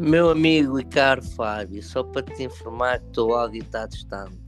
Meu 0.00 0.30
amigo 0.30 0.80
e 0.80 0.84
caro 0.84 1.22
Fábio, 1.22 1.82
só 1.82 2.02
para 2.02 2.22
te 2.22 2.44
informar 2.44 3.00
que 3.00 3.08
o 3.08 3.10
teu 3.10 3.34
áudio 3.34 3.60
está 3.62 3.84
distante. 3.86 4.38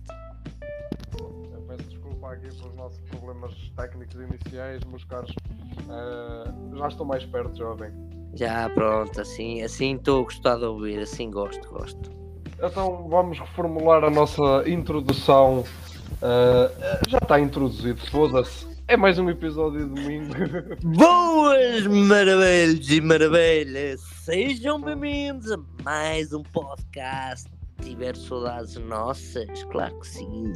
Eu 1.21 1.63
peço 1.69 1.83
desculpa 1.90 2.33
aqui 2.33 2.49
pelos 2.56 2.75
nossos 2.75 2.99
problemas 3.11 3.54
técnicos 3.76 4.15
iniciais, 4.15 4.83
meus 4.85 5.04
caros. 5.04 5.30
Uh, 5.30 6.75
já 6.79 6.88
estou 6.88 7.04
mais 7.04 7.26
perto, 7.26 7.54
jovem. 7.54 7.93
Já, 8.33 8.71
pronto, 8.71 9.21
assim 9.21 9.61
assim 9.61 9.97
estou 9.97 10.22
a 10.22 10.25
gostar 10.25 10.57
de 10.57 10.65
ouvir, 10.65 11.01
assim 11.01 11.30
gosto, 11.30 11.69
gosto. 11.69 12.11
Então 12.58 13.07
vamos 13.11 13.39
reformular 13.39 14.03
a 14.04 14.11
nossa 14.11 14.66
introdução. 14.66 15.66
Uh, 16.12 17.11
já 17.11 17.19
está 17.19 17.39
introduzido, 17.39 18.01
foda-se. 18.11 18.72
É 18.92 18.96
mais 18.98 19.19
um 19.19 19.30
episódio 19.30 19.88
de 19.88 20.02
domingo. 20.02 20.34
Boas 20.84 21.87
maravilhas 21.87 22.91
e 22.91 23.01
maravilhas! 23.01 24.02
Sejam 24.23 24.78
bem-vindos 24.78 25.51
a 25.51 25.59
mais 25.82 26.34
um 26.34 26.42
podcast. 26.42 27.51
Tiver 27.80 28.15
saudades 28.15 28.77
nossas? 28.77 29.65
Claro 29.70 29.98
que 29.98 30.09
sim. 30.09 30.52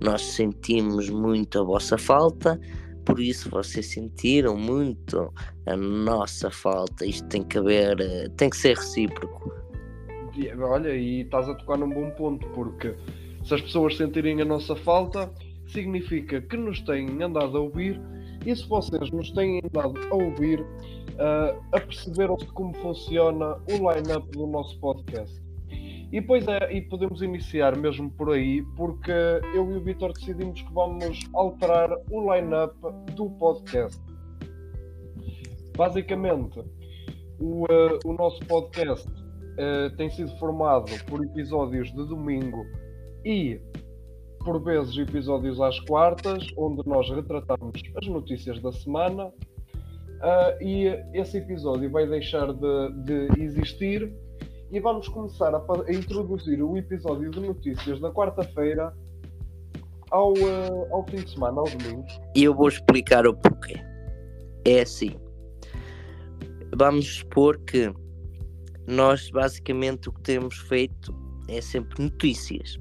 Nós 0.00 0.22
sentimos 0.22 1.08
muito 1.08 1.60
a 1.60 1.62
vossa 1.62 1.96
falta, 1.96 2.60
por 3.04 3.20
isso 3.20 3.48
vocês 3.50 3.86
sentiram 3.86 4.56
muito 4.56 5.32
a 5.68 5.76
nossa 5.76 6.50
falta. 6.50 7.06
Isto 7.06 7.28
tem 7.28 7.44
que 7.44 7.56
haver, 7.56 8.30
tem 8.30 8.50
que 8.50 8.56
ser 8.56 8.76
recíproco. 8.76 9.54
Olha, 10.58 10.92
e 10.92 11.20
estás 11.20 11.48
a 11.48 11.54
tocar 11.54 11.78
num 11.78 11.88
bom 11.88 12.10
ponto, 12.10 12.48
porque 12.48 12.96
se 13.44 13.54
as 13.54 13.60
pessoas 13.60 13.96
sentirem 13.96 14.42
a 14.42 14.44
nossa 14.44 14.74
falta, 14.74 15.32
significa 15.74 16.40
que 16.40 16.56
nos 16.56 16.80
têm 16.82 17.20
andado 17.20 17.58
a 17.58 17.60
ouvir 17.60 18.00
e 18.46 18.54
se 18.54 18.66
vocês 18.68 19.10
nos 19.10 19.30
têm 19.32 19.60
andado 19.64 19.98
a 20.10 20.14
ouvir, 20.14 20.60
uh, 20.60 21.60
aperceberam-se 21.72 22.46
como 22.46 22.72
funciona 22.74 23.56
o 23.68 23.92
line-up 23.92 24.30
do 24.30 24.46
nosso 24.46 24.78
podcast. 24.78 25.42
E 26.12 26.20
pois 26.22 26.46
é, 26.46 26.72
e 26.72 26.82
podemos 26.82 27.22
iniciar 27.22 27.76
mesmo 27.76 28.08
por 28.10 28.30
aí, 28.30 28.62
porque 28.76 29.10
eu 29.54 29.68
e 29.72 29.76
o 29.76 29.80
Vitor 29.80 30.12
decidimos 30.12 30.62
que 30.62 30.72
vamos 30.72 31.28
alterar 31.34 31.90
o 32.10 32.32
line-up 32.32 32.74
do 33.16 33.28
podcast. 33.30 34.00
Basicamente, 35.76 36.60
o, 37.40 37.64
uh, 37.64 37.98
o 38.04 38.12
nosso 38.12 38.38
podcast 38.46 39.08
uh, 39.08 39.96
tem 39.96 40.08
sido 40.10 40.30
formado 40.38 40.92
por 41.06 41.24
episódios 41.24 41.90
de 41.90 42.06
domingo 42.06 42.64
e 43.24 43.58
por 44.44 44.62
vezes 44.62 44.96
episódios 44.96 45.60
às 45.60 45.80
quartas, 45.80 46.46
onde 46.56 46.86
nós 46.86 47.08
retratamos 47.10 47.80
as 47.96 48.06
notícias 48.06 48.60
da 48.60 48.70
semana. 48.70 49.26
Uh, 49.26 50.62
e 50.62 50.86
esse 51.12 51.38
episódio 51.38 51.90
vai 51.90 52.06
deixar 52.06 52.52
de, 52.52 52.92
de 53.04 53.42
existir 53.42 54.14
e 54.70 54.80
vamos 54.80 55.08
começar 55.08 55.54
a, 55.54 55.58
a, 55.58 55.92
introduzir 55.92 56.62
o 56.62 56.76
episódio 56.76 57.30
de 57.30 57.40
notícias 57.40 58.00
da 58.00 58.10
quarta-feira 58.10 58.94
ao, 60.10 60.32
uh, 60.32 60.94
ao 60.94 61.04
fim 61.08 61.16
de 61.16 61.30
semana, 61.30 61.60
ao 61.60 61.66
domingo. 61.66 62.04
E 62.34 62.44
eu 62.44 62.54
vou 62.54 62.68
explicar 62.68 63.26
o 63.26 63.34
porquê. 63.34 63.74
É 64.64 64.80
assim. 64.80 65.14
Vamos 66.76 67.18
supor 67.18 67.58
que 67.60 67.92
nós 68.86 69.30
basicamente 69.30 70.08
o 70.08 70.12
que 70.12 70.22
temos 70.22 70.56
feito 70.58 71.14
é 71.48 71.60
sempre 71.60 72.02
notícias. 72.02 72.78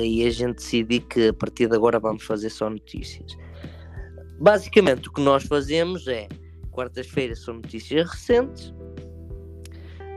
Daí 0.00 0.26
a 0.26 0.30
gente 0.30 0.54
decidir 0.54 1.00
que 1.00 1.28
a 1.28 1.32
partir 1.34 1.68
de 1.68 1.76
agora 1.76 2.00
vamos 2.00 2.22
fazer 2.22 2.48
só 2.48 2.70
notícias. 2.70 3.36
Basicamente 4.40 5.10
o 5.10 5.12
que 5.12 5.20
nós 5.20 5.42
fazemos 5.44 6.08
é 6.08 6.26
quartas-feiras 6.70 7.44
são 7.44 7.56
notícias 7.56 8.08
recentes, 8.08 8.72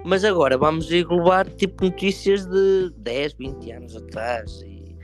mas 0.05 0.23
agora 0.23 0.57
vamos 0.57 0.89
englobar 0.89 1.49
tipo 1.49 1.83
notícias 1.83 2.45
de 2.45 2.91
10, 2.95 3.33
20 3.33 3.71
anos 3.73 3.95
atrás 3.97 4.61
e, 4.61 4.95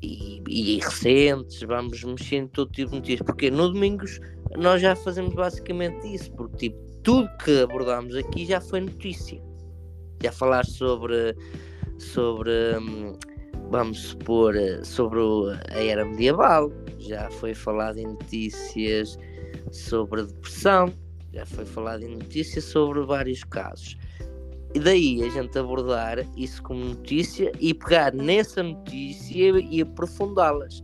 e, 0.00 0.40
e 0.46 0.78
recentes, 0.78 1.60
vamos 1.62 2.04
mexer 2.04 2.36
em 2.36 2.46
todo 2.46 2.70
tipo 2.70 2.90
de 2.92 2.96
notícias, 2.98 3.26
porque 3.26 3.50
no 3.50 3.72
domingos 3.72 4.20
nós 4.56 4.80
já 4.80 4.94
fazemos 4.94 5.34
basicamente 5.34 6.14
isso, 6.14 6.30
porque 6.36 6.70
tipo, 6.70 6.78
tudo 7.02 7.28
que 7.44 7.62
abordamos 7.62 8.14
aqui 8.14 8.46
já 8.46 8.60
foi 8.60 8.82
notícia. 8.82 9.42
Já 10.22 10.30
falar 10.30 10.64
sobre 10.64 11.34
sobre 11.98 12.52
hum, 12.78 13.18
vamos 13.70 13.98
supor, 13.98 14.56
eh, 14.56 14.82
sobre 14.84 15.20
a 15.70 15.78
era 15.78 16.04
medieval, 16.04 16.72
já 16.98 17.30
foi 17.30 17.54
falado 17.54 17.98
em 17.98 18.06
notícias 18.06 19.16
sobre 19.70 20.22
a 20.22 20.24
depressão, 20.24 20.92
já 21.32 21.46
foi 21.46 21.64
falado 21.64 22.02
em 22.02 22.16
notícias 22.16 22.64
sobre 22.64 23.00
vários 23.02 23.44
casos. 23.44 23.96
E 24.74 24.78
daí 24.78 25.22
a 25.22 25.28
gente 25.28 25.58
abordar 25.58 26.18
isso 26.36 26.62
como 26.62 26.84
notícia 26.84 27.50
e 27.60 27.72
pegar 27.74 28.12
nessa 28.12 28.62
notícia 28.62 29.58
e 29.58 29.80
aprofundá-las. 29.80 30.82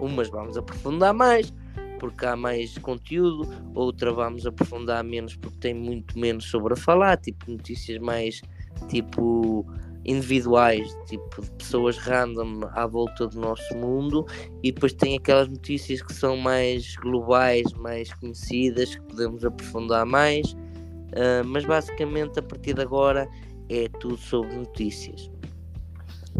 Umas 0.00 0.28
vamos 0.28 0.56
aprofundar 0.56 1.14
mais, 1.14 1.52
porque 1.98 2.26
há 2.26 2.36
mais 2.36 2.76
conteúdo, 2.78 3.48
outra 3.74 4.12
vamos 4.12 4.46
aprofundar 4.46 5.02
menos 5.02 5.36
porque 5.36 5.58
tem 5.58 5.74
muito 5.74 6.18
menos 6.18 6.44
sobre 6.44 6.74
a 6.74 6.76
falar, 6.76 7.16
tipo 7.16 7.50
notícias 7.50 7.98
mais 7.98 8.40
tipo 8.88 9.66
individuais, 10.06 10.88
tipo 11.06 11.42
de 11.42 11.50
pessoas 11.52 11.98
random 11.98 12.60
à 12.72 12.86
volta 12.86 13.26
do 13.26 13.40
nosso 13.40 13.76
mundo, 13.76 14.24
e 14.62 14.70
depois 14.70 14.92
tem 14.92 15.16
aquelas 15.16 15.48
notícias 15.48 16.00
que 16.00 16.14
são 16.14 16.36
mais 16.36 16.94
globais, 16.96 17.72
mais 17.74 18.12
conhecidas, 18.14 18.94
que 18.94 19.02
podemos 19.02 19.44
aprofundar 19.44 20.06
mais, 20.06 20.52
uh, 20.52 21.44
mas 21.44 21.64
basicamente 21.64 22.38
a 22.38 22.42
partir 22.42 22.74
de 22.74 22.82
agora 22.82 23.28
é 23.68 23.88
tudo 24.00 24.16
sobre 24.16 24.54
notícias. 24.54 25.30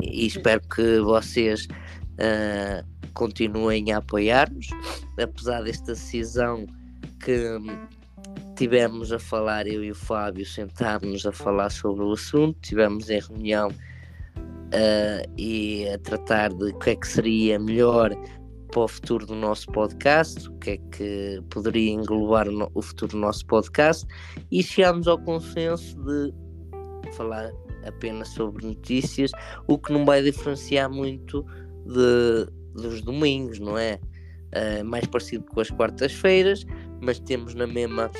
E 0.02 0.26
espero 0.26 0.60
que 0.68 1.00
vocês 1.00 1.66
uh, 1.66 2.86
continuem 3.14 3.92
a 3.92 3.98
apoiar-nos, 3.98 4.68
apesar 5.20 5.62
desta 5.62 5.92
decisão 5.92 6.66
que 7.24 7.58
tivemos 8.56 9.12
a 9.12 9.18
falar, 9.18 9.66
eu 9.66 9.84
e 9.84 9.90
o 9.90 9.94
Fábio 9.94 10.44
sentámos 10.44 11.26
a 11.26 11.32
falar 11.32 11.70
sobre 11.70 12.04
o 12.04 12.12
assunto, 12.12 12.58
tivemos 12.62 13.10
em 13.10 13.20
reunião 13.20 13.68
uh, 13.68 15.32
e 15.36 15.88
a 15.88 15.98
tratar 15.98 16.52
de 16.52 16.70
o 16.70 16.78
que 16.78 16.90
é 16.90 16.96
que 16.96 17.06
seria 17.06 17.58
melhor 17.58 18.10
para 18.70 18.80
o 18.80 18.88
futuro 18.88 19.26
do 19.26 19.34
nosso 19.34 19.66
podcast, 19.68 20.48
o 20.48 20.52
que 20.58 20.70
é 20.70 20.76
que 20.90 21.42
poderia 21.50 21.92
englobar 21.92 22.48
o, 22.48 22.70
o 22.74 22.82
futuro 22.82 23.12
do 23.12 23.18
nosso 23.18 23.46
podcast 23.46 24.06
e 24.50 24.62
chegámos 24.62 25.06
ao 25.06 25.18
consenso 25.18 25.96
de 26.02 26.32
falar 27.12 27.52
apenas 27.86 28.28
sobre 28.28 28.66
notícias, 28.66 29.30
o 29.68 29.78
que 29.78 29.92
não 29.92 30.04
vai 30.04 30.22
diferenciar 30.22 30.90
muito 30.90 31.44
de, 31.84 32.50
dos 32.74 33.02
domingos, 33.02 33.58
não 33.58 33.78
é? 33.78 34.00
Uh, 34.46 34.84
mais 34.84 35.06
parecido 35.06 35.44
com 35.44 35.60
as 35.60 35.70
quartas-feiras, 35.70 36.64
mas 37.00 37.18
temos 37.20 37.54
na 37.54 37.66
mesma 37.66 38.10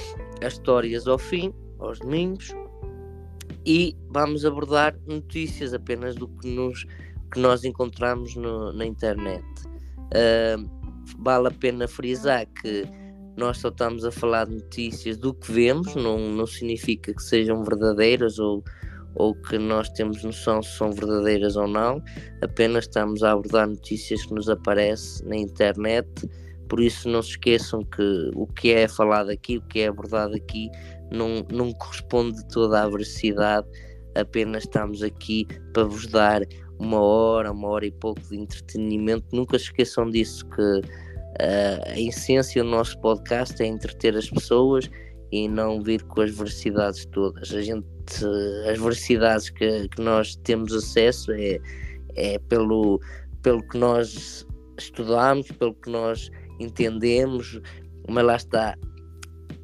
as 0.43 0.55
histórias 0.55 1.07
ao 1.07 1.19
fim, 1.19 1.53
aos 1.79 1.99
domingos, 1.99 2.55
e 3.65 3.97
vamos 4.11 4.45
abordar 4.45 4.97
notícias 5.07 5.75
apenas 5.75 6.15
do 6.15 6.29
que, 6.29 6.49
nos, 6.49 6.85
que 7.33 7.41
nós 7.41 7.65
encontramos 7.65 8.37
no, 8.37 8.73
na 8.73 8.87
internet. 8.87 9.45
Uh, 10.07 10.71
vale 11.19 11.49
a 11.49 11.51
pena 11.51 11.89
frisar 11.89 12.47
que 12.47 12.85
nós 13.37 13.59
só 13.59 13.69
estamos 13.69 14.05
a 14.05 14.11
falar 14.11 14.47
de 14.47 14.55
notícias 14.55 15.17
do 15.19 15.35
que 15.35 15.53
vemos, 15.53 15.95
não, 15.95 16.19
não 16.19 16.47
significa 16.47 17.13
que 17.13 17.23
sejam 17.23 17.63
verdadeiras 17.65 18.39
ou, 18.39 18.65
ou 19.15 19.35
que 19.35 19.59
nós 19.59 19.91
temos 19.91 20.23
noção 20.23 20.63
se 20.63 20.77
são 20.77 20.93
verdadeiras 20.93 21.57
ou 21.57 21.67
não, 21.67 22.03
apenas 22.43 22.85
estamos 22.85 23.23
a 23.23 23.33
abordar 23.33 23.69
notícias 23.69 24.25
que 24.25 24.33
nos 24.33 24.49
aparecem 24.49 25.27
na 25.27 25.37
internet 25.37 26.09
por 26.69 26.81
isso 26.81 27.09
não 27.09 27.23
se 27.23 27.31
esqueçam 27.31 27.83
que 27.85 28.31
o 28.35 28.47
que 28.47 28.73
é 28.73 28.89
falado 28.89 29.31
aqui, 29.31 29.59
o 29.59 29.63
que 29.63 29.81
é 29.81 29.89
abordado 29.89 30.35
aqui, 30.35 30.69
não, 31.13 31.47
não 31.53 31.73
corresponde 31.73 32.47
toda 32.49 32.83
à 32.83 32.89
veracidade, 32.89 33.67
apenas 34.15 34.65
estamos 34.65 35.03
aqui 35.03 35.47
para 35.73 35.85
vos 35.85 36.07
dar 36.07 36.43
uma 36.79 37.01
hora, 37.01 37.53
uma 37.53 37.69
hora 37.69 37.87
e 37.87 37.93
pouco 37.93 38.21
de 38.23 38.37
entretenimento. 38.37 39.25
Nunca 39.33 39.59
se 39.59 39.67
esqueçam 39.67 40.11
disso, 40.11 40.47
que 40.49 40.63
uh, 40.63 41.83
a 41.87 42.01
essência 42.01 42.63
do 42.63 42.71
nosso 42.71 42.99
podcast 43.01 43.63
é 43.63 43.67
entreter 43.67 44.17
as 44.17 44.29
pessoas 44.29 44.91
e 45.33 45.49
não 45.49 45.83
vir 45.83 46.03
com 46.05 46.21
as 46.21 46.35
veracidades 46.35 47.07
todas. 47.07 47.53
A 47.53 47.63
gente, 47.63 47.87
as 48.71 48.79
veracidades 48.79 49.51
que, 49.51 49.89
que 49.89 50.03
nós 50.03 50.37
temos 50.37 50.73
acesso 50.73 51.33
é, 51.33 51.59
é 52.17 52.39
pelo, 52.49 53.01
pelo 53.43 53.67
que 53.69 53.79
nós 53.79 54.47
estudamos, 54.79 55.51
pelo 55.53 55.75
que 55.75 55.91
nós 55.91 56.31
entendemos, 56.59 57.61
mas 58.09 58.25
lá 58.25 58.37
está. 58.37 58.77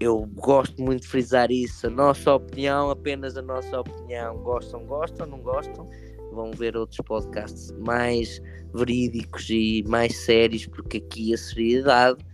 Eu 0.01 0.27
gosto 0.35 0.83
muito 0.83 1.03
de 1.03 1.09
frisar 1.09 1.51
isso. 1.51 1.87
A 1.87 1.91
nossa 1.91 2.35
opinião, 2.35 2.91
apenas 2.91 3.37
a 3.37 3.43
nossa 3.43 3.81
opinião. 3.81 4.37
Gostam, 4.39 4.85
gostam, 4.85 5.27
não 5.27 5.39
gostam. 5.39 5.89
Vão 6.33 6.51
ver 6.51 6.77
outros 6.77 6.99
podcasts 7.05 7.73
mais 7.87 8.41
verídicos 8.75 9.49
e 9.51 9.85
mais 9.87 10.17
sérios, 10.25 10.67
porque 10.67 10.97
aqui 10.97 11.35
a 11.35 11.39
seriedade 11.39 12.25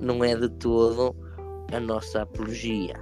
não 0.00 0.22
é 0.22 0.36
de 0.36 0.48
todo 0.48 1.16
a 1.72 1.80
nossa 1.80 2.22
apologia. 2.22 2.98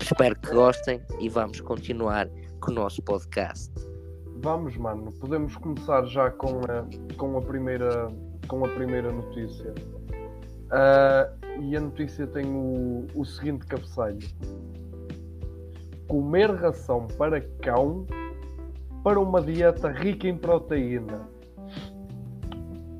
espero 0.00 0.38
que 0.40 0.50
gostem 0.50 1.00
e 1.20 1.28
vamos 1.28 1.60
continuar 1.60 2.28
com 2.60 2.70
o 2.70 2.74
nosso 2.74 3.02
podcast. 3.02 3.72
Vamos, 4.42 4.76
mano, 4.76 5.12
podemos 5.20 5.56
começar 5.56 6.04
já 6.06 6.30
com 6.30 6.60
a, 6.60 7.14
com 7.16 7.36
a, 7.36 7.42
primeira, 7.42 8.08
com 8.48 8.64
a 8.64 8.68
primeira 8.68 9.10
notícia. 9.10 9.74
Uh, 10.66 11.62
e 11.62 11.76
a 11.76 11.80
notícia 11.80 12.26
tem 12.26 12.44
o, 12.46 13.06
o 13.14 13.24
seguinte 13.24 13.66
cabeceilho: 13.66 14.28
Comer 16.08 16.50
ração 16.54 17.06
para 17.16 17.40
cão 17.62 18.06
para 19.02 19.20
uma 19.20 19.40
dieta 19.40 19.88
rica 19.88 20.26
em 20.26 20.36
proteína. 20.36 21.28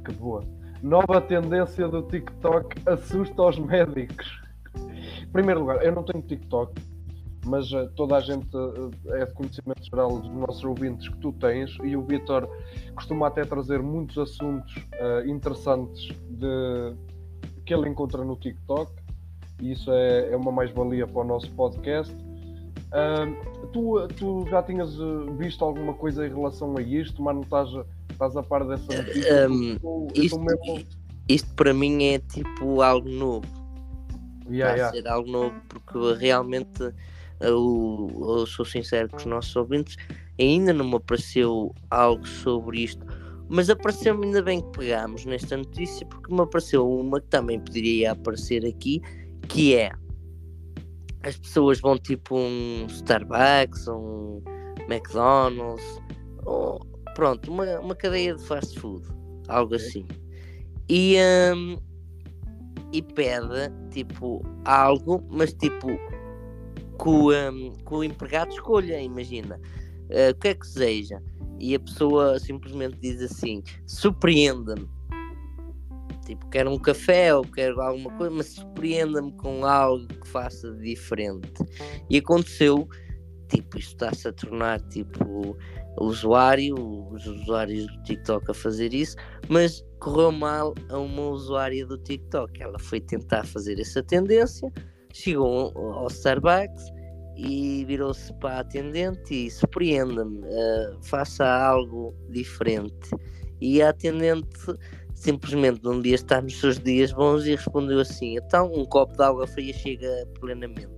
Que 0.05 0.13
boa. 0.13 0.43
Nova 0.83 1.21
tendência 1.21 1.89
do 1.89 2.03
TikTok 2.03 2.77
assusta 2.87 3.43
os 3.43 3.59
médicos. 3.59 4.41
Em 5.21 5.27
primeiro 5.33 5.61
lugar, 5.61 5.85
eu 5.85 5.93
não 5.93 6.05
tenho 6.05 6.23
TikTok, 6.23 6.81
mas 7.45 7.73
uh, 7.73 7.91
toda 7.97 8.17
a 8.17 8.21
gente 8.21 8.57
uh, 8.57 8.91
é 9.15 9.25
de 9.25 9.33
conhecimento 9.33 9.83
geral 9.85 10.21
dos 10.21 10.31
nossos 10.31 10.63
ouvintes 10.65 11.09
que 11.09 11.17
tu 11.19 11.33
tens 11.33 11.77
e 11.83 11.97
o 11.97 12.03
Vitor 12.03 12.49
costuma 12.95 13.27
até 13.27 13.45
trazer 13.45 13.83
muitos 13.83 14.17
assuntos 14.17 14.77
uh, 14.77 15.29
interessantes 15.29 16.09
de, 16.31 16.95
que 17.67 17.75
ele 17.75 17.89
encontra 17.89 18.25
no 18.25 18.37
TikTok 18.37 18.91
e 19.61 19.73
isso 19.73 19.91
é, 19.91 20.33
é 20.33 20.37
uma 20.37 20.53
mais-valia 20.53 21.07
para 21.07 21.21
o 21.21 21.25
nosso 21.25 21.51
podcast. 21.53 22.15
tu, 23.73 24.07
tu 24.17 24.47
já 24.49 24.63
tinhas 24.63 24.97
visto 25.39 25.65
alguma 25.65 25.93
coisa 25.95 26.27
em 26.27 26.31
relação 26.31 26.77
a 26.77 26.83
isto, 26.83 27.21
mas 27.23 27.35
não 27.35 27.43
estás, 27.43 27.69
estás 28.11 28.37
a 28.37 28.43
par 28.43 28.67
dessa 28.67 29.03
notícia? 29.03 29.51
Um, 29.51 30.09
isto, 30.15 30.39
mesmo... 30.39 30.87
isto 31.29 31.55
para 31.55 31.75
mim 31.75 32.05
é 32.05 32.19
tipo 32.19 32.81
algo 32.81 33.09
novo. 33.09 33.47
Yeah, 34.49 34.71
Vai 34.71 34.79
yeah. 34.79 34.97
ser 34.97 35.09
algo 35.09 35.29
novo 35.29 35.61
porque 35.69 35.99
realmente 36.21 36.95
eu, 37.41 38.09
eu 38.13 38.47
sou 38.47 38.65
sincero 38.65 39.09
com 39.09 39.17
os 39.17 39.27
nossos 39.27 39.57
ouvintes, 39.57 39.97
ainda 40.39 40.73
não 40.73 40.89
me 40.89 40.97
apareceu 40.97 41.75
algo 41.91 42.27
sobre 42.27 42.81
isto, 42.81 43.05
mas 43.49 43.71
apareceu-me 43.71 44.27
ainda 44.27 44.43
bem 44.43 44.61
que 44.61 44.79
pegámos 44.79 45.25
nesta 45.25 45.57
notícia, 45.57 46.07
porque 46.07 46.33
me 46.33 46.41
apareceu 46.41 46.89
uma 46.89 47.21
que 47.21 47.29
também 47.29 47.61
poderia 47.61 48.13
aparecer 48.13 48.65
aqui, 48.67 49.01
que 49.49 49.75
é 49.75 49.93
as 51.23 51.37
pessoas 51.37 51.81
vão 51.81 51.99
tipo 51.99 52.37
um 52.37 52.87
Starbucks, 52.89 53.89
um 53.89 54.41
McDonald's, 54.89 56.01
ou 56.45 56.79
pronto, 57.15 57.51
uma, 57.51 57.81
uma 57.81 57.95
cadeia 57.95 58.35
de 58.35 58.45
fast 58.45 58.79
food, 58.79 59.05
algo 59.49 59.75
assim. 59.75 60.07
E, 60.89 61.17
um, 61.55 61.79
e 62.93 63.03
pede 63.03 63.73
tipo 63.91 64.45
algo, 64.65 65.25
mas 65.29 65.53
tipo 65.55 65.89
que 65.89 67.09
o, 67.09 67.33
um, 67.33 67.73
que 67.73 67.95
o 67.95 68.05
empregado 68.05 68.53
escolha, 68.53 69.01
imagina, 69.01 69.61
uh, 70.11 70.31
o 70.31 70.35
que 70.37 70.49
é 70.49 70.55
que 70.55 70.67
seja. 70.67 71.21
E 71.59 71.75
a 71.75 71.81
pessoa 71.81 72.39
simplesmente 72.39 72.97
diz 73.01 73.21
assim: 73.21 73.63
surpreenda-me. 73.87 74.89
Tipo, 76.25 76.49
quero 76.49 76.73
um 76.73 76.79
café 76.79 77.33
ou 77.35 77.45
quero 77.45 77.81
alguma 77.81 78.11
coisa, 78.17 78.35
mas 78.35 78.47
surpreenda-me 78.47 79.33
com 79.33 79.65
algo 79.65 80.09
que 80.09 80.27
faça 80.27 80.73
diferente. 80.73 81.53
E 82.11 82.19
aconteceu, 82.19 82.89
tipo, 83.49 83.79
isto 83.79 83.93
está-se 83.93 84.27
a 84.27 84.33
tornar 84.33 84.81
tipo 84.89 85.57
usuário, 86.01 86.75
os 87.13 87.27
usuários 87.27 87.87
do 87.87 88.03
TikTok 88.03 88.51
a 88.51 88.55
fazer 88.55 88.93
isso, 88.93 89.17
mas 89.49 89.85
correu 90.01 90.33
mal 90.33 90.75
a 90.91 90.99
uma 90.99 91.29
usuária 91.29 91.87
do 91.87 91.97
TikTok. 91.97 92.61
Ela 92.61 92.79
foi 92.79 93.01
tentar 93.01 93.47
fazer 93.47 93.79
essa 93.79 94.03
tendência 94.03 94.71
chegou 95.17 95.73
ao 95.77 96.09
Starbucks 96.09 96.93
e 97.37 97.85
virou-se 97.85 98.33
para 98.35 98.57
a 98.57 98.61
atendente 98.61 99.47
e 99.47 99.51
surpreenda-me, 99.51 100.39
uh, 100.39 100.99
faça 101.03 101.47
algo 101.47 102.15
diferente. 102.31 103.11
E 103.61 103.83
a 103.83 103.91
atendente 103.91 104.49
simplesmente 105.15 105.83
num 105.83 106.01
dia 106.01 106.15
está 106.15 106.41
nos 106.41 106.59
seus 106.59 106.79
dias 106.79 107.13
bons 107.13 107.45
e 107.47 107.51
respondeu 107.55 108.01
assim: 108.01 108.37
então 108.37 108.73
um 108.73 108.85
copo 108.85 109.17
de 109.17 109.23
água 109.23 109.47
fria 109.47 109.73
chega 109.73 110.27
plenamente. 110.41 110.89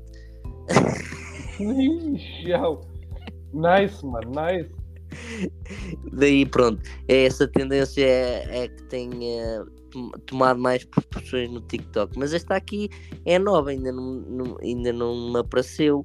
nice, 3.53 4.05
mano, 4.07 4.31
nice. 4.31 4.71
Daí 6.13 6.45
pronto, 6.45 6.83
é 7.09 7.25
essa 7.25 7.49
tendência 7.49 8.05
é, 8.05 8.65
é 8.65 8.69
que 8.69 8.83
tem 8.85 9.11
uh, 9.11 10.19
tomado 10.27 10.61
mais 10.61 10.85
proporções 10.85 11.51
no 11.51 11.61
TikTok. 11.63 12.19
Mas 12.19 12.35
esta 12.35 12.57
aqui 12.57 12.91
é 13.25 13.39
nova, 13.39 13.71
ainda 13.71 13.91
não, 13.91 14.15
não, 14.15 14.59
ainda 14.61 14.93
não 14.93 15.33
me 15.33 15.39
apareceu 15.39 16.05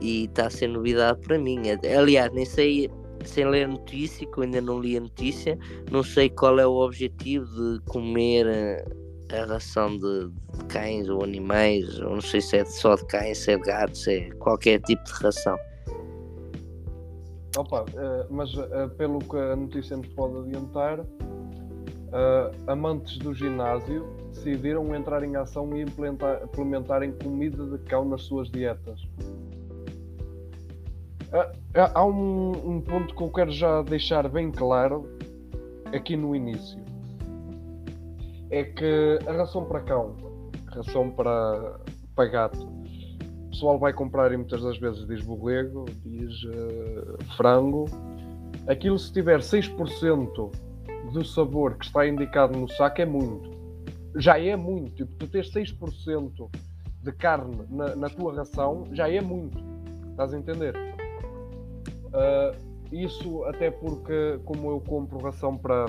e 0.00 0.24
está 0.24 0.46
a 0.46 0.50
ser 0.50 0.68
novidade 0.68 1.20
para 1.20 1.38
mim. 1.38 1.62
Aliás, 1.96 2.32
nem 2.32 2.44
sei, 2.44 2.90
sem 3.24 3.48
ler 3.48 3.68
notícia, 3.68 4.26
que 4.26 4.38
eu 4.38 4.44
ainda 4.44 4.60
não 4.60 4.80
li 4.80 4.96
a 4.96 5.00
notícia, 5.00 5.58
não 5.90 6.02
sei 6.02 6.30
qual 6.30 6.58
é 6.58 6.66
o 6.66 6.74
objetivo 6.74 7.46
de 7.46 7.80
comer 7.86 8.46
a, 8.48 9.36
a 9.36 9.44
ração 9.46 9.96
de, 9.96 10.28
de, 10.28 10.64
cães 10.68 11.08
ou 11.08 11.22
animais, 11.22 11.98
ou 12.00 12.14
não 12.14 12.20
sei 12.20 12.40
se 12.40 12.56
é 12.56 12.64
só 12.64 12.94
de 12.94 13.06
cães, 13.06 13.38
se 13.38 13.52
é 13.52 13.56
de 13.56 13.62
gatos, 13.64 14.04
se 14.04 14.12
é 14.12 14.30
qualquer 14.34 14.80
tipo 14.80 15.02
de 15.04 15.12
ração. 15.12 15.56
Opa, 17.56 17.82
uh, 17.82 18.26
mas 18.30 18.54
uh, 18.54 18.88
pelo 18.96 19.18
que 19.18 19.36
a 19.36 19.56
notícia 19.56 19.96
nos 19.96 20.06
pode 20.08 20.38
adiantar, 20.38 21.04
amantes 22.66 23.18
do 23.18 23.32
ginásio 23.32 24.04
decidiram 24.32 24.94
entrar 24.94 25.22
em 25.22 25.36
ação 25.36 25.76
e 25.76 25.82
implementar, 25.82 26.42
implementarem 26.42 27.12
comida 27.12 27.64
de 27.66 27.78
cão 27.84 28.04
nas 28.04 28.22
suas 28.22 28.50
dietas. 28.50 29.00
Uh, 31.30 31.90
há 31.94 32.04
um, 32.04 32.50
um 32.76 32.80
ponto 32.80 33.14
que 33.14 33.22
eu 33.22 33.30
quero 33.30 33.52
já 33.52 33.82
deixar 33.82 34.28
bem 34.28 34.50
claro 34.50 35.08
aqui 35.94 36.16
no 36.16 36.34
início. 36.34 36.78
É 38.50 38.64
que 38.64 39.18
a 39.26 39.32
ração 39.32 39.64
para 39.64 39.80
cão, 39.80 40.16
ração 40.66 41.10
para, 41.10 41.78
para 42.16 42.28
gato, 42.28 42.58
o 43.46 43.50
pessoal 43.50 43.78
vai 43.78 43.92
comprar 43.92 44.32
e 44.32 44.36
muitas 44.36 44.62
das 44.62 44.78
vezes 44.78 45.06
diz 45.06 45.22
borrego, 45.22 45.84
diz 46.04 46.42
uh, 46.44 47.24
frango. 47.36 47.86
Aquilo 48.66 48.98
se 48.98 49.12
tiver 49.12 49.40
6% 49.40 50.50
do 51.12 51.24
sabor 51.24 51.76
que 51.76 51.84
está 51.84 52.06
indicado 52.06 52.58
no 52.58 52.68
saco 52.68 53.02
é 53.02 53.06
muito. 53.06 53.50
Já 54.16 54.38
é 54.38 54.56
muito. 54.56 54.94
Tipo, 54.96 55.14
tu 55.14 55.26
tens 55.28 55.52
6% 55.52 56.50
de 57.02 57.12
carne 57.12 57.64
na, 57.70 57.96
na, 57.96 58.10
tua 58.10 58.34
ração 58.34 58.84
já 58.92 59.08
é 59.08 59.20
muito. 59.20 59.58
Estás 60.10 60.34
a 60.34 60.38
entender? 60.38 60.74
Uh, 62.10 62.70
isso 62.92 63.44
até 63.44 63.70
porque, 63.70 64.40
como 64.44 64.70
eu 64.70 64.80
compro 64.80 65.18
ração 65.18 65.56
para, 65.56 65.86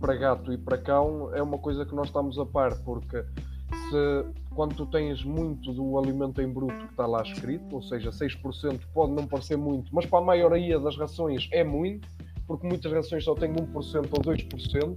para 0.00 0.16
gato 0.16 0.52
e 0.52 0.58
para 0.58 0.78
cão, 0.78 1.34
é 1.34 1.42
uma 1.42 1.58
coisa 1.58 1.84
que 1.84 1.94
nós 1.94 2.06
estamos 2.06 2.38
a 2.38 2.46
par, 2.46 2.74
porque 2.82 3.22
se 3.70 4.24
quando 4.54 4.74
tu 4.74 4.86
tens 4.86 5.22
muito 5.24 5.72
do 5.72 5.98
alimento 5.98 6.40
em 6.40 6.48
bruto 6.48 6.74
que 6.74 6.92
está 6.92 7.06
lá 7.06 7.22
escrito, 7.22 7.74
ou 7.74 7.82
seja, 7.82 8.10
6% 8.10 8.80
pode 8.92 9.12
não 9.12 9.26
parecer 9.26 9.56
muito, 9.56 9.94
mas 9.94 10.06
para 10.06 10.18
a 10.18 10.22
maioria 10.22 10.78
das 10.78 10.96
rações 10.96 11.48
é 11.52 11.62
muito, 11.62 12.08
porque 12.46 12.66
muitas 12.66 12.90
rações 12.92 13.24
só 13.24 13.34
têm 13.34 13.52
1% 13.52 14.08
ou 14.10 14.22
2%. 14.22 14.96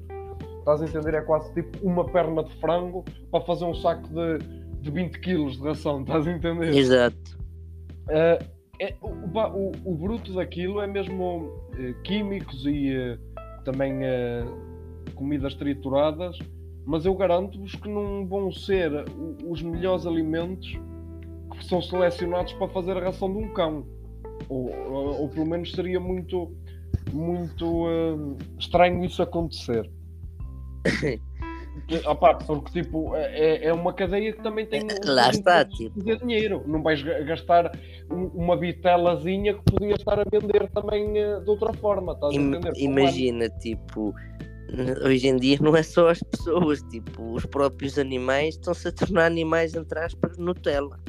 Estás 0.60 0.82
a 0.82 0.86
entender? 0.86 1.14
É 1.14 1.22
quase 1.22 1.54
tipo 1.54 1.78
uma 1.86 2.06
perna 2.06 2.44
de 2.44 2.56
frango 2.56 3.04
para 3.30 3.42
fazer 3.42 3.66
um 3.66 3.76
saco 3.76 4.08
de, 4.08 4.38
de 4.80 4.90
20 4.90 5.20
kg 5.20 5.52
de 5.52 5.62
ração, 5.62 6.02
estás 6.02 6.26
a 6.26 6.32
entender? 6.32 6.74
Exato. 6.74 7.38
Uh, 8.08 8.44
é, 8.84 8.96
o, 9.02 9.08
o, 9.08 9.72
o, 9.86 9.96
bruto 9.96 10.34
daquilo 10.34 10.82
é 10.82 10.88
mesmo 10.88 11.46
uh, 11.46 12.02
químicos 12.04 12.66
e 12.66 12.94
uh, 12.98 13.64
também 13.64 14.02
comidas 15.16 15.56
trituradas, 15.56 16.38
mas 16.86 17.06
eu 17.06 17.16
garanto-vos 17.16 17.76
que 17.76 17.88
não 17.88 18.28
vão 18.28 18.52
ser 18.52 18.92
os 19.48 19.62
melhores 19.62 20.06
alimentos 20.06 20.78
que 21.58 21.66
são 21.66 21.82
selecionados 21.82 22.52
para 22.54 22.68
fazer 22.68 22.98
a 22.98 23.06
ração 23.06 23.32
de 23.32 23.38
um 23.38 23.54
cão. 23.54 23.86
Ou, 24.50 24.70
ou, 24.92 25.22
ou 25.22 25.30
pelo 25.30 25.46
menos 25.46 25.72
seria 25.72 26.00
muito 26.00 26.52
muito 27.14 27.86
uh, 27.86 28.38
estranho 28.60 29.06
isso 29.06 29.22
acontecer. 29.22 29.90
Opa, 32.06 32.36
porque 32.36 32.82
tipo, 32.82 33.16
é, 33.16 33.66
é 33.66 33.74
uma 33.74 33.94
cadeia 33.94 34.32
que 34.32 34.42
também 34.42 34.66
tem 34.66 34.88
Lá 35.06 35.30
está, 35.30 35.66
tipo. 35.66 36.02
dinheiro. 36.18 36.64
Não 36.66 36.82
vais 36.82 37.02
gastar 37.02 37.72
uma 38.10 38.58
vitelazinha 38.58 39.54
que 39.54 39.64
podia 39.64 39.96
estar 39.96 40.20
a 40.20 40.24
vender 40.24 40.70
também 40.72 41.12
uh, 41.12 41.42
de 41.42 41.50
outra 41.50 41.74
forma. 41.74 42.14
Estás 42.14 42.34
Im 42.34 42.56
a 42.56 42.72
imagina, 42.78 43.50
tipo, 43.50 44.14
hoje 45.06 45.28
em 45.28 45.38
dia 45.38 45.58
não 45.62 45.76
é 45.76 45.84
só 45.84 46.10
as 46.10 46.24
pessoas, 46.24 46.82
tipo, 46.84 47.34
os 47.34 47.46
próprios 47.46 48.00
animais 48.00 48.56
estão-se 48.56 48.88
a 48.88 48.92
tornar 48.92 49.26
animais 49.26 49.76
entre 49.76 50.00
aspas 50.00 50.38
Nutella. 50.38 51.00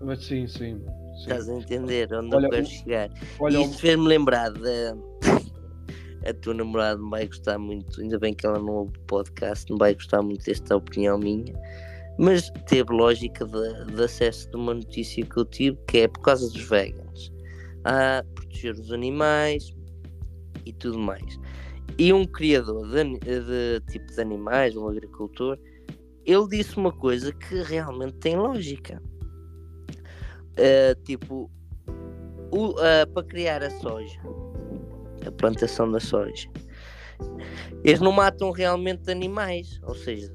Mas 0.00 0.24
sim, 0.24 0.46
sim. 0.46 0.80
Estás 1.18 1.48
a 1.48 1.54
entender 1.54 2.12
onde 2.14 2.34
olha, 2.36 2.46
eu 2.46 2.50
quero 2.50 2.66
chegar. 2.66 3.10
Olha, 3.40 3.58
isto 3.58 3.78
fez-me 3.78 4.06
lembrar 4.06 4.52
da. 4.52 4.96
A 6.26 6.32
tua 6.34 6.54
namorada 6.54 7.00
não 7.00 7.10
vai 7.10 7.26
gostar 7.26 7.58
muito, 7.58 8.00
ainda 8.00 8.18
bem 8.18 8.34
que 8.34 8.46
ela 8.46 8.58
não 8.58 8.68
ouve 8.68 8.98
o 8.98 9.02
podcast, 9.02 9.70
não 9.70 9.78
vai 9.78 9.94
gostar 9.94 10.22
muito 10.22 10.44
desta 10.44 10.76
opinião 10.76 11.18
minha, 11.18 11.54
Mas 12.18 12.50
teve 12.66 12.92
lógica 12.92 13.44
de, 13.46 13.94
de, 13.94 14.02
acesso 14.02 14.50
de 14.50 14.56
uma 14.56 14.74
notícia 14.74 15.24
que 15.24 15.36
eu 15.36 15.44
tive, 15.44 15.78
que 15.86 15.98
é 15.98 16.08
por 16.08 16.20
causa 16.20 16.48
dos 16.50 16.62
veganos. 16.62 17.32
A 17.84 18.24
proteger 18.34 18.74
os 18.74 18.90
animais 18.90 19.72
e 20.66 20.72
tudo 20.72 20.98
mais. 20.98 21.38
E 21.96 22.12
um 22.12 22.24
criador 22.24 22.88
de, 22.88 23.18
de 23.18 23.80
tipo 23.90 24.06
de 24.06 24.20
animais, 24.20 24.76
um 24.76 24.88
agricultor, 24.88 25.58
ele 26.24 26.48
disse 26.48 26.76
uma 26.76 26.92
coisa 26.92 27.32
que 27.32 27.62
realmente 27.62 28.14
tem 28.14 28.36
lógica. 28.36 29.02
Uh, 30.58 31.00
tipo, 31.04 31.50
uh, 32.52 33.12
para 33.14 33.26
criar 33.26 33.62
a 33.62 33.70
soja, 33.70 34.20
a 35.28 35.32
plantação 35.32 35.90
da 35.90 36.00
soja, 36.00 36.48
eles 37.84 38.00
não 38.00 38.12
matam 38.12 38.50
realmente 38.50 39.10
animais, 39.10 39.80
ou 39.84 39.94
seja, 39.94 40.32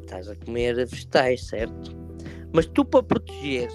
estás 0.00 0.28
a 0.28 0.36
comer 0.36 0.74
vegetais, 0.74 1.46
certo? 1.46 1.96
Mas 2.52 2.66
tu 2.66 2.84
para 2.84 3.02
proteger 3.02 3.68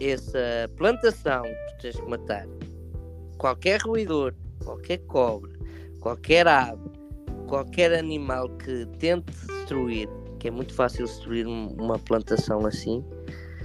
essa 0.00 0.70
plantação, 0.76 1.42
tu 1.42 1.82
tens 1.82 1.96
que 1.96 2.08
matar 2.08 2.46
qualquer 3.38 3.80
roedor, 3.82 4.34
qualquer 4.64 4.98
cobra, 5.06 5.52
qualquer 6.00 6.46
ave, 6.48 6.90
qualquer 7.46 7.92
animal 7.92 8.48
que 8.56 8.86
tente 8.98 9.32
destruir, 9.46 10.08
que 10.38 10.48
é 10.48 10.50
muito 10.50 10.74
fácil 10.74 11.04
destruir 11.04 11.46
uma 11.46 11.98
plantação 11.98 12.66
assim. 12.66 13.04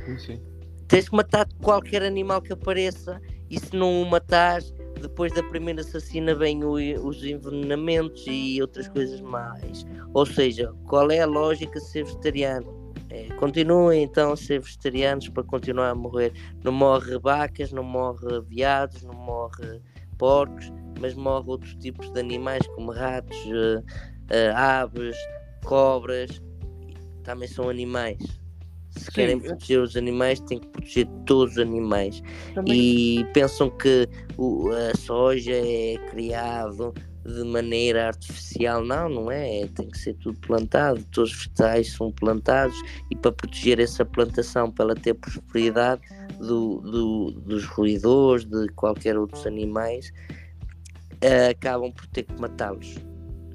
Sim, 0.05 0.17
sim. 0.17 0.41
Tens 0.88 1.07
que 1.09 1.15
matar 1.15 1.47
qualquer 1.61 2.03
animal 2.03 2.41
que 2.41 2.53
apareça 2.53 3.21
e 3.49 3.59
se 3.59 3.75
não 3.75 4.01
o 4.01 4.05
matares, 4.09 4.73
depois 5.00 5.34
da 5.34 5.44
primeira 5.44 5.82
assassina 5.82 6.36
vem 6.36 6.63
o, 6.63 6.74
os 7.06 7.24
envenenamentos 7.24 8.25
e 8.27 8.62
outras 8.62 8.88
coisas 8.88 9.22
mais. 9.22 9.86
Ou 10.13 10.25
seja, 10.25 10.74
qual 10.88 11.10
é 11.12 11.22
a 11.22 11.25
lógica 11.25 11.79
de 11.79 11.86
ser 11.86 12.06
vegetariano? 12.06 12.79
É, 13.10 13.27
continuem 13.36 14.03
então 14.03 14.34
a 14.34 14.38
ser 14.38 14.60
vegetarianos 14.60 15.29
para 15.29 15.44
continuar 15.44 15.89
a 15.89 15.96
morrer. 15.96 16.32
Não 16.63 16.72
morre 16.72 17.18
vacas, 17.18 17.72
não 17.72 17.84
morre 17.84 18.41
viados, 18.48 19.01
não 19.03 19.13
morre 19.15 19.82
porcos, 20.18 20.72
mas 21.00 21.15
morre 21.15 21.50
outros 21.50 21.75
tipos 21.75 22.12
de 22.12 22.20
animais 22.20 22.65
como 22.75 22.91
ratos, 22.91 23.38
uh, 23.46 23.79
uh, 23.79 24.56
aves, 24.56 25.18
cobras. 25.63 26.41
Também 27.24 27.48
são 27.48 27.70
animais. 27.70 28.20
Se 28.89 29.05
Sim, 29.05 29.12
querem 29.13 29.39
proteger 29.39 29.79
os 29.81 29.96
animais, 29.96 30.39
têm 30.41 30.60
que 30.60 30.67
proteger 30.67 31.08
todos 31.25 31.53
os 31.53 31.60
animais. 31.60 32.22
Também. 32.53 33.19
E 33.19 33.25
pensam 33.34 33.69
que 33.69 34.08
o, 34.38 34.69
a 34.72 34.98
soja 34.98 35.53
é 35.53 35.98
criado 36.10 36.93
de 37.25 37.43
maneira 37.43 38.08
artificial. 38.08 38.84
Não, 38.84 39.10
não 39.10 39.31
é. 39.31 39.67
Tem 39.75 39.89
que 39.89 39.98
ser 39.98 40.15
tudo 40.15 40.39
plantado. 40.39 41.03
Todos 41.12 41.31
os 41.31 41.38
vegetais 41.38 41.93
são 41.93 42.12
plantados 42.12 42.75
e 43.12 43.15
para 43.15 43.31
proteger 43.31 43.79
essa 43.79 44.03
plantação, 44.03 44.72
para 44.72 44.86
ela 44.86 44.96
ter 44.96 45.13
prosperidade 45.13 46.01
do, 46.39 46.79
do, 46.81 47.31
dos 47.31 47.65
ruidores, 47.65 48.46
de 48.46 48.67
qualquer 48.69 49.17
outros 49.17 49.46
animais, 49.46 50.12
uh, 51.24 51.51
acabam 51.51 51.91
por 51.91 52.08
ter 52.08 52.24
que 52.24 52.39
matá-los. 52.39 52.96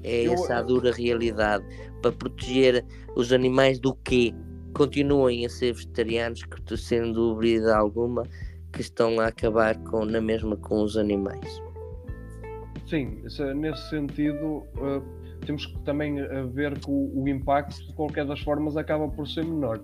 É 0.03 0.25
essa 0.25 0.57
a 0.57 0.61
dura 0.61 0.93
realidade. 0.93 1.65
Para 2.01 2.11
proteger 2.11 2.85
os 3.15 3.33
animais 3.33 3.79
do 3.79 3.95
quê? 3.95 4.33
Continuem 4.75 5.45
a 5.45 5.49
ser 5.49 5.73
vegetarianos, 5.73 6.43
que 6.43 6.77
sem 6.77 7.11
dúvida 7.11 7.75
alguma 7.75 8.23
que 8.73 8.81
estão 8.81 9.19
a 9.21 9.27
acabar 9.27 9.77
com, 9.83 10.05
na 10.05 10.19
mesma 10.19 10.57
com 10.57 10.83
os 10.83 10.97
animais. 10.97 11.61
Sim, 12.85 13.23
nesse 13.55 13.89
sentido 13.89 14.63
uh, 14.77 15.01
temos 15.45 15.65
que 15.65 15.79
também 15.79 16.21
uh, 16.21 16.47
ver 16.49 16.77
que 16.77 16.89
o, 16.89 17.23
o, 17.23 17.27
impacto 17.27 17.83
de 17.87 17.93
qualquer 17.93 18.25
das 18.25 18.41
formas 18.41 18.75
acaba 18.77 19.07
por 19.07 19.27
ser 19.27 19.45
menor. 19.45 19.79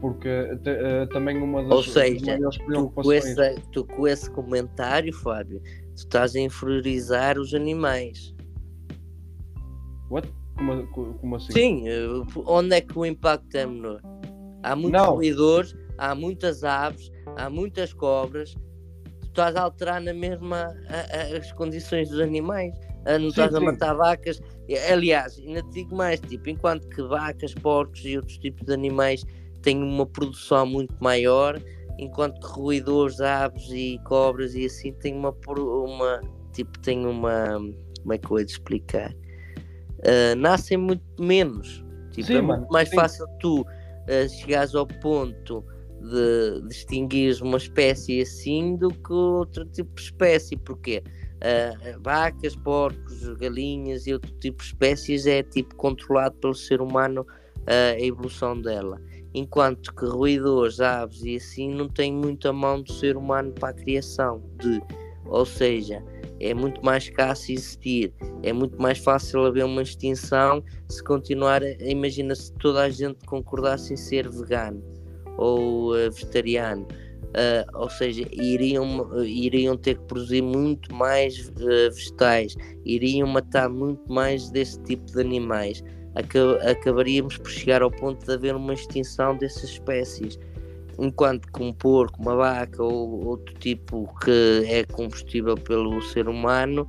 Porque 0.00 0.28
uh, 0.28 1.08
também 1.08 1.38
uma 1.42 1.62
das, 1.62 1.72
Ou 1.72 1.82
seja, 1.82 2.38
tu 2.72 2.90
com, 2.90 3.12
esse, 3.12 3.54
tu 3.72 3.84
com 3.84 4.06
esse 4.06 4.30
comentário, 4.30 5.12
Fábio, 5.12 5.60
tu 5.60 5.96
estás 5.96 6.36
a 6.36 6.40
inferiorizar 6.40 7.38
os 7.38 7.54
animais. 7.54 8.34
What? 10.10 10.28
Como, 10.56 10.86
como 11.18 11.36
assim? 11.36 11.52
Sim, 11.52 11.88
eh, 11.88 12.06
onde 12.46 12.76
é 12.76 12.80
que 12.80 12.98
o 12.98 13.04
impacto 13.04 13.54
é 13.54 13.66
menor? 13.66 14.00
Há 14.62 14.74
muitos 14.74 15.00
não. 15.00 15.14
roedores, 15.14 15.74
há 15.98 16.14
muitas 16.14 16.64
aves, 16.64 17.10
há 17.36 17.48
muitas 17.50 17.92
cobras. 17.92 18.54
Tu 19.20 19.28
estás 19.28 19.54
a 19.54 19.62
alterar 19.62 20.00
na 20.00 20.14
mesma 20.14 20.74
a, 20.88 21.34
a, 21.34 21.38
as 21.38 21.52
condições 21.52 22.08
dos 22.08 22.20
animais. 22.20 22.74
A, 23.04 23.12
não 23.12 23.26
sim, 23.26 23.28
estás 23.28 23.50
sim. 23.50 23.58
a 23.58 23.60
matar 23.60 23.94
vacas. 23.94 24.40
Aliás, 24.90 25.38
ainda 25.38 25.62
te 25.62 25.70
digo 25.70 25.94
mais: 25.94 26.20
tipo, 26.20 26.48
enquanto 26.48 26.88
que 26.88 27.02
vacas, 27.02 27.54
porcos 27.54 28.04
e 28.04 28.16
outros 28.16 28.38
tipos 28.38 28.64
de 28.66 28.72
animais 28.72 29.24
têm 29.62 29.82
uma 29.82 30.06
produção 30.06 30.66
muito 30.66 30.94
maior, 31.00 31.60
enquanto 31.98 32.40
que 32.40 32.46
roedores, 32.46 33.20
aves 33.20 33.68
e 33.70 34.00
cobras 34.04 34.54
e 34.54 34.66
assim 34.66 34.92
têm 34.94 35.14
uma, 35.14 35.34
uma 35.48 36.20
tipo, 36.52 36.78
têm 36.80 37.06
uma. 37.06 37.58
Como 38.00 38.12
é 38.12 38.18
que 38.18 38.24
eu 38.26 38.30
vou 38.30 38.40
explicar? 38.40 39.14
Uh, 40.06 40.36
nascem 40.36 40.76
muito 40.76 41.04
menos. 41.18 41.84
Tipo, 42.12 42.28
sim, 42.28 42.36
é 42.36 42.40
muito 42.40 42.68
mais 42.70 42.88
sim. 42.88 42.96
fácil 42.96 43.26
tu 43.40 43.60
uh, 43.60 44.28
chegares 44.40 44.74
ao 44.74 44.86
ponto 44.86 45.64
de, 46.00 46.68
distinguir 46.68 47.36
uma 47.42 47.58
espécie 47.58 48.20
assim 48.20 48.76
do 48.76 48.88
que 48.88 49.12
outro 49.12 49.64
tipo 49.66 49.94
de 49.94 50.02
espécie. 50.02 50.56
Porque 50.56 51.02
uh, 51.36 52.00
vacas, 52.02 52.56
porcos, 52.56 53.28
galinhas 53.36 54.06
e 54.06 54.12
outro 54.12 54.32
tipo 54.38 54.62
de 54.62 54.68
espécies 54.68 55.26
é 55.26 55.42
tipo 55.42 55.74
controlado 55.74 56.36
pelo 56.36 56.54
ser 56.54 56.80
humano 56.80 57.22
uh, 57.22 57.96
a 57.96 58.00
evolução 58.00 58.60
dela. 58.60 59.00
Enquanto 59.34 59.94
que 59.94 60.06
roedores, 60.06 60.80
aves 60.80 61.22
e 61.22 61.36
assim 61.36 61.74
não 61.74 61.88
tem 61.88 62.12
muita 62.12 62.52
mão 62.52 62.80
do 62.80 62.90
ser 62.90 63.18
humano 63.18 63.52
para 63.52 63.68
a 63.68 63.74
criação 63.74 64.42
de, 64.58 64.80
ou 65.26 65.44
seja, 65.44 66.02
é 66.40 66.52
muito 66.54 66.84
mais 66.84 67.04
escasso 67.04 67.52
existir, 67.52 68.12
é 68.42 68.52
muito 68.52 68.80
mais 68.80 68.98
fácil 68.98 69.44
haver 69.44 69.64
uma 69.64 69.82
extinção 69.82 70.62
se 70.88 71.02
continuar. 71.02 71.62
Imagina 71.80 72.34
se 72.34 72.52
toda 72.54 72.82
a 72.82 72.90
gente 72.90 73.24
concordasse 73.26 73.94
em 73.94 73.96
ser 73.96 74.28
vegano 74.28 74.82
ou 75.38 75.92
uh, 75.92 76.10
vegetariano, 76.10 76.82
uh, 76.82 77.78
ou 77.78 77.90
seja, 77.90 78.26
iriam, 78.32 79.08
iriam 79.24 79.76
ter 79.76 79.96
que 79.96 80.04
produzir 80.04 80.42
muito 80.42 80.94
mais 80.94 81.48
uh, 81.48 81.92
vegetais, 81.92 82.56
iriam 82.84 83.28
matar 83.28 83.68
muito 83.68 84.10
mais 84.12 84.50
desse 84.50 84.80
tipo 84.82 85.04
de 85.06 85.20
animais. 85.20 85.82
Acabaríamos 86.70 87.36
por 87.36 87.50
chegar 87.50 87.82
ao 87.82 87.90
ponto 87.90 88.24
de 88.24 88.32
haver 88.32 88.56
uma 88.56 88.72
extinção 88.72 89.36
dessas 89.36 89.64
espécies 89.64 90.38
enquanto 90.98 91.50
que 91.52 91.62
um 91.62 91.72
porco, 91.72 92.20
uma 92.20 92.36
vaca 92.36 92.82
ou 92.82 93.26
outro 93.26 93.54
tipo 93.56 94.08
que 94.20 94.64
é 94.66 94.84
combustível 94.84 95.56
pelo 95.56 96.00
ser 96.02 96.28
humano, 96.28 96.86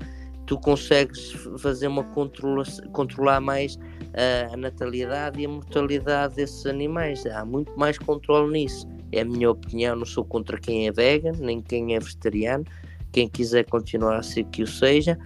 tu 0.48 0.58
consegues 0.58 1.34
fazer 1.60 1.88
uma 1.88 2.04
controla, 2.04 2.64
controlar 2.94 3.42
mais 3.42 3.76
uh, 3.76 4.54
a 4.54 4.58
natalidade 4.58 5.42
e 5.42 5.46
a 5.46 5.50
mortalidade 5.50 6.36
desses 6.36 6.66
animais. 6.66 7.26
Há 7.26 7.46
muito 7.46 7.78
mais 7.78 7.98
controle 7.98 8.52
nisso. 8.52 8.88
É 9.12 9.22
a 9.22 9.26
minha 9.26 9.52
opinião, 9.52 9.96
não 9.96 10.06
sou 10.06 10.26
contra 10.26 10.58
quem 10.58 10.88
é 10.88 10.92
vegan, 10.92 11.34
nem 11.40 11.62
quem 11.62 11.96
é 11.96 12.00
vegetariano. 12.00 12.66
Quem 13.12 13.28
quiser 13.28 13.66
continuar 13.66 14.18
a 14.18 14.24
ser 14.24 14.44
que 14.46 14.64
o 14.64 14.68
seja, 14.68 15.18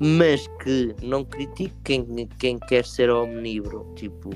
mas 0.00 0.46
que 0.62 0.94
não 1.02 1.24
critique 1.24 1.74
quem, 1.84 2.28
quem 2.38 2.58
quer 2.58 2.84
ser 2.84 3.10
omnívoro. 3.10 3.86
Tipo, 3.94 4.30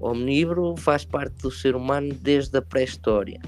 omnívoro 0.00 0.76
faz 0.76 1.04
parte 1.04 1.34
do 1.42 1.50
ser 1.50 1.76
humano 1.76 2.14
desde 2.14 2.58
a 2.58 2.62
pré-história. 2.62 3.40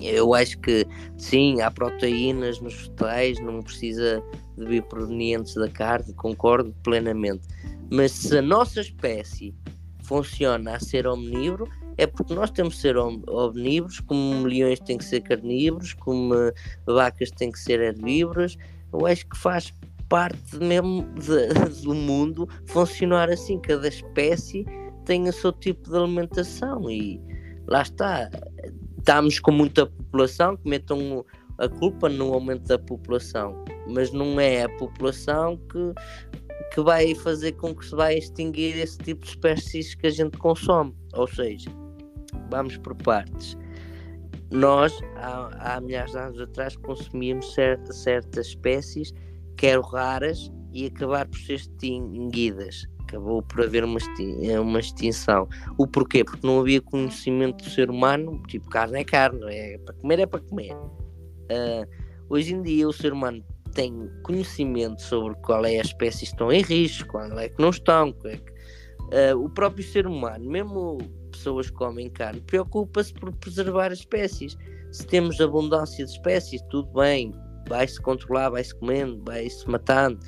Eu 0.00 0.34
acho 0.34 0.58
que 0.58 0.86
sim, 1.16 1.60
há 1.62 1.70
proteínas 1.70 2.60
nos 2.60 2.74
vegetais, 2.74 3.40
não 3.40 3.62
precisa 3.62 4.22
de 4.56 4.66
vir 4.66 4.82
provenientes 4.82 5.54
da 5.54 5.68
carne, 5.68 6.12
concordo 6.14 6.74
plenamente. 6.82 7.42
Mas 7.90 8.12
se 8.12 8.38
a 8.38 8.42
nossa 8.42 8.80
espécie 8.80 9.54
funciona 10.02 10.76
a 10.76 10.80
ser 10.80 11.06
omnívoro, 11.06 11.68
é 11.98 12.06
porque 12.06 12.34
nós 12.34 12.50
temos 12.50 12.74
que 12.74 12.82
ser 12.82 12.96
omnívoros, 12.96 14.00
como 14.00 14.46
leões 14.46 14.80
têm 14.80 14.98
que 14.98 15.04
ser 15.04 15.22
carnívoros, 15.22 15.94
como 15.94 16.34
vacas 16.86 17.30
têm 17.30 17.50
que 17.50 17.58
ser 17.58 17.80
herbívoras. 17.80 18.56
Eu 18.92 19.06
acho 19.06 19.26
que 19.26 19.36
faz 19.36 19.72
parte 20.08 20.56
mesmo 20.56 21.02
de, 21.14 21.48
do 21.82 21.94
mundo 21.94 22.48
funcionar 22.66 23.30
assim. 23.30 23.58
Cada 23.58 23.88
espécie 23.88 24.66
tem 25.06 25.28
o 25.28 25.32
seu 25.32 25.52
tipo 25.52 25.88
de 25.88 25.96
alimentação 25.96 26.90
e 26.90 27.20
lá 27.66 27.82
está. 27.82 28.28
Estamos 28.98 29.38
com 29.38 29.52
muita 29.52 29.86
população 29.86 30.56
que 30.56 30.68
metam 30.68 31.24
a 31.58 31.68
culpa 31.68 32.08
no 32.08 32.34
aumento 32.34 32.66
da 32.66 32.78
população, 32.78 33.64
mas 33.88 34.12
não 34.12 34.38
é 34.38 34.64
a 34.64 34.68
população 34.76 35.56
que, 35.56 35.94
que 36.74 36.80
vai 36.82 37.14
fazer 37.14 37.52
com 37.52 37.74
que 37.74 37.86
se 37.86 37.94
vai 37.94 38.18
extinguir 38.18 38.76
esse 38.76 38.98
tipo 38.98 39.22
de 39.22 39.30
espécies 39.30 39.94
que 39.94 40.08
a 40.08 40.10
gente 40.10 40.36
consome. 40.36 40.92
Ou 41.14 41.28
seja, 41.28 41.70
vamos 42.50 42.76
por 42.78 42.94
partes. 42.96 43.56
Nós, 44.50 44.92
há, 45.16 45.76
há 45.76 45.80
milhares 45.80 46.12
de 46.12 46.18
anos 46.18 46.40
atrás, 46.40 46.76
consumíamos 46.76 47.54
certa, 47.54 47.92
certas 47.92 48.48
espécies, 48.48 49.14
quero 49.56 49.82
raras, 49.82 50.50
e 50.72 50.86
acabar 50.86 51.26
por 51.26 51.38
ser 51.38 51.54
extinguidas 51.54 52.86
acabou 53.06 53.42
por 53.42 53.62
haver 53.62 53.84
uma, 53.84 53.98
uma 54.60 54.80
extinção. 54.80 55.48
O 55.78 55.86
porquê? 55.86 56.24
Porque 56.24 56.46
não 56.46 56.60
havia 56.60 56.80
conhecimento 56.80 57.64
do 57.64 57.70
ser 57.70 57.88
humano, 57.90 58.42
tipo, 58.48 58.68
carne 58.68 59.00
é 59.00 59.04
carne, 59.04 59.40
é 59.48 59.78
para 59.78 59.94
comer 59.94 60.18
é 60.18 60.26
para 60.26 60.40
comer. 60.40 60.74
Uh, 60.74 61.86
hoje 62.28 62.54
em 62.54 62.62
dia 62.62 62.88
o 62.88 62.92
ser 62.92 63.12
humano 63.12 63.44
tem 63.72 64.10
conhecimento 64.22 65.00
sobre 65.02 65.36
qual 65.42 65.64
é 65.64 65.78
as 65.78 65.88
espécies 65.88 66.28
que 66.30 66.34
estão 66.34 66.52
em 66.52 66.62
risco, 66.62 67.08
qual 67.08 67.38
é 67.38 67.48
que 67.48 67.60
não 67.60 67.70
estão, 67.70 68.14
é 68.24 68.36
que, 68.36 69.32
uh, 69.32 69.38
o 69.38 69.48
próprio 69.50 69.84
ser 69.84 70.06
humano, 70.06 70.50
mesmo 70.50 70.98
pessoas 71.30 71.70
que 71.70 71.76
comem 71.76 72.10
carne, 72.10 72.40
preocupa-se 72.40 73.12
por 73.12 73.32
preservar 73.32 73.92
as 73.92 74.00
espécies. 74.00 74.56
Se 74.90 75.06
temos 75.06 75.40
abundância 75.40 76.04
de 76.04 76.10
espécies, 76.10 76.62
tudo 76.70 76.90
bem, 76.94 77.34
vai-se 77.68 78.00
controlar, 78.00 78.50
vai-se 78.50 78.74
comendo, 78.74 79.22
vai-se 79.24 79.68
matando. 79.68 80.18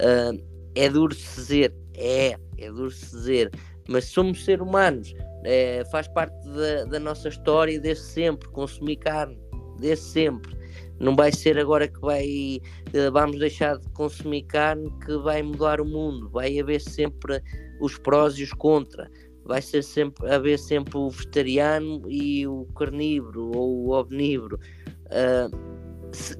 Uh, 0.00 0.42
é 0.74 0.88
duro 0.88 1.14
dizer, 1.14 1.74
é, 1.96 2.36
é 2.58 2.70
duro 2.70 2.90
dizer, 2.90 3.50
mas 3.88 4.04
somos 4.06 4.44
seres 4.44 4.62
humanos, 4.62 5.14
é, 5.44 5.84
faz 5.90 6.08
parte 6.08 6.36
da, 6.48 6.84
da, 6.84 7.00
nossa 7.00 7.28
história 7.28 7.80
desde 7.80 8.04
sempre, 8.04 8.48
consumir 8.48 8.96
carne, 8.96 9.38
desde 9.78 10.04
sempre. 10.04 10.56
Não 10.98 11.14
vai 11.14 11.30
ser 11.30 11.58
agora 11.58 11.86
que 11.86 12.00
vai 12.00 12.58
eh, 12.94 13.10
vamos 13.10 13.38
deixar 13.38 13.76
de 13.76 13.86
consumir 13.90 14.44
carne 14.44 14.90
que 15.04 15.14
vai 15.18 15.42
mudar 15.42 15.78
o 15.78 15.84
mundo, 15.84 16.30
vai 16.30 16.58
haver 16.58 16.80
sempre 16.80 17.42
os 17.82 17.98
prós 17.98 18.38
e 18.38 18.44
os 18.44 18.52
contra 18.54 19.06
vai 19.46 19.62
ser 19.62 19.82
sempre 19.82 20.28
haver 20.30 20.58
sempre 20.58 20.98
o 20.98 21.08
vegetariano 21.08 22.02
e 22.08 22.46
o 22.46 22.66
carnívoro 22.76 23.52
ou 23.54 23.86
o 23.86 23.90
omnívoro. 23.90 24.58
Uh, 25.06 25.76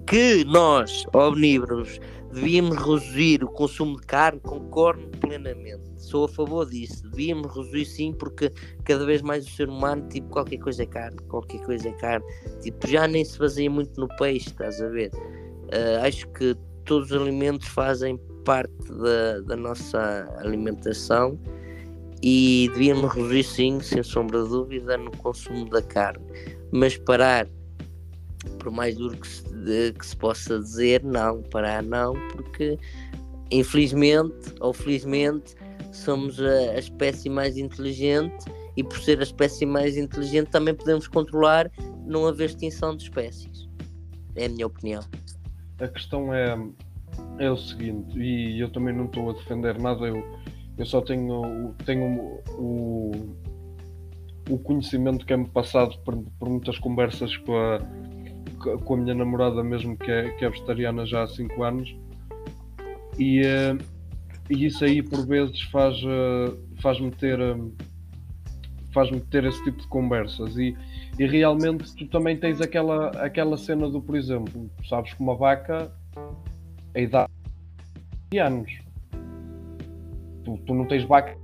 que 0.06 0.44
nós, 0.44 1.04
omnívoros, 1.14 2.00
devíamos 2.36 2.76
reduzir 2.76 3.42
o 3.42 3.48
consumo 3.48 3.98
de 3.98 4.06
carne, 4.06 4.38
concordo 4.40 5.08
plenamente. 5.20 5.82
Sou 5.96 6.26
a 6.26 6.28
favor 6.28 6.68
disso. 6.68 7.08
Devíamos 7.08 7.46
reduzir 7.54 7.86
sim, 7.86 8.12
porque 8.12 8.52
cada 8.84 9.06
vez 9.06 9.22
mais 9.22 9.46
o 9.46 9.50
ser 9.50 9.70
humano, 9.70 10.06
tipo, 10.10 10.28
qualquer 10.28 10.58
coisa 10.58 10.82
é 10.82 10.86
carne, 10.86 11.16
qualquer 11.28 11.62
coisa 11.62 11.88
é 11.88 11.92
carne. 11.92 12.26
Tipo, 12.60 12.86
já 12.86 13.08
nem 13.08 13.24
se 13.24 13.38
fazia 13.38 13.70
muito 13.70 13.98
no 13.98 14.06
peixe, 14.16 14.50
estás 14.50 14.80
a 14.82 14.88
ver? 14.88 15.10
Uh, 15.14 16.04
acho 16.04 16.28
que 16.28 16.54
todos 16.84 17.10
os 17.10 17.22
alimentos 17.22 17.66
fazem 17.68 18.20
parte 18.44 18.92
da, 18.92 19.40
da 19.40 19.56
nossa 19.56 20.28
alimentação 20.38 21.40
e 22.22 22.70
devíamos 22.74 23.14
reduzir 23.14 23.44
sim, 23.44 23.80
sem 23.80 24.02
sombra 24.02 24.42
de 24.42 24.50
dúvida, 24.50 24.98
no 24.98 25.10
consumo 25.12 25.70
da 25.70 25.80
carne. 25.80 26.24
Mas 26.70 26.98
parar, 26.98 27.48
por 28.58 28.70
mais 28.70 28.96
duro 28.96 29.16
que 29.16 29.28
se, 29.28 29.44
que 29.98 30.06
se 30.06 30.16
possa 30.16 30.58
dizer, 30.58 31.02
não, 31.02 31.42
parar 31.42 31.82
não, 31.82 32.14
porque 32.30 32.78
infelizmente 33.50 34.52
ou 34.60 34.72
felizmente 34.72 35.54
somos 35.92 36.40
a, 36.40 36.72
a 36.72 36.78
espécie 36.78 37.28
mais 37.28 37.56
inteligente 37.56 38.44
e 38.76 38.82
por 38.82 38.98
ser 38.98 39.20
a 39.20 39.22
espécie 39.22 39.64
mais 39.64 39.96
inteligente 39.96 40.48
também 40.48 40.74
podemos 40.74 41.08
controlar 41.08 41.70
não 42.04 42.26
haver 42.26 42.50
extinção 42.50 42.96
de 42.96 43.04
espécies. 43.04 43.68
É 44.34 44.46
a 44.46 44.48
minha 44.48 44.66
opinião. 44.66 45.02
A 45.80 45.88
questão 45.88 46.32
é, 46.32 46.56
é 47.38 47.50
o 47.50 47.56
seguinte, 47.56 48.18
e 48.18 48.60
eu 48.60 48.70
também 48.70 48.94
não 48.94 49.06
estou 49.06 49.30
a 49.30 49.32
defender 49.32 49.78
nada, 49.80 50.06
eu 50.06 50.22
eu 50.78 50.84
só 50.84 51.00
tenho, 51.00 51.74
tenho 51.84 52.42
o, 52.58 53.12
o 54.50 54.58
conhecimento 54.58 55.24
que 55.24 55.32
é-me 55.32 55.48
passado 55.48 55.98
por, 56.04 56.22
por, 56.38 56.48
muitas 56.50 56.78
conversas 56.78 57.34
com 57.38 57.56
a, 57.56 57.80
com 58.56 58.94
a 58.94 58.96
minha 58.96 59.14
namorada, 59.14 59.62
mesmo 59.62 59.96
que 59.96 60.10
é, 60.10 60.30
que 60.32 60.44
é 60.44 60.50
vegetariana 60.50 61.06
já 61.06 61.22
há 61.22 61.26
5 61.26 61.62
anos. 61.62 61.96
E, 63.18 63.40
eh, 63.40 63.76
e 64.50 64.66
isso 64.66 64.84
aí, 64.84 65.02
por 65.02 65.26
vezes, 65.26 65.62
faz, 65.62 65.96
eh, 65.96 66.54
faz-me 66.80 67.10
ter. 67.10 67.40
Eh, 67.40 67.56
faz-me 68.92 69.20
ter 69.20 69.44
esse 69.44 69.62
tipo 69.62 69.78
de 69.78 69.86
conversas 69.88 70.56
e, 70.56 70.74
e 71.18 71.26
realmente 71.26 71.94
tu 71.96 72.06
também 72.06 72.34
tens 72.34 72.62
aquela, 72.62 73.10
aquela 73.22 73.58
cena 73.58 73.90
do, 73.90 74.00
por 74.00 74.16
exemplo, 74.16 74.70
sabes 74.88 75.12
que 75.12 75.20
uma 75.20 75.36
vaca 75.36 75.92
a 76.94 76.98
idade 76.98 77.30
de 78.30 78.38
anos 78.38 78.86
Tu, 80.46 80.56
tu 80.58 80.74
não 80.74 80.86
tens 80.86 81.02
vaca. 81.02 81.36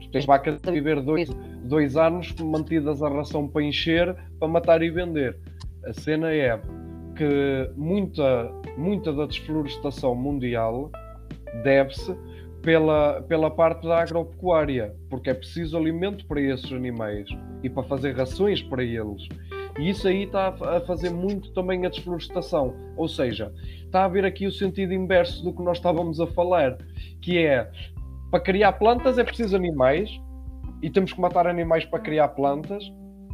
Tu 0.00 0.10
tens 0.10 0.26
vacas 0.26 0.60
a 0.66 0.70
viver 0.72 1.00
dois, 1.00 1.30
dois 1.70 1.96
anos 1.96 2.34
mantidas 2.40 3.00
a 3.00 3.08
ração 3.08 3.46
para 3.46 3.62
encher, 3.62 4.14
para 4.38 4.48
matar 4.48 4.82
e 4.82 4.90
vender. 4.90 5.38
A 5.86 5.92
cena 5.92 6.32
é 6.32 6.60
que 7.16 7.70
muita, 7.76 8.52
muita 8.76 9.12
da 9.12 9.24
desflorestação 9.24 10.14
mundial 10.14 10.90
deve-se 11.62 12.14
pela, 12.60 13.22
pela 13.22 13.50
parte 13.50 13.86
da 13.86 14.02
agropecuária, 14.02 14.94
porque 15.08 15.30
é 15.30 15.34
preciso 15.34 15.78
alimento 15.78 16.26
para 16.26 16.40
esses 16.40 16.70
animais 16.72 17.28
e 17.62 17.70
para 17.70 17.84
fazer 17.84 18.16
rações 18.16 18.60
para 18.62 18.82
eles. 18.82 19.28
E 19.78 19.88
isso 19.88 20.08
aí 20.08 20.24
está 20.24 20.48
a 20.48 20.80
fazer 20.80 21.10
muito 21.10 21.52
também 21.52 21.86
a 21.86 21.88
desflorestação. 21.88 22.74
Ou 22.96 23.06
seja, 23.06 23.52
está 23.84 24.00
a 24.00 24.04
haver 24.06 24.24
aqui 24.24 24.46
o 24.46 24.52
sentido 24.52 24.92
inverso 24.92 25.42
do 25.44 25.52
que 25.52 25.62
nós 25.62 25.78
estávamos 25.78 26.20
a 26.20 26.26
falar, 26.26 26.76
que 27.22 27.38
é 27.38 27.70
para 28.28 28.40
criar 28.40 28.72
plantas 28.72 29.18
é 29.18 29.24
preciso 29.24 29.56
animais 29.56 30.10
e 30.82 30.90
temos 30.90 31.12
que 31.12 31.20
matar 31.20 31.46
animais 31.46 31.84
para 31.84 31.98
criar 32.00 32.28
plantas, 32.28 32.84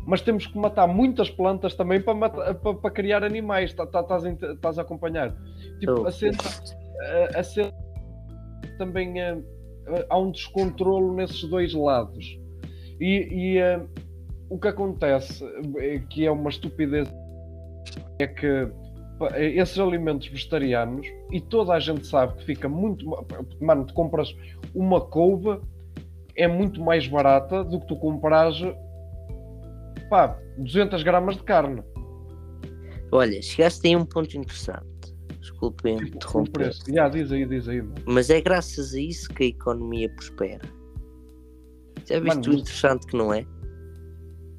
mas 0.06 0.20
temos 0.20 0.46
que 0.46 0.56
matar 0.58 0.86
muitas 0.86 1.30
plantas 1.30 1.74
também 1.74 2.00
para, 2.00 2.14
matar, 2.14 2.54
para, 2.54 2.74
para 2.74 2.90
criar 2.90 3.24
animais. 3.24 3.72
Tá, 3.74 3.86
tá, 3.86 4.00
estás, 4.00 4.78
a 4.78 4.82
acompanhar? 4.82 5.34
Tipo, 5.80 6.02
oh. 6.02 6.06
a 6.06 6.12
cena, 6.12 6.38
a, 7.34 7.40
a 7.40 7.42
cena 7.42 7.72
também 8.78 9.20
é, 9.20 9.36
há 10.08 10.18
um 10.18 10.30
descontrolo 10.30 11.14
nesses 11.14 11.42
dois 11.44 11.74
lados. 11.74 12.38
E, 13.00 13.28
e 13.30 13.58
eh, 13.58 13.80
o 14.48 14.58
que 14.58 14.68
acontece, 14.68 15.44
é 15.78 15.98
que 15.98 16.24
é 16.24 16.30
uma 16.30 16.50
estupidez, 16.50 17.08
é 18.18 18.26
que 18.26 18.68
esses 19.36 19.78
alimentos 19.78 20.28
vegetarianos, 20.28 21.06
e 21.30 21.40
toda 21.40 21.72
a 21.72 21.80
gente 21.80 22.06
sabe 22.06 22.36
que 22.36 22.44
fica 22.44 22.68
muito. 22.68 23.04
Mano, 23.60 23.86
tu 23.86 23.94
compras 23.94 24.34
uma 24.74 25.00
couve, 25.00 25.58
é 26.36 26.46
muito 26.46 26.80
mais 26.80 27.06
barata 27.06 27.64
do 27.64 27.80
que 27.80 27.86
tu 27.86 27.96
compras 27.96 28.56
pá, 30.08 30.38
200 30.58 31.02
gramas 31.02 31.36
de 31.36 31.42
carne. 31.42 31.82
Olha, 33.12 33.40
chegaste 33.40 33.86
aí 33.86 33.94
a 33.94 33.98
um 33.98 34.04
ponto 34.04 34.36
interessante. 34.36 34.86
Desculpem 35.40 35.96
tipo, 35.96 36.16
interromper. 36.16 36.72
Já, 36.88 37.08
diz 37.08 37.30
aí, 37.30 37.46
diz 37.46 37.68
aí. 37.68 37.80
Mano. 37.80 37.94
Mas 38.04 38.30
é 38.30 38.40
graças 38.40 38.94
a 38.94 39.00
isso 39.00 39.28
que 39.28 39.44
a 39.44 39.46
economia 39.46 40.08
prospera. 40.10 40.68
Já 42.04 42.20
viste 42.20 42.50
o 42.50 42.52
interessante 42.52 43.06
que 43.06 43.16
não 43.16 43.32
é? 43.32 43.44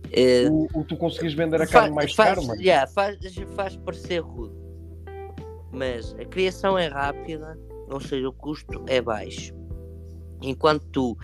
Uh, 0.07 0.67
o, 0.73 0.79
o, 0.79 0.83
tu 0.85 0.95
conseguis 0.95 1.33
vender 1.33 1.61
a 1.61 1.67
carne 1.67 1.93
mais 1.93 2.13
faz, 2.13 2.39
caro, 2.39 2.61
yeah, 2.61 2.87
faz, 2.87 3.17
faz 3.55 3.75
parecer 3.75 4.19
rude, 4.19 4.55
mas 5.73 6.13
a 6.13 6.23
criação 6.23 6.77
é 6.77 6.87
rápida, 6.87 7.59
ou 7.89 7.99
seja, 7.99 8.29
o 8.29 8.31
custo 8.31 8.85
é 8.87 9.01
baixo. 9.01 9.53
Enquanto 10.41 10.85
tu, 10.87 11.17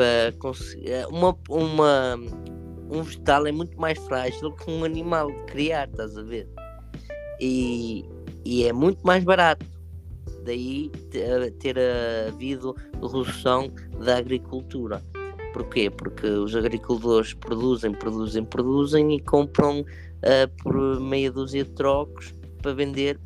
para 0.00 0.32
conseguir, 0.38 0.92
eh, 0.92 1.06
uma, 1.08 1.36
uma, 1.50 2.18
um 2.90 3.02
vegetal 3.02 3.46
é 3.46 3.52
muito 3.52 3.78
mais 3.78 3.98
frágil 3.98 4.50
que 4.52 4.70
um 4.70 4.82
animal 4.82 5.30
criar, 5.46 5.90
estás 5.90 6.16
a 6.16 6.22
ver? 6.22 6.48
E, 7.38 8.06
e 8.42 8.64
é 8.64 8.72
muito 8.72 9.06
mais 9.06 9.22
barato. 9.24 9.66
Daí 10.46 10.88
ter, 11.10 11.52
ter 11.58 11.76
havido 12.26 12.74
redução 12.94 13.70
da 14.02 14.16
agricultura. 14.16 15.02
Porquê? 15.52 15.90
Porque 15.90 16.26
os 16.26 16.56
agricultores 16.56 17.34
produzem, 17.34 17.92
produzem, 17.92 18.42
produzem 18.42 19.16
e 19.16 19.20
compram 19.20 19.80
uh, 19.80 20.62
por 20.62 20.98
meia 20.98 21.30
dúzia 21.30 21.62
de 21.62 21.72
trocos 21.72 22.34
para 22.62 22.72
vender 22.72 23.20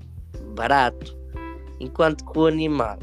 barato. 0.56 1.16
Enquanto 1.78 2.24
que 2.24 2.36
o 2.36 2.46
animal 2.46 2.98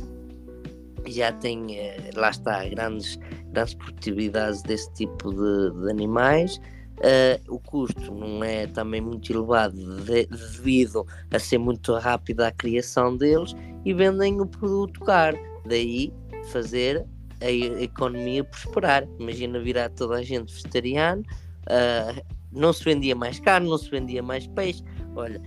já 1.07 1.31
tem, 1.31 1.67
uh, 1.67 2.19
lá 2.19 2.31
está, 2.31 2.67
grandes, 2.67 3.17
grandes 3.51 3.73
produtividades 3.75 4.61
desse 4.63 4.91
tipo 4.93 5.31
de, 5.31 5.81
de 5.81 5.89
animais. 5.89 6.59
Uh, 6.97 7.55
o 7.55 7.59
custo 7.59 8.13
não 8.13 8.43
é 8.43 8.67
também 8.67 9.01
muito 9.01 9.31
elevado 9.33 9.75
de, 10.03 10.27
devido 10.27 11.05
a 11.31 11.39
ser 11.39 11.57
muito 11.57 11.95
rápida 11.95 12.47
a 12.47 12.51
criação 12.51 13.17
deles 13.17 13.55
e 13.83 13.93
vendem 13.93 14.39
o 14.39 14.45
produto 14.45 14.99
caro. 14.99 15.37
Daí 15.65 16.13
fazer 16.51 17.05
a 17.41 17.49
economia 17.49 18.43
prosperar. 18.43 19.07
Imagina 19.19 19.59
virar 19.59 19.89
toda 19.89 20.15
a 20.15 20.23
gente 20.23 20.53
vegetariano, 20.53 21.23
uh, 21.63 22.21
não 22.51 22.71
se 22.71 22.83
vendia 22.83 23.15
mais 23.15 23.39
carne, 23.39 23.67
não 23.67 23.77
se 23.77 23.89
vendia 23.89 24.21
mais 24.21 24.45
peixe. 24.47 24.83
Olha, 25.15 25.41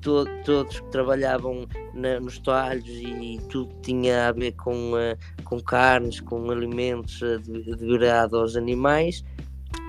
to 0.00 0.24
todos 0.44 0.80
que 0.80 0.90
trabalhavam 0.90 1.66
na, 1.94 2.20
nos 2.20 2.38
talhos 2.38 2.88
e 2.88 3.38
tudo 3.48 3.74
que 3.76 3.80
tinha 3.82 4.28
a 4.28 4.32
ver 4.32 4.52
com, 4.52 4.92
uh, 4.92 5.44
com 5.44 5.60
carnes, 5.60 6.20
com 6.20 6.50
alimentos 6.50 7.20
uh, 7.22 7.38
de, 7.40 8.08
aos 8.32 8.56
animais, 8.56 9.24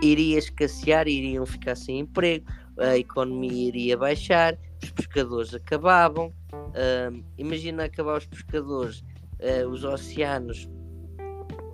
iria 0.02 0.38
escassear, 0.38 1.08
iriam 1.08 1.46
ficar 1.46 1.76
sem 1.76 2.00
emprego, 2.00 2.46
a 2.78 2.98
economia 2.98 3.68
iria 3.68 3.98
baixar, 3.98 4.58
os 4.82 4.92
pescadores 4.92 5.54
acabavam. 5.54 6.34
Uh, 6.54 7.24
imagina 7.38 7.86
acabar 7.86 8.18
os 8.18 8.26
pescadores, 8.26 9.04
uh, 9.42 9.68
os 9.70 9.84
oceanos 9.84 10.70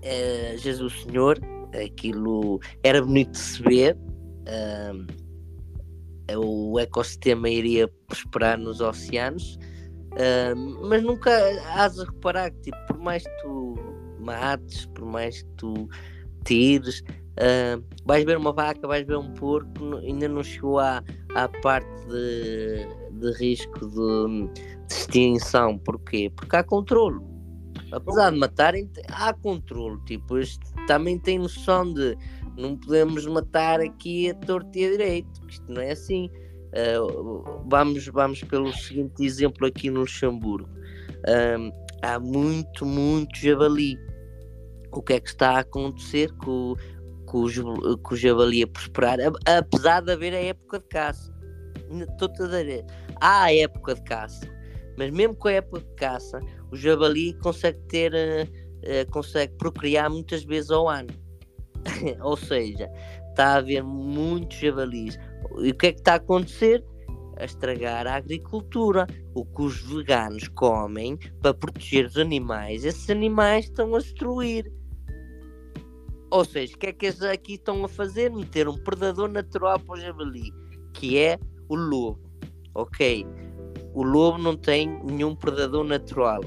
uh, 0.05 0.57
Jesus 0.57 1.03
Senhor, 1.03 1.39
aquilo 1.83 2.59
era 2.83 3.01
bonito 3.01 3.31
de 3.31 3.37
se 3.37 3.63
ver. 3.63 3.97
Uh, 4.47 5.24
o 6.33 6.79
ecossistema 6.79 7.49
iria 7.49 7.87
prosperar 8.07 8.57
nos 8.57 8.81
oceanos, 8.81 9.57
uh, 10.13 10.87
mas 10.87 11.03
nunca 11.03 11.31
has 11.75 11.99
a 11.99 12.05
reparar 12.05 12.51
que 12.51 12.61
tipo, 12.61 12.77
por 12.87 12.97
mais 12.97 13.23
que 13.23 13.41
tu 13.41 13.75
mates, 14.19 14.85
por 14.87 15.05
mais 15.05 15.43
que 15.43 15.49
tu 15.57 15.89
tires, 16.43 17.01
uh, 17.39 17.83
vais 18.05 18.25
ver 18.25 18.37
uma 18.37 18.51
vaca, 18.51 18.87
vais 18.87 19.05
ver 19.05 19.17
um 19.17 19.33
porco, 19.33 19.97
ainda 19.97 20.27
não 20.27 20.43
chegou 20.43 20.79
à, 20.79 21.03
à 21.35 21.47
parte 21.61 21.87
de, 22.07 23.19
de 23.19 23.31
risco 23.37 23.87
de, 23.87 24.47
de 24.87 24.93
extinção. 24.93 25.77
Porquê? 25.77 26.31
Porque 26.35 26.55
há 26.55 26.63
controle. 26.63 27.19
Apesar 27.91 28.31
de 28.31 28.39
matarem, 28.39 28.89
há 29.09 29.33
controle. 29.33 29.99
Tipo, 30.05 30.37
este 30.37 30.59
também 30.87 31.19
tem 31.19 31.39
noção 31.39 31.93
de 31.93 32.17
não 32.57 32.77
podemos 32.77 33.25
matar 33.25 33.79
aqui 33.81 34.29
a 34.29 34.33
torta 34.33 34.79
e 34.79 34.85
a 34.85 34.91
direito, 34.91 35.41
isto 35.47 35.65
não 35.71 35.81
é 35.81 35.91
assim. 35.91 36.29
Uh, 36.75 37.63
vamos, 37.67 38.05
vamos 38.07 38.43
pelo 38.43 38.71
seguinte 38.73 39.23
exemplo 39.23 39.65
aqui 39.65 39.89
no 39.89 40.01
Luxemburgo. 40.01 40.69
Uh, 41.19 41.71
há 42.01 42.19
muito, 42.19 42.85
muito 42.85 43.37
javali. 43.37 43.97
O 44.91 45.01
que 45.01 45.13
é 45.13 45.19
que 45.19 45.29
está 45.29 45.51
a 45.51 45.59
acontecer 45.59 46.31
com, 46.37 46.75
com, 47.25 47.45
o, 47.45 47.97
com 47.97 48.13
o 48.13 48.17
javali 48.17 48.63
a 48.63 48.67
prosperar? 48.67 49.19
Apesar 49.45 50.01
de 50.01 50.11
haver 50.11 50.33
a 50.33 50.41
época 50.41 50.79
de 50.79 50.87
caça. 50.87 51.33
Estou 51.91 52.29
a 52.29 53.21
há 53.21 53.43
a 53.43 53.53
época 53.53 53.95
de 53.95 54.03
caça, 54.03 54.47
mas 54.97 55.11
mesmo 55.11 55.35
com 55.35 55.47
a 55.47 55.53
época 55.53 55.81
de 55.81 55.95
caça, 55.95 56.39
o 56.71 56.75
javali 56.75 57.33
consegue 57.39 57.79
ter, 57.87 58.11
uh, 58.13 59.11
consegue 59.11 59.53
procriar 59.57 60.09
muitas 60.09 60.43
vezes 60.43 60.71
ao 60.71 60.89
ano. 60.89 61.24
Ou 62.21 62.37
seja, 62.37 62.89
está 63.29 63.53
a 63.53 63.55
haver 63.57 63.83
muitos 63.83 64.57
javalis. 64.57 65.19
E 65.59 65.69
o 65.71 65.75
que 65.75 65.87
é 65.87 65.91
que 65.91 65.99
está 65.99 66.13
a 66.13 66.17
acontecer? 66.17 66.83
A 67.37 67.45
estragar 67.45 68.07
a 68.07 68.15
agricultura. 68.15 69.07
O 69.33 69.45
que 69.45 69.61
os 69.61 69.81
veganos 69.81 70.47
comem 70.49 71.17
para 71.41 71.53
proteger 71.53 72.05
os 72.05 72.17
animais, 72.17 72.85
esses 72.85 73.09
animais 73.09 73.65
estão 73.65 73.95
a 73.95 73.99
destruir. 73.99 74.71
Ou 76.31 76.43
seja, 76.43 76.75
o 76.75 76.79
que 76.79 76.87
é 76.87 76.93
que 76.93 77.05
eles 77.05 77.21
aqui 77.21 77.53
estão 77.53 77.83
a 77.85 77.87
fazer? 77.87 78.31
Meter 78.31 78.67
um 78.67 78.77
predador 78.77 79.29
natural 79.29 79.79
para 79.79 79.93
o 79.95 79.99
javali, 79.99 80.51
que 80.93 81.17
é 81.17 81.37
o 81.69 81.75
lobo. 81.75 82.19
Ok, 82.73 83.25
o 83.93 84.03
lobo 84.03 84.37
não 84.37 84.57
tem 84.57 84.99
nenhum 85.03 85.35
predador 85.35 85.85
natural. 85.85 86.41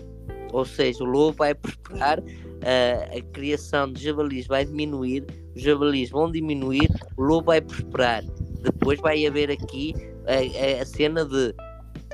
Ou 0.53 0.65
seja, 0.65 1.03
o 1.03 1.07
lobo 1.07 1.39
vai 1.39 1.55
prosperar, 1.55 2.23
a, 2.63 3.17
a 3.17 3.23
criação 3.33 3.93
de 3.93 4.05
javalis 4.05 4.47
vai 4.47 4.65
diminuir, 4.65 5.25
os 5.55 5.63
javalis 5.63 6.11
vão 6.11 6.31
diminuir, 6.31 6.89
o 7.17 7.23
lobo 7.23 7.47
vai 7.47 7.61
prosperar. 7.61 8.25
Depois 8.63 9.01
vai 9.01 9.27
haver 9.27 9.51
aqui 9.51 9.95
a, 10.27 10.79
a, 10.79 10.83
a 10.83 10.87
cena 10.87 11.25
de 11.25 11.55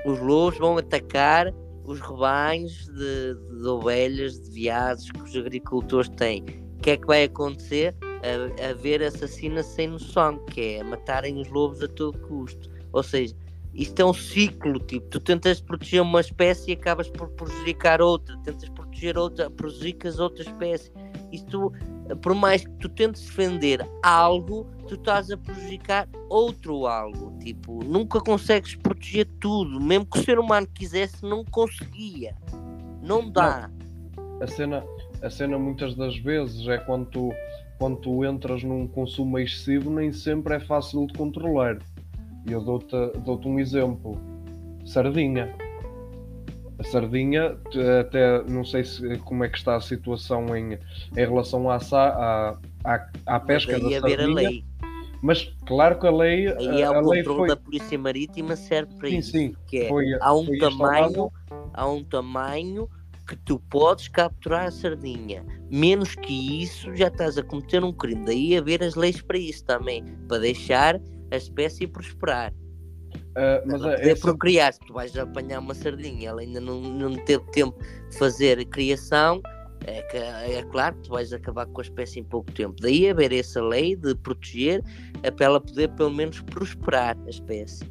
os 0.04 0.20
lobos 0.20 0.58
vão 0.58 0.76
atacar 0.76 1.52
os 1.84 2.00
rebanhos 2.00 2.86
de, 2.88 3.34
de, 3.34 3.66
ovelhas, 3.66 4.40
de 4.40 4.50
veados 4.50 5.10
que 5.10 5.22
os 5.22 5.36
agricultores 5.36 6.08
têm. 6.10 6.42
O 6.78 6.82
que 6.82 6.90
é 6.90 6.96
que 6.96 7.06
vai 7.06 7.24
acontecer? 7.24 7.94
Haver 8.70 9.02
assassinos 9.02 9.66
sem 9.66 9.88
noção, 9.88 10.38
que 10.46 10.76
é 10.76 10.82
matarem 10.82 11.40
os 11.40 11.48
lobos 11.48 11.82
a 11.82 11.88
todo 11.88 12.18
custo. 12.20 12.70
Ou 12.92 13.02
seja, 13.02 13.34
isto 13.74 14.00
é 14.00 14.04
um 14.04 14.14
ciclo, 14.14 14.78
tipo, 14.78 15.06
tu 15.08 15.20
tentas 15.20 15.60
proteger 15.60 16.00
uma 16.00 16.20
espécie 16.20 16.70
e 16.70 16.74
acabas 16.74 17.08
por 17.08 17.28
prejudicar 17.30 18.00
outra, 18.00 18.36
tentas 18.44 18.68
proteger 18.94 19.18
outra, 19.18 19.50
prejudicas 19.50 20.18
outra 20.18 20.42
espécie. 20.42 20.92
Isto, 21.32 21.72
por 22.22 22.34
mais 22.34 22.64
que 22.64 22.72
tu 22.74 22.88
tentes 22.88 23.22
defender 23.22 23.86
algo, 24.02 24.66
tu 24.86 24.94
estás 24.94 25.30
a 25.30 25.36
prejudicar 25.36 26.08
outro 26.28 26.86
algo. 26.86 27.36
Tipo, 27.40 27.82
nunca 27.84 28.20
consegues 28.20 28.76
proteger 28.76 29.26
tudo, 29.40 29.80
mesmo 29.80 30.06
que 30.06 30.18
o 30.18 30.24
ser 30.24 30.38
humano 30.38 30.66
quisesse, 30.72 31.22
não 31.22 31.44
conseguia. 31.44 32.36
Não 33.02 33.28
dá. 33.28 33.68
Não. 34.16 34.42
A 34.42 34.46
cena, 34.46 34.84
a 35.22 35.30
cena 35.30 35.58
muitas 35.58 35.94
das 35.94 36.16
vezes 36.18 36.66
é 36.68 36.78
quando 36.78 37.06
tu, 37.06 37.32
quando 37.78 37.96
tu 37.96 38.24
entras 38.24 38.62
num 38.62 38.86
consumo 38.86 39.38
excessivo, 39.38 39.90
nem 39.90 40.12
sempre 40.12 40.54
é 40.54 40.60
fácil 40.60 41.06
de 41.06 41.14
controlar 41.14 41.78
e 42.46 42.52
eu 42.52 42.60
dou-te 42.60 42.94
dou 43.20 43.40
um 43.46 43.58
exemplo. 43.58 44.20
Sardinha. 44.84 45.63
A 46.84 46.90
sardinha, 46.90 47.56
até 48.00 48.42
não 48.44 48.64
sei 48.64 48.84
se, 48.84 49.18
como 49.18 49.42
é 49.42 49.48
que 49.48 49.56
está 49.56 49.76
a 49.76 49.80
situação 49.80 50.54
em, 50.54 50.74
em 50.74 50.78
relação 51.16 51.70
à, 51.70 51.76
à, 51.76 52.58
à, 52.84 53.08
à 53.26 53.40
pesca 53.40 53.78
da 53.80 54.00
sardinha. 54.00 54.62
Mas 55.22 55.50
claro 55.64 55.98
que 55.98 56.06
a 56.06 56.10
lei. 56.10 56.48
Aí 56.48 56.82
é 56.82 56.90
o 56.90 57.02
controle 57.02 57.24
foi... 57.24 57.48
da 57.48 57.56
Polícia 57.56 57.98
Marítima 57.98 58.54
serve 58.54 58.94
para 58.96 59.08
sim, 59.08 59.18
isso. 59.18 59.30
Sim, 59.32 59.56
que 59.66 59.78
é, 59.78 59.88
foi, 59.88 60.04
há 60.20 60.34
um 60.34 60.58
tamanho, 60.58 61.32
há 61.72 61.88
um 61.88 62.04
tamanho 62.04 62.90
que 63.26 63.34
tu 63.36 63.58
podes 63.70 64.08
capturar 64.08 64.66
a 64.66 64.70
sardinha. 64.70 65.42
Menos 65.70 66.14
que 66.14 66.62
isso, 66.62 66.94
já 66.94 67.08
estás 67.08 67.38
a 67.38 67.42
cometer 67.42 67.82
um 67.82 67.92
crime. 67.92 68.22
Daí 68.26 68.56
haver 68.56 68.82
as 68.82 68.94
leis 68.94 69.22
para 69.22 69.38
isso 69.38 69.64
também, 69.64 70.04
para 70.28 70.40
deixar 70.40 71.00
a 71.30 71.36
espécie 71.36 71.86
prosperar. 71.86 72.52
Uh, 73.34 73.66
mas 73.66 73.80
não 73.80 73.90
é, 73.90 73.96
poder 73.96 74.20
procriar, 74.20 74.72
se 74.72 74.80
tu 74.80 74.92
vais 74.92 75.16
apanhar 75.18 75.58
uma 75.58 75.74
sardinha, 75.74 76.28
ela 76.28 76.40
ainda 76.40 76.60
não, 76.60 76.80
não 76.80 77.14
teve 77.24 77.44
tempo 77.50 77.76
de 78.08 78.16
fazer 78.16 78.60
a 78.60 78.64
criação, 78.64 79.42
é, 79.86 80.02
que, 80.02 80.16
é 80.16 80.62
claro 80.70 80.94
que 80.96 81.02
tu 81.02 81.10
vais 81.10 81.32
acabar 81.32 81.66
com 81.66 81.80
a 81.80 81.82
espécie 81.82 82.20
em 82.20 82.24
pouco 82.24 82.50
tempo. 82.52 82.74
Daí 82.80 83.10
haver 83.10 83.32
essa 83.32 83.62
lei 83.62 83.96
de 83.96 84.14
proteger 84.14 84.82
é 85.22 85.30
para 85.30 85.46
ela 85.46 85.60
poder 85.60 85.88
pelo 85.90 86.10
menos 86.10 86.40
prosperar 86.40 87.16
a 87.26 87.30
espécie. 87.30 87.84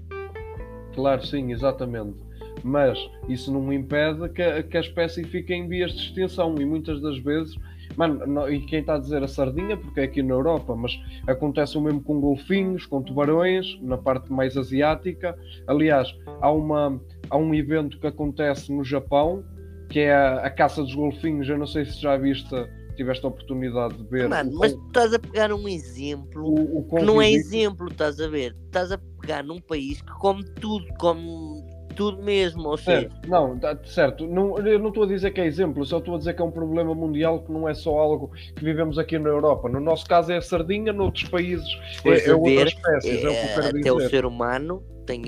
Claro, 0.95 1.25
sim, 1.25 1.51
exatamente. 1.51 2.17
Mas 2.63 2.97
isso 3.27 3.51
não 3.51 3.71
impede 3.73 4.29
que, 4.29 4.63
que 4.63 4.77
a 4.77 4.81
espécie 4.81 5.23
fique 5.25 5.53
em 5.53 5.67
vias 5.67 5.91
de 5.91 6.01
extinção 6.03 6.55
e 6.57 6.65
muitas 6.65 7.01
das 7.01 7.17
vezes 7.19 7.55
Mano, 7.95 8.25
não, 8.25 8.49
e 8.49 8.61
quem 8.65 8.79
está 8.79 8.95
a 8.95 8.99
dizer 8.99 9.23
a 9.23 9.27
sardinha, 9.27 9.77
porque 9.77 10.01
é 10.01 10.03
aqui 10.03 10.23
na 10.23 10.33
Europa, 10.33 10.75
mas 10.75 10.91
acontece 11.27 11.77
o 11.77 11.81
mesmo 11.81 12.01
com 12.01 12.19
golfinhos, 12.19 12.85
com 12.85 13.01
tubarões, 13.01 13.79
na 13.81 13.97
parte 13.97 14.31
mais 14.31 14.57
asiática. 14.57 15.37
Aliás, 15.67 16.13
há, 16.41 16.51
uma, 16.51 17.01
há 17.29 17.37
um 17.37 17.53
evento 17.53 17.99
que 17.99 18.07
acontece 18.07 18.71
no 18.71 18.83
Japão, 18.83 19.43
que 19.89 19.99
é 19.99 20.13
a, 20.13 20.45
a 20.45 20.49
caça 20.49 20.81
dos 20.81 20.95
golfinhos. 20.95 21.47
Eu 21.47 21.57
não 21.57 21.67
sei 21.67 21.85
se 21.85 22.01
já 22.01 22.17
viste 22.17 22.55
tiveste 22.95 23.25
a 23.25 23.29
oportunidade 23.29 23.97
de 23.97 24.03
ver. 24.03 24.29
Mano, 24.29 24.51
mas 24.53 24.73
tu 24.73 24.87
estás 24.87 25.13
a 25.13 25.19
pegar 25.19 25.51
um 25.51 25.67
exemplo 25.67 26.43
o, 26.43 26.79
o 26.79 26.83
que 26.83 27.03
não 27.03 27.21
é 27.21 27.31
exemplo, 27.31 27.87
estás 27.87 28.19
a 28.19 28.27
ver? 28.27 28.55
Estás 28.65 28.91
a 28.91 28.97
pegar 29.19 29.43
num 29.43 29.59
país 29.59 30.01
que 30.01 30.11
come 30.19 30.43
tudo, 30.59 30.85
come 30.99 31.63
tudo 31.93 32.21
mesmo, 32.21 32.67
ou 32.69 32.77
seja. 32.77 33.01
Certo, 33.01 33.29
não, 33.29 33.57
tá, 33.57 33.77
certo. 33.85 34.27
Não, 34.27 34.57
eu 34.59 34.79
não 34.79 34.89
estou 34.89 35.03
a 35.03 35.07
dizer 35.07 35.31
que 35.31 35.41
é 35.41 35.45
exemplo, 35.45 35.85
só 35.85 35.99
estou 35.99 36.15
a 36.15 36.17
dizer 36.17 36.33
que 36.33 36.41
é 36.41 36.45
um 36.45 36.51
problema 36.51 36.93
mundial 36.93 37.41
que 37.41 37.51
não 37.51 37.67
é 37.67 37.73
só 37.73 37.97
algo 37.97 38.31
que 38.55 38.63
vivemos 38.63 38.97
aqui 38.97 39.17
na 39.17 39.29
Europa. 39.29 39.69
No 39.69 39.79
nosso 39.79 40.05
caso 40.05 40.31
é 40.31 40.37
a 40.37 40.41
sardinha, 40.41 40.91
noutros 40.91 41.29
países 41.29 41.67
é, 42.05 42.29
é 42.29 42.35
outra 42.35 42.67
espécie. 42.67 43.09
É, 43.09 43.23
é, 43.23 43.55
até 43.55 43.71
dizer. 43.71 43.91
o 43.91 44.09
ser 44.09 44.25
humano 44.25 44.83
tem, 45.05 45.23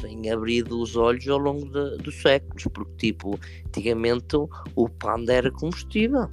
tem 0.00 0.30
abrido 0.30 0.80
os 0.80 0.96
olhos 0.96 1.28
ao 1.28 1.38
longo 1.38 1.64
de, 1.66 1.98
dos 2.02 2.20
séculos, 2.20 2.64
porque 2.72 3.08
tipo, 3.08 3.38
antigamente 3.66 4.36
o 4.36 4.88
panda 4.88 5.32
era 5.32 5.50
combustível. 5.50 6.28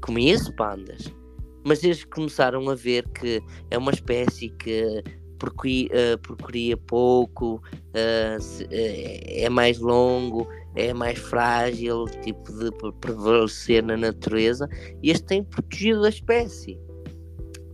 Comia-se 0.00 0.54
pandas. 0.56 1.12
Mas 1.64 1.84
eles 1.84 2.04
começaram 2.04 2.68
a 2.68 2.74
ver 2.74 3.08
que 3.10 3.40
é 3.70 3.78
uma 3.78 3.92
espécie 3.92 4.48
que 4.50 5.02
procuria, 5.42 6.76
uh, 6.76 6.80
pouco, 6.86 7.56
uh, 7.56 8.40
se, 8.40 8.64
uh, 8.64 8.68
é 8.70 9.48
mais 9.48 9.78
longo, 9.80 10.46
é 10.76 10.94
mais 10.94 11.18
frágil, 11.18 12.04
tipo 12.22 12.52
de 12.52 12.70
prevalecer 13.00 13.82
na 13.82 13.96
natureza, 13.96 14.68
e 15.02 15.10
este 15.10 15.24
tem 15.24 15.44
protegido 15.44 16.04
a 16.04 16.08
espécie, 16.08 16.78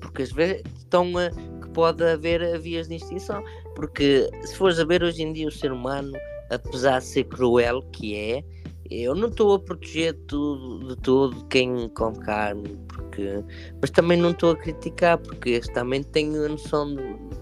porque 0.00 0.22
às 0.22 0.32
vezes 0.32 0.62
estão 0.78 1.16
a, 1.18 1.30
que 1.30 1.68
pode 1.74 2.02
haver 2.02 2.58
vias 2.58 2.88
de 2.88 2.96
extinção, 2.96 3.44
porque 3.76 4.28
se 4.44 4.56
fores 4.56 4.78
a 4.78 4.84
ver 4.84 5.02
hoje 5.02 5.22
em 5.22 5.32
dia 5.32 5.48
o 5.48 5.52
ser 5.52 5.70
humano, 5.70 6.12
apesar 6.50 7.00
de 7.00 7.04
ser 7.04 7.24
cruel 7.24 7.82
que 7.92 8.16
é, 8.16 8.42
eu 8.90 9.14
não 9.14 9.28
estou 9.28 9.54
a 9.54 9.58
proteger 9.58 10.14
tudo, 10.26 10.88
de 10.88 10.96
tudo 11.02 11.44
quem 11.46 11.88
come 11.90 12.18
carne, 12.20 12.78
porque, 12.88 13.44
mas 13.80 13.90
também 13.90 14.16
não 14.16 14.30
estou 14.30 14.52
a 14.52 14.56
criticar, 14.56 15.18
porque 15.18 15.50
eles 15.50 15.68
também 15.68 16.02
têm 16.02 16.34
a 16.36 16.48
noção 16.48 16.96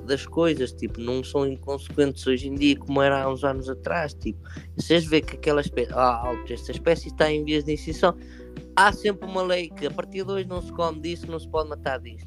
das 0.06 0.26
coisas, 0.26 0.72
tipo, 0.72 1.00
não 1.00 1.22
são 1.22 1.46
inconsequentes 1.46 2.26
hoje 2.26 2.48
em 2.48 2.54
dia 2.54 2.76
como 2.76 3.00
era 3.00 3.22
há 3.22 3.30
uns 3.30 3.44
anos 3.44 3.68
atrás. 3.68 4.14
Tipo, 4.14 4.40
vocês 4.76 5.04
vê 5.04 5.20
que 5.20 5.36
aquela 5.36 5.60
espécie, 5.60 5.92
ah, 5.94 6.32
esta 6.48 6.72
espécie 6.72 7.08
está 7.08 7.30
em 7.30 7.44
vias 7.44 7.64
de 7.64 7.74
extinção, 7.74 8.16
há 8.74 8.92
sempre 8.92 9.28
uma 9.28 9.42
lei 9.42 9.70
que 9.70 9.86
a 9.86 9.90
partir 9.90 10.24
de 10.24 10.32
hoje 10.32 10.48
não 10.48 10.60
se 10.60 10.72
come 10.72 11.00
disso, 11.00 11.30
não 11.30 11.38
se 11.38 11.48
pode 11.48 11.68
matar 11.68 12.00
disso. 12.00 12.24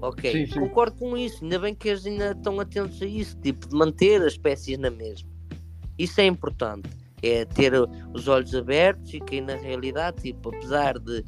Ok, 0.00 0.30
sim, 0.30 0.46
sim. 0.46 0.60
concordo 0.60 0.96
com 0.96 1.16
isso, 1.16 1.42
ainda 1.42 1.58
bem 1.58 1.74
que 1.74 1.88
eles 1.88 2.04
ainda 2.04 2.32
estão 2.32 2.60
atentos 2.60 3.00
a 3.00 3.06
isso, 3.06 3.36
tipo, 3.40 3.66
de 3.66 3.74
manter 3.74 4.20
as 4.20 4.34
espécies 4.34 4.78
na 4.78 4.90
mesma. 4.90 5.28
Isso 5.98 6.20
é 6.20 6.26
importante 6.26 7.03
é 7.28 7.44
ter 7.44 7.72
os 8.12 8.28
olhos 8.28 8.54
abertos 8.54 9.14
e 9.14 9.20
que 9.20 9.40
na 9.40 9.56
realidade, 9.56 10.22
tipo, 10.22 10.48
apesar 10.54 10.98
de 10.98 11.24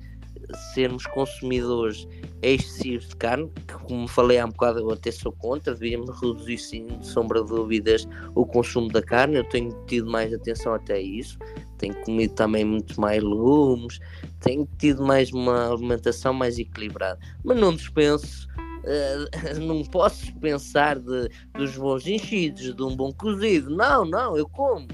sermos 0.75 1.07
consumidores 1.07 2.07
excessivos 2.43 3.09
de 3.09 3.17
carne, 3.17 3.51
que 3.67 3.75
como 3.85 4.07
falei 4.07 4.39
há 4.39 4.47
um 4.47 4.51
bocado 4.51 4.81
eu 4.81 4.91
até 4.91 5.11
sou 5.11 5.33
contra, 5.33 5.75
devíamos 5.75 6.11
reduzir 6.21 6.59
sem 6.59 7.03
sombra 7.03 7.43
de 7.43 7.49
dúvidas 7.49 8.07
o 8.35 8.47
consumo 8.47 8.89
da 8.89 9.03
carne, 9.03 9.37
eu 9.37 9.49
tenho 9.49 9.71
tido 9.87 10.11
mais 10.11 10.33
atenção 10.33 10.75
até 10.75 10.95
a 10.95 11.01
isso, 11.01 11.39
tenho 11.79 11.95
comido 12.03 12.35
também 12.35 12.65
muito 12.65 13.01
mais 13.01 13.23
legumes, 13.23 13.99
tenho 14.41 14.69
tido 14.79 15.05
mais 15.05 15.33
uma 15.33 15.73
alimentação 15.73 16.33
mais 16.33 16.59
equilibrada, 16.59 17.19
mas 17.45 17.59
não 17.59 17.75
dispenso 17.75 18.47
Uh, 18.87 19.59
não 19.67 19.83
posso 19.83 20.33
pensar 20.37 21.01
de, 21.01 21.29
dos 21.55 21.77
bons 21.77 22.07
enchidos, 22.07 22.73
de 22.73 22.83
um 22.85 22.95
bom 22.95 23.13
cozido. 23.13 23.69
Não, 23.69 24.05
não, 24.05 24.37
eu 24.37 24.49
como. 24.49 24.87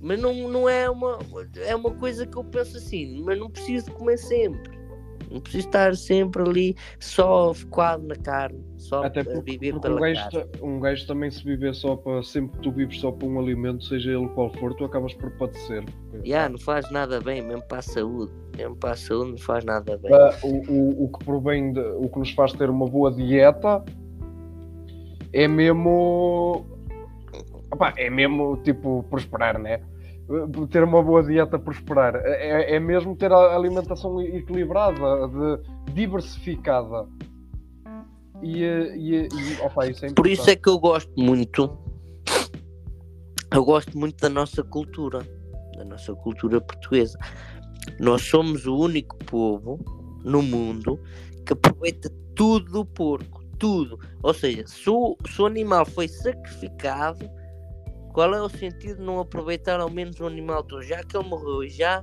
Mas 0.00 0.18
não, 0.18 0.48
não 0.48 0.68
é 0.68 0.88
uma. 0.88 1.18
É 1.66 1.76
uma 1.76 1.90
coisa 1.90 2.26
que 2.26 2.36
eu 2.36 2.44
penso 2.44 2.76
assim, 2.76 3.22
mas 3.22 3.38
não 3.38 3.50
preciso 3.50 3.92
comer 3.92 4.16
sempre. 4.16 4.80
Não 5.30 5.40
preciso 5.40 5.66
estar 5.68 5.94
sempre 5.94 6.42
ali 6.42 6.76
só 6.98 7.54
focado 7.54 8.04
na 8.04 8.16
carne, 8.16 8.64
só 8.76 9.04
Até 9.04 9.22
porque, 9.22 9.52
viver 9.52 9.72
porque 9.74 9.86
pela 9.86 10.00
um 10.00 10.00
gajo, 10.00 10.30
carne. 10.30 10.50
Um 10.60 10.80
gajo 10.80 11.06
também 11.06 11.30
se 11.30 11.44
viver 11.44 11.72
só 11.74 11.94
para. 11.94 12.22
Sempre 12.22 12.56
que 12.56 12.62
tu 12.64 12.72
vives 12.72 12.98
só 12.98 13.12
para 13.12 13.28
um 13.28 13.38
alimento, 13.38 13.84
seja 13.84 14.10
ele 14.10 14.28
qual 14.30 14.52
for, 14.54 14.74
tu 14.74 14.84
acabas 14.84 15.14
por 15.14 15.30
padecer. 15.32 15.84
Porque, 16.10 16.28
yeah, 16.28 16.48
não 16.48 16.58
faz 16.58 16.90
nada 16.90 17.20
bem, 17.20 17.42
mesmo 17.42 17.62
para 17.62 17.78
a 17.78 17.82
saúde. 17.82 18.32
Mesmo 18.56 18.74
para 18.76 18.90
a 18.90 18.96
saúde 18.96 19.30
não 19.30 19.38
faz 19.38 19.64
nada 19.64 19.96
bem. 19.98 20.12
Uh, 20.12 20.46
o, 20.46 20.72
o, 20.72 21.04
o 21.04 21.12
que 21.12 21.24
provém, 21.24 21.72
de, 21.72 21.80
o 21.80 22.08
que 22.08 22.18
nos 22.18 22.32
faz 22.32 22.52
ter 22.52 22.68
uma 22.68 22.86
boa 22.86 23.12
dieta 23.12 23.84
é 25.32 25.46
mesmo. 25.46 26.66
Opa, 27.70 27.92
é 27.96 28.10
mesmo 28.10 28.56
tipo 28.58 29.04
prosperar, 29.04 29.58
né? 29.58 29.80
ter 30.70 30.84
uma 30.84 31.02
boa 31.02 31.22
dieta 31.22 31.58
prosperar. 31.58 32.16
É, 32.16 32.76
é 32.76 32.80
mesmo 32.80 33.16
ter 33.16 33.32
a 33.32 33.54
alimentação 33.54 34.20
equilibrada, 34.22 35.28
de, 35.28 35.92
diversificada. 35.92 37.08
E, 38.42 38.62
e, 38.64 39.28
e 39.28 39.60
opa, 39.62 39.86
isso 39.88 40.06
é 40.06 40.12
Por 40.12 40.26
isso 40.26 40.48
é 40.48 40.56
que 40.56 40.68
eu 40.68 40.78
gosto 40.78 41.12
muito. 41.16 41.76
Eu 43.52 43.64
gosto 43.64 43.98
muito 43.98 44.16
da 44.20 44.28
nossa 44.28 44.62
cultura, 44.62 45.26
da 45.76 45.84
nossa 45.84 46.14
cultura 46.14 46.60
portuguesa. 46.60 47.18
Nós 47.98 48.22
somos 48.22 48.66
o 48.66 48.76
único 48.76 49.16
povo 49.24 49.80
no 50.24 50.40
mundo 50.42 51.00
que 51.44 51.52
aproveita 51.52 52.08
tudo 52.36 52.70
do 52.70 52.84
porco, 52.84 53.44
tudo. 53.58 53.98
Ou 54.22 54.32
seja, 54.32 54.64
se 54.66 54.88
o, 54.88 55.16
se 55.28 55.42
o 55.42 55.46
animal 55.46 55.84
foi 55.84 56.06
sacrificado, 56.06 57.28
qual 58.12 58.34
é 58.34 58.42
o 58.42 58.48
sentido 58.48 58.96
de 58.96 59.02
não 59.02 59.20
aproveitar 59.20 59.80
ao 59.80 59.90
menos 59.90 60.18
o 60.20 60.26
animal 60.26 60.62
todo? 60.64 60.82
Já 60.82 61.02
que 61.02 61.16
ele 61.16 61.28
morreu 61.28 61.64
e 61.64 61.68
já 61.68 62.02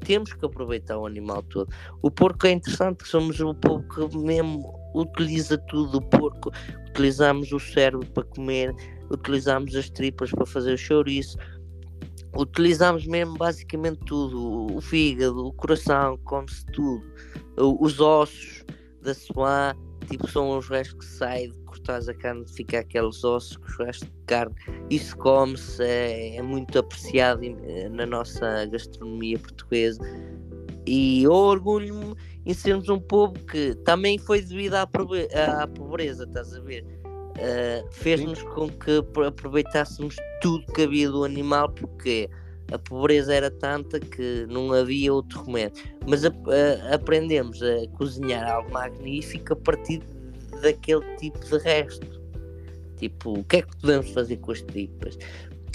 temos 0.00 0.32
que 0.32 0.44
aproveitar 0.44 0.98
o 0.98 1.06
animal 1.06 1.42
todo. 1.44 1.72
O 2.02 2.10
porco 2.10 2.46
é 2.46 2.52
interessante, 2.52 3.06
somos 3.06 3.40
o 3.40 3.54
povo 3.54 3.84
que 3.88 4.18
mesmo 4.18 4.72
utiliza 4.94 5.58
tudo 5.58 5.98
o 5.98 6.02
porco. 6.02 6.50
Utilizamos 6.90 7.52
o 7.52 7.58
cérebro 7.58 8.06
para 8.08 8.24
comer, 8.24 8.74
utilizamos 9.10 9.74
as 9.74 9.90
tripas 9.90 10.30
para 10.30 10.46
fazer 10.46 10.74
o 10.74 10.78
chouriço, 10.78 11.36
utilizamos 12.36 13.06
mesmo 13.06 13.36
basicamente 13.36 13.98
tudo. 14.06 14.76
O 14.76 14.80
fígado, 14.80 15.46
o 15.46 15.52
coração, 15.52 16.16
come-se 16.24 16.64
tudo. 16.66 17.04
Os 17.56 18.00
ossos 18.00 18.64
da 19.02 19.14
suã, 19.14 19.74
tipo, 20.08 20.28
são 20.28 20.56
os 20.56 20.68
restos 20.68 21.06
que 21.06 21.12
saem 21.12 21.52
cortares 21.88 22.08
a 22.08 22.14
carne 22.14 22.44
fica 22.46 22.80
aqueles 22.80 23.24
ossos 23.24 23.58
restos 23.78 24.08
de 24.08 24.24
carne. 24.26 24.54
Isso 24.90 25.16
come-se, 25.16 25.82
é, 25.82 26.36
é, 26.36 26.42
muito 26.42 26.78
apreciado 26.78 27.42
eh, 27.44 27.88
na 27.88 28.04
nossa 28.04 28.66
gastronomia 28.66 29.38
portuguesa. 29.38 30.00
E 30.86 31.22
eu 31.22 31.32
orgulho-me 31.32 32.14
em 32.44 32.54
sermos 32.54 32.88
um 32.88 33.00
povo 33.00 33.34
que 33.46 33.74
também 33.84 34.18
foi 34.18 34.42
devido 34.42 34.74
à, 34.74 34.82
à 34.82 35.66
pobreza, 35.66 36.24
estás 36.24 36.54
a 36.54 36.60
ver? 36.60 36.84
Uh, 37.04 37.86
Fez-nos 37.92 38.42
com 38.42 38.68
que 38.68 39.02
aproveitássemos 39.26 40.16
tudo 40.40 40.64
que 40.72 40.82
havia 40.82 41.08
do 41.08 41.24
animal, 41.24 41.68
porque 41.70 42.28
a 42.72 42.78
pobreza 42.78 43.32
era 43.32 43.50
tanta 43.50 44.00
que 44.00 44.46
não 44.48 44.72
havia 44.72 45.12
outro 45.12 45.44
remédio. 45.44 45.84
Mas 46.06 46.24
a, 46.24 46.28
a, 46.28 46.94
aprendemos 46.94 47.62
a 47.62 47.86
cozinhar 47.96 48.50
algo 48.50 48.72
magnífico 48.72 49.52
a 49.52 49.56
partir 49.56 50.02
daquele 50.60 51.04
tipo 51.16 51.38
de 51.38 51.58
resto. 51.58 52.18
Tipo, 52.96 53.38
o 53.38 53.44
que 53.44 53.58
é 53.58 53.62
que 53.62 53.76
podemos 53.76 54.10
fazer 54.10 54.36
com 54.38 54.52
as 54.52 54.60
tripas? 54.62 55.16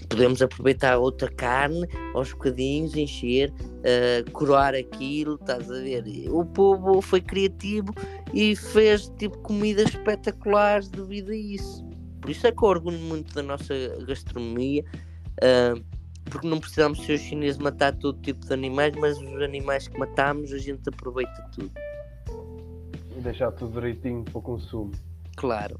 Podemos 0.09 0.41
aproveitar 0.41 0.97
outra 0.97 1.29
carne 1.29 1.87
aos 2.13 2.33
bocadinhos, 2.33 2.95
encher, 2.95 3.51
uh, 3.51 4.29
coroar 4.31 4.75
aquilo, 4.75 5.35
estás 5.35 5.71
a 5.71 5.75
ver? 5.75 6.03
O 6.29 6.45
povo 6.45 7.01
foi 7.01 7.21
criativo 7.21 7.93
e 8.33 8.55
fez 8.55 9.11
tipo 9.17 9.37
comidas 9.39 9.89
espetaculares 9.89 10.89
devido 10.89 11.31
a 11.31 11.35
isso. 11.35 11.83
Por 12.21 12.29
isso 12.29 12.45
é 12.45 12.51
que 12.51 12.63
eu 12.63 12.69
orgulho 12.69 12.99
muito 12.99 13.33
da 13.33 13.41
nossa 13.41 13.73
gastronomia, 14.05 14.83
uh, 15.39 15.83
porque 16.25 16.47
não 16.47 16.59
precisamos 16.59 17.03
ser 17.05 17.13
os 17.13 17.21
chineses 17.21 17.57
matar 17.57 17.95
todo 17.95 18.19
tipo 18.21 18.45
de 18.45 18.53
animais, 18.53 18.93
mas 18.97 19.17
os 19.17 19.41
animais 19.41 19.87
que 19.87 19.97
matamos 19.97 20.51
a 20.51 20.57
gente 20.57 20.87
aproveita 20.89 21.49
tudo 21.53 21.71
deixar 23.21 23.51
tudo 23.51 23.73
direitinho 23.73 24.23
para 24.23 24.37
o 24.37 24.41
consumo. 24.41 24.91
Claro. 25.35 25.79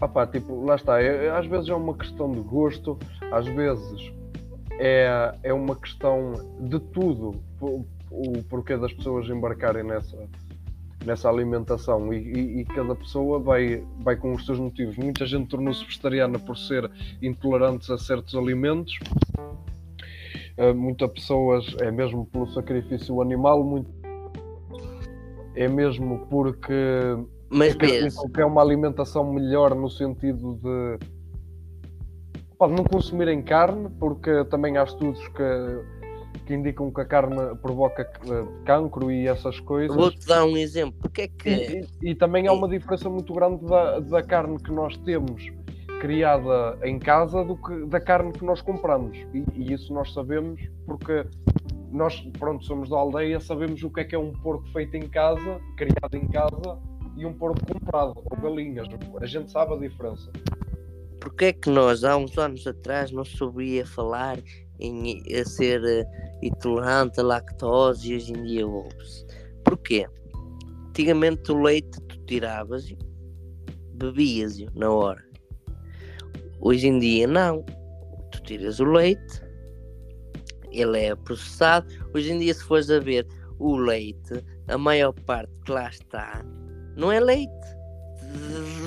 Ah 0.00 0.08
pá, 0.08 0.26
tipo, 0.26 0.64
lá 0.64 0.74
está, 0.74 1.00
é, 1.00 1.30
às 1.30 1.46
vezes 1.46 1.68
é 1.68 1.74
uma 1.74 1.96
questão 1.96 2.30
de 2.30 2.40
gosto, 2.40 2.98
às 3.32 3.46
vezes 3.46 4.12
é, 4.72 5.34
é 5.42 5.52
uma 5.52 5.76
questão 5.76 6.32
de 6.60 6.78
tudo, 6.78 7.40
o, 7.60 7.86
o 8.10 8.42
porquê 8.50 8.76
das 8.76 8.92
pessoas 8.92 9.28
embarcarem 9.28 9.84
nessa, 9.84 10.28
nessa 11.04 11.28
alimentação 11.28 12.12
e, 12.12 12.18
e, 12.18 12.60
e, 12.60 12.64
cada 12.64 12.94
pessoa 12.94 13.38
vai, 13.38 13.84
vai 14.00 14.16
com 14.16 14.32
os 14.32 14.44
seus 14.44 14.58
motivos. 14.58 14.96
Muita 14.96 15.24
gente 15.26 15.48
tornou-se 15.48 15.84
vegetariana 15.84 16.38
por 16.38 16.56
ser 16.56 16.90
intolerantes 17.22 17.88
a 17.90 17.98
certos 17.98 18.34
alimentos, 18.34 18.98
uh, 20.58 20.74
muitas 20.74 21.10
pessoas 21.10 21.74
é 21.80 21.90
mesmo 21.90 22.26
pelo 22.26 22.46
sacrifício 22.52 23.22
animal, 23.22 23.62
muito 23.64 24.03
é 25.54 25.68
mesmo 25.68 26.26
porque 26.28 26.72
mas 27.48 27.74
que 27.74 28.40
é 28.40 28.44
uma 28.44 28.60
alimentação 28.60 29.32
melhor 29.32 29.74
no 29.74 29.88
sentido 29.88 30.58
de 30.62 30.98
pode 32.58 32.74
não 32.74 32.84
consumirem 32.84 33.42
carne, 33.42 33.88
porque 33.98 34.44
também 34.46 34.76
há 34.76 34.84
estudos 34.84 35.20
que, 35.28 36.40
que 36.46 36.54
indicam 36.54 36.90
que 36.90 37.00
a 37.00 37.04
carne 37.04 37.36
provoca 37.60 38.02
eh, 38.02 38.44
cancro 38.64 39.10
e 39.10 39.26
essas 39.26 39.60
coisas. 39.60 39.94
Vou-te 39.94 40.26
dar 40.26 40.44
um 40.44 40.56
exemplo. 40.56 40.98
Porque 41.00 41.22
é 41.22 41.28
que... 41.28 41.48
E, 41.48 41.80
e, 42.02 42.10
e 42.10 42.14
também 42.14 42.46
há 42.46 42.52
uma 42.52 42.68
diferença 42.68 43.08
muito 43.10 43.32
grande 43.34 43.64
da, 43.66 44.00
da 44.00 44.22
carne 44.22 44.58
que 44.58 44.72
nós 44.72 44.96
temos 44.98 45.52
criada 46.00 46.78
em 46.82 46.98
casa 46.98 47.44
do 47.44 47.56
que 47.56 47.86
da 47.86 48.00
carne 48.00 48.32
que 48.32 48.44
nós 48.44 48.60
compramos. 48.60 49.16
E, 49.32 49.44
e 49.54 49.72
isso 49.72 49.92
nós 49.92 50.12
sabemos 50.12 50.60
porque 50.86 51.24
nós, 51.94 52.20
pronto, 52.38 52.64
somos 52.64 52.88
da 52.90 52.96
aldeia, 52.96 53.38
sabemos 53.38 53.80
o 53.84 53.88
que 53.88 54.00
é 54.00 54.04
que 54.04 54.14
é 54.16 54.18
um 54.18 54.32
porco 54.32 54.66
feito 54.72 54.96
em 54.96 55.08
casa, 55.08 55.60
criado 55.76 56.16
em 56.16 56.26
casa, 56.26 56.78
e 57.16 57.24
um 57.24 57.32
porco 57.32 57.64
comprado, 57.72 58.14
ou 58.16 58.36
galinhas. 58.36 58.88
A 59.20 59.26
gente 59.26 59.52
sabe 59.52 59.74
a 59.74 59.76
diferença. 59.76 60.28
Porquê 61.20 61.46
é 61.46 61.52
que 61.52 61.70
nós, 61.70 62.02
há 62.02 62.16
uns 62.16 62.36
anos 62.36 62.66
atrás, 62.66 63.12
não 63.12 63.24
sabia 63.24 63.86
falar 63.86 64.38
em 64.80 65.22
ser 65.44 65.80
uh, 65.80 66.44
intolerante 66.44 67.20
à 67.20 67.22
lactose 67.22 68.10
e 68.10 68.16
hoje 68.16 68.32
em 68.32 68.42
dia 68.42 68.66
ouve-se? 68.66 69.24
Porquê? 69.64 70.08
Antigamente 70.88 71.52
o 71.52 71.62
leite 71.62 72.00
tu 72.08 72.18
tiravas 72.26 72.90
e 72.90 72.98
bebias-o 73.94 74.66
na 74.76 74.90
hora. 74.90 75.24
Hoje 76.60 76.88
em 76.88 76.98
dia 76.98 77.28
não. 77.28 77.64
Tu 78.32 78.42
tiras 78.42 78.80
o 78.80 78.84
leite, 78.84 79.43
ele 80.74 80.98
é 80.98 81.14
processado. 81.14 81.86
Hoje 82.14 82.32
em 82.32 82.38
dia, 82.38 82.54
se 82.54 82.64
fores 82.64 82.90
a 82.90 82.98
ver 82.98 83.26
o 83.58 83.76
leite, 83.76 84.44
a 84.68 84.76
maior 84.76 85.12
parte 85.12 85.52
que 85.64 85.72
lá 85.72 85.88
está 85.88 86.44
não 86.96 87.10
é 87.10 87.20
leite. 87.20 87.52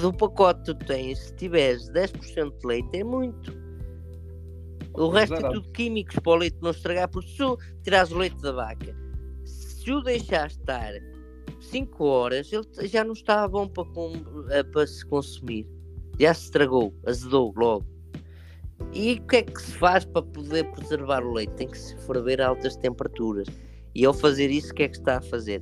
Do 0.02 0.12
pacote 0.14 0.60
que 0.60 0.66
tu 0.74 0.86
tens, 0.86 1.20
se 1.20 1.36
tiveres 1.36 1.90
10% 1.92 2.58
de 2.60 2.68
leite, 2.68 2.90
é 2.94 3.04
muito. 3.04 3.54
O 4.94 5.10
resto 5.10 5.36
é 5.36 5.52
tudo 5.52 5.72
químicos 5.72 6.16
para 6.20 6.32
o 6.32 6.36
leite 6.36 6.58
não 6.62 6.72
estragar, 6.72 7.08
porque 7.08 7.30
se 7.30 7.38
tu 7.38 7.58
tirares 7.84 8.12
o 8.12 8.18
leite 8.18 8.42
da 8.42 8.52
vaca, 8.52 8.96
se 9.46 9.92
o 9.92 10.02
deixar 10.02 10.48
estar 10.48 10.92
5 11.62 12.04
horas, 12.04 12.52
ele 12.52 12.88
já 12.88 13.04
não 13.04 13.14
está 13.14 13.48
bom 13.48 13.68
para, 13.68 13.86
eh, 14.50 14.64
para 14.64 14.88
se 14.88 15.06
consumir. 15.06 15.68
Já 16.20 16.34
se 16.34 16.46
estragou, 16.46 16.94
azedou 17.06 17.54
logo. 17.56 17.86
E 18.94 19.14
o 19.14 19.22
que 19.28 19.38
é 19.38 19.44
que 19.44 19.62
se 19.62 19.72
faz 19.74 20.06
para 20.06 20.22
poder 20.22 20.64
preservar 20.72 21.24
o 21.24 21.34
leite? 21.34 21.54
Tem 21.54 21.68
que 21.68 21.78
se 21.78 21.96
ferver 22.06 22.42
a 22.42 22.48
altas 22.48 22.76
temperaturas. 22.76 23.48
E 23.94 24.06
ao 24.06 24.14
fazer 24.14 24.50
isso, 24.50 24.72
o 24.72 24.76
que 24.76 24.84
é 24.84 24.88
que 24.88 24.98
está 24.98 25.18
a 25.18 25.22
fazer? 25.22 25.62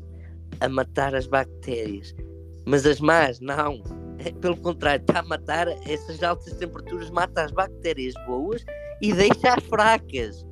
A 0.59 0.69
matar 0.69 1.15
as 1.15 1.27
bactérias. 1.27 2.13
Mas 2.65 2.85
as 2.85 2.99
más, 2.99 3.39
não. 3.39 3.81
Pelo 4.41 4.57
contrário, 4.57 5.01
está 5.01 5.19
a 5.19 5.23
matar 5.23 5.67
essas 5.87 6.21
altas 6.23 6.53
temperaturas, 6.53 7.09
mata 7.09 7.43
as 7.43 7.51
bactérias 7.51 8.13
boas 8.25 8.63
e 9.01 9.13
deixa 9.13 9.53
as 9.53 9.63
fracas. 9.63 10.45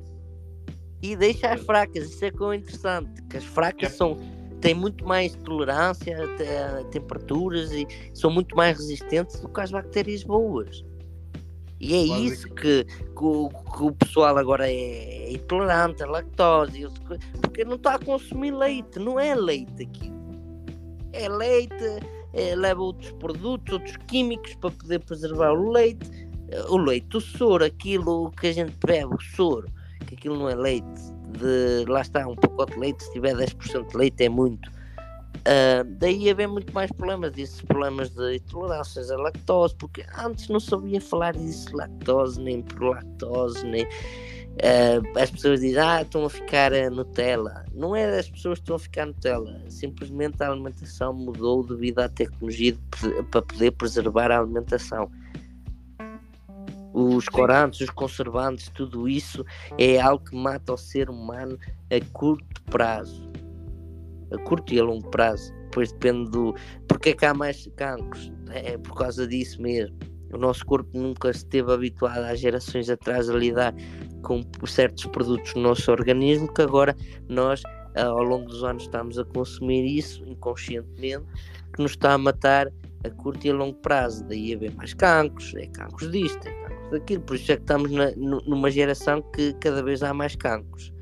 E 1.02 1.14
deixa 1.16 1.52
as 1.52 1.60
fracas, 1.60 2.08
isso 2.08 2.24
é 2.24 2.30
que 2.30 2.42
é 2.42 2.54
interessante, 2.54 3.22
que 3.28 3.36
as 3.36 3.44
fracas 3.44 3.92
são, 3.92 4.16
têm 4.60 4.74
muito 4.74 5.06
mais 5.06 5.34
tolerância 5.36 6.16
a 6.78 6.84
temperaturas 6.84 7.72
e 7.72 7.86
são 8.14 8.30
muito 8.30 8.56
mais 8.56 8.78
resistentes 8.78 9.38
do 9.40 9.48
que 9.48 9.60
as 9.60 9.70
bactérias 9.70 10.22
boas. 10.22 10.82
E 11.84 11.92
é 11.92 12.02
isso 12.18 12.48
que, 12.48 12.84
que, 12.84 13.24
o, 13.24 13.50
que, 13.50 13.82
o, 13.82 13.92
pessoal 13.92 14.38
agora 14.38 14.66
é, 14.66 14.72
é 14.72 15.32
intolerante 15.34 16.02
a 16.02 16.06
lactose, 16.06 16.88
porque 17.42 17.62
não 17.62 17.74
está 17.74 17.96
a 17.96 17.98
consumir 17.98 18.52
leite, 18.52 18.98
não 18.98 19.20
é 19.20 19.34
leite 19.34 19.82
aquilo. 19.82 20.14
É 21.12 21.28
leite, 21.28 21.84
é, 22.32 22.54
leva 22.56 22.80
outros 22.80 23.12
produtos, 23.12 23.74
outros 23.74 23.98
químicos 24.08 24.54
para 24.54 24.70
poder 24.70 25.00
preservar 25.00 25.52
o 25.52 25.70
leite. 25.70 26.26
O 26.70 26.78
leite, 26.78 27.18
o 27.18 27.20
soro, 27.20 27.62
aquilo 27.62 28.30
que 28.30 28.46
a 28.46 28.52
gente 28.52 28.74
bebe, 28.86 29.14
o 29.14 29.20
soro, 29.20 29.68
que 30.06 30.14
aquilo 30.14 30.38
não 30.38 30.48
é 30.48 30.54
leite. 30.54 31.12
De, 31.38 31.84
lá 31.86 32.00
está, 32.00 32.26
um 32.26 32.34
pacote 32.34 32.72
de 32.72 32.78
leite, 32.78 33.04
se 33.04 33.12
tiver 33.12 33.36
10% 33.36 33.90
de 33.90 33.96
leite 33.96 34.24
é 34.24 34.28
muito. 34.30 34.70
Uh, 35.40 35.84
daí 35.98 36.30
haver 36.30 36.48
muito 36.48 36.72
mais 36.72 36.90
problemas, 36.90 37.32
desses 37.32 37.60
problemas 37.60 38.08
de 38.10 38.36
intolerâncias 38.36 39.10
à 39.10 39.16
lactose, 39.16 39.74
porque 39.76 40.04
antes 40.16 40.48
não 40.48 40.58
sabia 40.58 41.00
falar 41.00 41.34
disso, 41.34 41.76
lactose, 41.76 42.40
nem 42.40 42.62
por 42.62 42.82
lactose, 42.82 43.66
nem. 43.66 43.84
Uh, 43.84 45.18
as 45.18 45.30
pessoas 45.30 45.60
dizem, 45.60 45.80
ah, 45.80 46.00
estão 46.00 46.24
a 46.24 46.30
ficar 46.30 46.72
a 46.72 46.88
Nutella. 46.88 47.64
Não 47.74 47.94
é 47.94 48.10
das 48.10 48.30
pessoas 48.30 48.58
que 48.58 48.62
estão 48.62 48.76
a 48.76 48.78
ficar 48.78 49.06
Nutella, 49.06 49.60
simplesmente 49.68 50.42
a 50.42 50.48
alimentação 50.48 51.12
mudou 51.12 51.66
devido 51.66 51.98
à 51.98 52.08
tecnologia 52.08 52.74
para 53.30 53.42
poder 53.42 53.72
preservar 53.72 54.30
a 54.30 54.38
alimentação. 54.38 55.10
Os 56.94 57.28
corantes, 57.28 57.80
os 57.80 57.90
conservantes, 57.90 58.68
tudo 58.68 59.08
isso 59.08 59.44
é 59.76 60.00
algo 60.00 60.24
que 60.24 60.36
mata 60.36 60.72
o 60.72 60.78
ser 60.78 61.10
humano 61.10 61.58
a 61.90 62.12
curto 62.12 62.62
prazo 62.70 63.43
a 64.32 64.38
curto 64.38 64.72
e 64.72 64.78
a 64.78 64.84
longo 64.84 65.08
prazo. 65.10 65.52
Depois 65.64 65.92
depende 65.92 66.30
do. 66.30 66.54
Porque 66.88 67.10
é 67.10 67.12
que 67.14 67.26
há 67.26 67.34
mais 67.34 67.68
cancros? 67.76 68.32
É 68.50 68.78
por 68.78 68.94
causa 68.94 69.26
disso 69.26 69.60
mesmo. 69.60 69.96
O 70.32 70.38
nosso 70.38 70.64
corpo 70.66 70.90
nunca 70.98 71.30
esteve 71.30 71.72
habituado 71.72 72.24
há 72.24 72.34
gerações 72.34 72.90
atrás 72.90 73.30
a 73.30 73.34
lidar 73.34 73.74
com 74.22 74.42
certos 74.66 75.06
produtos 75.06 75.54
no 75.54 75.62
nosso 75.62 75.90
organismo 75.92 76.52
que 76.52 76.62
agora 76.62 76.96
nós, 77.28 77.62
ao 77.96 78.22
longo 78.22 78.46
dos 78.46 78.64
anos, 78.64 78.84
estamos 78.84 79.18
a 79.18 79.24
consumir 79.24 79.84
isso 79.84 80.24
inconscientemente, 80.26 81.24
que 81.74 81.82
nos 81.82 81.92
está 81.92 82.14
a 82.14 82.18
matar 82.18 82.68
a 83.04 83.10
curto 83.10 83.46
e 83.46 83.50
a 83.50 83.54
longo 83.54 83.76
prazo. 83.78 84.24
Daí 84.24 84.54
haver 84.54 84.74
mais 84.74 84.92
cancros, 84.94 85.54
é 85.54 85.66
cancros 85.66 86.10
disto, 86.10 86.48
é 86.48 86.52
cancros 86.52 86.90
daquilo. 86.90 87.22
Por 87.22 87.36
isso 87.36 87.52
é 87.52 87.56
que 87.56 87.62
estamos 87.62 87.90
na, 87.92 88.10
numa 88.16 88.70
geração 88.70 89.22
que 89.34 89.52
cada 89.54 89.82
vez 89.82 90.02
há 90.02 90.12
mais 90.12 90.34
cancros. 90.34 90.92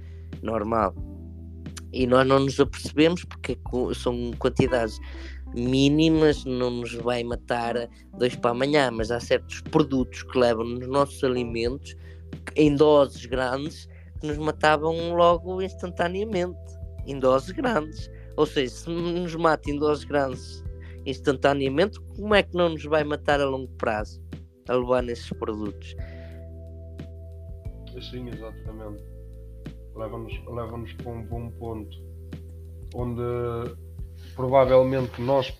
Normal 0.42 0.94
e 1.92 2.06
nós 2.06 2.26
não 2.26 2.40
nos 2.40 2.58
apercebemos 2.58 3.24
porque 3.24 3.58
são 3.94 4.32
quantidades 4.38 4.98
mínimas, 5.54 6.44
não 6.44 6.70
nos 6.70 6.94
vai 6.94 7.22
matar 7.22 7.74
dois 8.18 8.34
para 8.34 8.52
amanhã, 8.52 8.90
mas 8.90 9.10
há 9.10 9.20
certos 9.20 9.60
produtos 9.60 10.22
que 10.22 10.38
levam 10.38 10.64
nos 10.64 10.88
nossos 10.88 11.22
alimentos 11.22 11.94
em 12.56 12.74
doses 12.74 13.26
grandes 13.26 13.88
que 14.20 14.26
nos 14.26 14.38
matavam 14.38 15.14
logo 15.14 15.60
instantaneamente, 15.60 16.58
em 17.06 17.18
doses 17.18 17.50
grandes. 17.50 18.10
Ou 18.36 18.46
seja, 18.46 18.74
se 18.74 18.90
nos 18.90 19.34
mata 19.34 19.70
em 19.70 19.78
doses 19.78 20.04
grandes 20.04 20.64
instantaneamente, 21.04 22.00
como 22.16 22.34
é 22.34 22.42
que 22.42 22.56
não 22.56 22.70
nos 22.70 22.84
vai 22.84 23.04
matar 23.04 23.40
a 23.40 23.44
longo 23.44 23.70
prazo 23.76 24.22
a 24.68 24.74
levar 24.74 25.02
nesses 25.02 25.28
produtos? 25.30 25.94
Sim, 28.00 28.28
exatamente 28.28 29.11
leva-nos 29.96 30.32
leva, 30.46 30.78
para 31.02 31.12
um 31.12 31.22
bom 31.24 31.50
ponto 31.50 31.96
onde 32.94 33.76
provavelmente 34.34 35.20
nós 35.20 35.52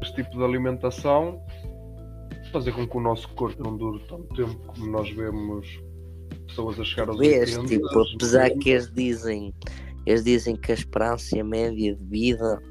este 0.00 0.22
tipo 0.22 0.36
de 0.38 0.44
alimentação 0.44 1.40
fazer 2.52 2.72
com 2.72 2.86
que 2.86 2.96
o 2.96 3.00
nosso 3.00 3.28
corpo 3.30 3.62
não 3.62 3.76
dure 3.76 4.04
tanto 4.06 4.32
tempo 4.34 4.56
como 4.66 4.86
nós 4.86 5.10
vemos 5.10 5.66
pessoas 6.46 6.78
a 6.78 6.84
chegar 6.84 7.08
aos 7.08 7.18
Vês, 7.18 7.56
80, 7.56 7.66
tipo, 7.66 8.00
apesar 8.14 8.50
que 8.50 8.70
eles 8.70 8.92
dizem 8.92 9.52
eles 10.06 10.24
dizem 10.24 10.54
que 10.54 10.70
a 10.70 10.74
esperança 10.74 11.42
média 11.42 11.96
de 11.96 12.04
vida 12.04 12.62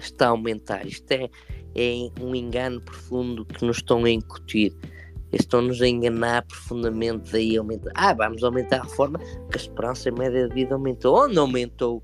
está 0.00 0.26
a 0.26 0.30
aumentar. 0.30 0.86
Isto 0.86 1.12
é, 1.12 1.28
é 1.74 2.10
um 2.20 2.34
engano 2.34 2.80
profundo 2.80 3.44
que 3.44 3.64
nos 3.64 3.76
estão 3.76 4.04
a 4.04 4.10
incutir 4.10 4.74
estão-nos 5.40 5.80
a 5.82 5.88
enganar 5.88 6.42
profundamente 6.46 7.32
daí 7.32 7.56
aumenta. 7.56 7.90
Ah, 7.94 8.12
vamos 8.12 8.42
aumentar 8.42 8.80
a 8.80 8.82
reforma, 8.82 9.18
que 9.18 9.58
a 9.58 9.60
esperança 9.60 10.10
média 10.10 10.48
de 10.48 10.54
vida 10.54 10.74
aumentou. 10.74 11.24
Onde 11.24 11.38
aumentou? 11.38 12.02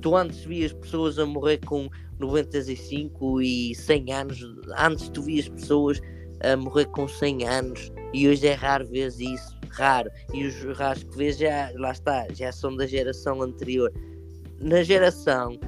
Tu 0.00 0.16
antes 0.16 0.44
vias 0.44 0.72
pessoas 0.72 1.18
a 1.18 1.26
morrer 1.26 1.58
com 1.58 1.88
95 2.18 3.40
e 3.40 3.74
100 3.74 4.12
anos, 4.12 4.40
antes 4.78 5.08
tu 5.08 5.22
vias 5.22 5.48
pessoas 5.48 6.00
a 6.42 6.56
morrer 6.56 6.86
com 6.86 7.06
100 7.06 7.48
anos 7.48 7.92
e 8.12 8.28
hoje 8.28 8.46
é 8.46 8.54
raro 8.54 8.86
ver 8.86 9.08
isso, 9.08 9.56
raro. 9.70 10.10
E 10.34 10.44
os 10.44 10.76
raros 10.76 11.04
que 11.04 11.16
vês 11.16 11.38
já, 11.38 11.70
lá 11.76 11.92
está, 11.92 12.26
já 12.32 12.50
são 12.52 12.76
da 12.76 12.86
geração 12.86 13.42
anterior. 13.42 13.92
Na 14.60 14.82
geração 14.82 15.58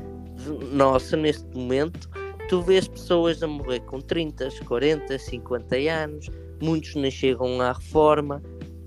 nossa, 0.73 1.17
neste 1.17 1.47
momento, 1.57 2.09
tu 2.49 2.61
vês 2.63 2.89
pessoas 2.89 3.43
a 3.43 3.47
morrer 3.47 3.81
com 3.81 4.01
30, 4.01 4.49
40, 4.67 5.19
50 5.19 5.77
anos 5.77 6.31
muitos 6.65 6.95
nem 6.95 7.11
chegam 7.11 7.61
à 7.61 7.73
reforma. 7.73 8.43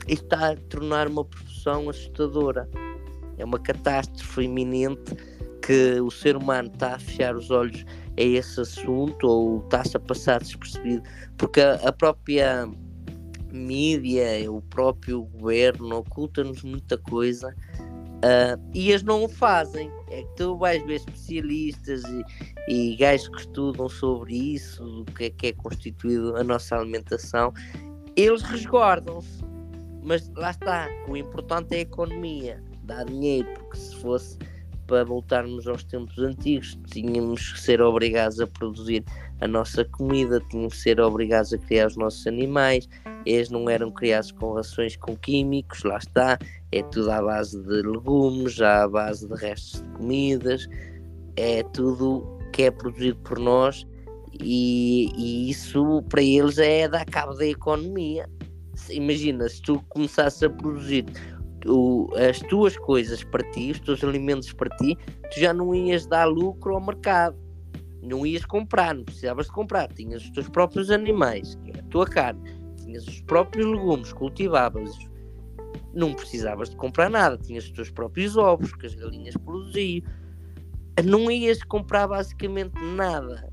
Isto 0.08 0.24
está 0.24 0.52
a 0.52 0.56
tornar 0.56 1.08
uma 1.08 1.24
profissão 1.24 1.90
assustadora. 1.90 2.70
É 3.38 3.46
uma 3.46 3.60
catástrofe 3.60 4.44
iminente 4.44 5.16
que 5.62 6.00
o 6.02 6.10
ser 6.10 6.36
humano 6.36 6.70
está 6.74 6.96
a 6.96 7.00
fechar 7.00 7.36
os 7.36 7.52
olhos 7.52 7.86
a 8.18 8.22
esse 8.22 8.60
assunto 8.62 9.28
ou 9.28 9.60
está-se 9.60 9.96
a 9.98 10.00
passar 10.00 10.40
despercebido, 10.40 11.04
porque 11.38 11.60
a, 11.62 11.76
a 11.76 11.92
própria 11.92 12.68
mídia, 13.52 14.52
o 14.52 14.62
próprio 14.62 15.24
governo 15.24 15.98
oculta-nos 15.98 16.63
muita 16.63 16.98
coisa 16.98 17.54
Uh, 18.18 18.60
e 18.74 18.90
eles 18.90 19.04
não 19.04 19.24
o 19.24 19.30
fazem. 19.30 19.92
É 20.10 20.24
que 20.24 20.36
tu 20.36 20.58
vais 20.58 20.84
ver 20.86 20.96
especialistas 20.96 22.04
e, 22.04 22.24
e 22.74 22.96
gajos 22.96 23.28
que 23.30 23.41
estudam 23.41 23.89
sobre 23.89 24.36
isso, 24.36 25.02
o 25.02 25.06
que 25.06 25.26
é 25.26 25.30
que 25.30 25.48
é 25.48 25.54
constituído 25.54 26.36
a 26.38 26.43
nossa 26.43 26.78
alimentação, 26.78 27.54
eles 28.15 28.41
resguardam-se. 28.41 29.43
Mas 30.04 30.30
lá 30.36 30.52
está, 30.52 30.88
o 31.10 31.17
importante 31.17 31.76
é 31.76 31.80
a 31.80 31.82
economia, 31.82 32.63
dá 32.84 33.04
dinheiro, 33.04 33.48
porque 33.56 33.78
se 33.78 33.96
fosse 33.98 34.38
para 34.88 35.04
voltarmos 35.04 35.67
aos 35.67 35.84
tempos 35.84 36.17
antigos, 36.17 36.80
tínhamos 36.88 37.52
que 37.52 37.60
ser 37.60 37.82
obrigados 37.82 38.39
a 38.39 38.48
produzir 38.48 39.04
a 39.41 39.47
nossa 39.47 39.86
comida, 39.86 40.41
tínhamos 40.50 40.73
que 40.76 40.82
ser 40.82 41.00
obrigados 41.00 41.54
a 41.54 41.58
criar 41.58 41.88
os 41.88 41.95
nossos 41.95 42.26
animais, 42.26 42.88
eles 43.26 43.50
não 43.50 43.69
eram 43.69 43.91
criados 43.91 44.32
com 44.32 44.54
rações 44.54 44.95
com 44.95 45.15
químicos, 45.15 45.84
lá 45.84 45.97
está, 45.97 46.39
é 46.71 46.82
tudo 46.84 47.12
à 47.12 47.21
base 47.21 47.62
de 47.62 47.82
legumes, 47.82 48.62
à 48.62 48.88
base 48.88 49.28
de 49.28 49.36
restos 49.36 49.82
de 49.82 49.89
comidas, 49.89 50.67
é 51.36 51.63
tudo 51.63 52.26
que 52.52 52.63
é 52.63 52.71
produzido 52.71 53.17
por 53.17 53.38
nós 53.38 53.86
e, 54.39 55.12
e 55.15 55.50
isso 55.50 56.04
para 56.10 56.21
eles 56.21 56.58
é 56.58 56.88
dar 56.88 57.06
cabo 57.06 57.34
da 57.34 57.45
economia. 57.45 58.28
Imagina, 58.89 59.47
se 59.50 59.62
tu 59.62 59.84
começasses 59.89 60.41
a 60.43 60.50
produzir 60.50 61.06
o, 61.65 62.10
as 62.15 62.39
tuas 62.39 62.78
coisas 62.78 63.23
para 63.23 63.43
ti, 63.52 63.71
os 63.71 63.80
teus 63.80 64.04
alimentos 64.04 64.54
para 64.54 64.76
ti, 64.78 64.97
tu 65.32 65.39
já 65.39 65.54
não 65.54 65.73
ias 65.73 66.06
dar 66.06 66.26
lucro 66.26 66.76
ao 66.76 66.82
mercado. 66.82 67.47
Não 68.08 68.26
ias 68.26 68.46
comprar, 68.46 68.96
não 68.96 69.04
precisavas 69.04 69.48
de 69.48 69.52
comprar. 69.52 69.91
Tinhas 69.93 70.24
os 70.24 70.30
teus 70.32 70.50
próprios 70.50 70.89
animais, 70.89 71.55
que 71.55 71.72
é 71.72 71.80
a 71.80 71.84
tua 71.84 72.05
carne. 72.05 72.41
Tinhas 72.78 73.05
os 73.08 73.22
próprios 73.22 73.66
legumes, 73.66 74.14
cultivavas. 74.14 74.91
Não 75.93 76.14
precisavas 76.14 76.70
de 76.70 76.76
comprar 76.76 77.10
nada. 77.10 77.38
Tinhas 77.38 77.66
os 77.66 77.72
teus 77.72 77.91
próprios 77.91 78.38
ovos, 78.38 78.74
que 78.74 78.86
as 78.86 78.95
galinhas 78.95 79.36
produziam. 79.38 80.03
Não 81.03 81.30
ias 81.30 81.62
comprar 81.64 82.08
basicamente 82.08 82.74
nada. 82.95 83.51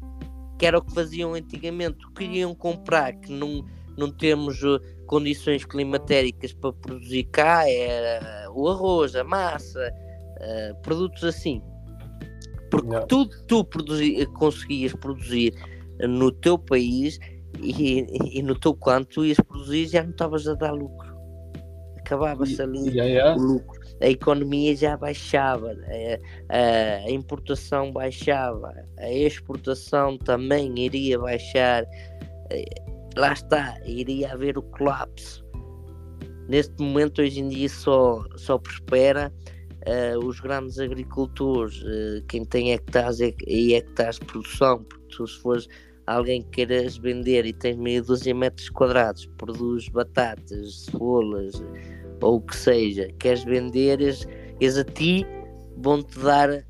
Que 0.58 0.66
era 0.66 0.78
o 0.78 0.82
que 0.82 0.94
faziam 0.94 1.34
antigamente. 1.34 2.06
O 2.06 2.12
que 2.12 2.24
iriam 2.24 2.54
comprar, 2.54 3.12
que 3.14 3.32
não, 3.32 3.64
não 3.98 4.10
temos 4.10 4.60
condições 5.06 5.64
climatéricas 5.64 6.52
para 6.52 6.72
produzir 6.72 7.24
cá 7.24 7.68
era 7.68 8.50
o 8.52 8.68
arroz, 8.68 9.16
a 9.16 9.24
massa, 9.24 9.92
uh, 10.38 10.80
produtos 10.82 11.24
assim. 11.24 11.60
Porque 12.74 12.88
yeah. 12.88 13.06
tudo 13.06 13.30
tu 13.46 13.64
produzi, 13.64 14.26
conseguias 14.34 14.92
produzir 14.94 15.54
no 16.00 16.32
teu 16.32 16.58
país 16.58 17.18
e, 17.60 18.04
e 18.38 18.42
no 18.42 18.58
teu 18.58 18.74
quanto 18.74 19.08
tu 19.14 19.24
ias 19.24 19.38
produzir 19.38 19.86
já 19.86 20.02
não 20.02 20.10
estavas 20.10 20.48
a 20.48 20.54
dar 20.54 20.72
lucro. 20.72 21.14
Acabava-se 21.98 22.60
ali 22.60 22.90
yeah, 22.90 23.04
yeah. 23.04 23.40
o 23.40 23.42
lucro. 23.42 23.80
A 24.02 24.08
economia 24.08 24.74
já 24.74 24.96
baixava, 24.96 25.70
a, 25.70 26.54
a, 26.54 27.06
a 27.06 27.10
importação 27.10 27.92
baixava, 27.92 28.74
a 28.98 29.10
exportação 29.12 30.18
também 30.18 30.74
iria 30.76 31.18
baixar 31.18 31.86
lá 33.16 33.32
está, 33.32 33.78
iria 33.84 34.32
haver 34.32 34.58
o 34.58 34.62
colapso. 34.62 35.44
neste 36.48 36.74
momento, 36.82 37.22
hoje 37.22 37.40
em 37.40 37.48
dia, 37.48 37.68
só, 37.68 38.24
só 38.36 38.58
prospera 38.58 39.32
uh, 39.86 40.18
os 40.24 40.40
grandes 40.40 40.78
agricultores, 40.78 41.82
uh, 41.82 42.24
quem 42.28 42.44
tem 42.44 42.72
hectares 42.72 43.20
e 43.20 43.74
hectares 43.74 44.18
de 44.18 44.26
produção, 44.26 44.82
porque 44.84 45.26
se 45.26 45.38
fores 45.40 45.68
alguém 46.06 46.42
que 46.42 46.50
queiras 46.50 46.96
vender 46.96 47.46
e 47.46 47.52
tens 47.52 47.76
meia 47.76 48.02
dúzia 48.02 48.34
metros 48.34 48.68
quadrados, 48.70 49.26
produz 49.38 49.88
batatas, 49.88 50.84
cebolas 50.84 51.62
ou 52.20 52.36
o 52.36 52.40
que 52.40 52.56
seja, 52.56 53.08
queres 53.18 53.44
vender, 53.44 54.00
eles 54.00 54.26
a 54.78 54.84
ti 54.84 55.26
vão-te 55.78 56.18
dar 56.18 56.64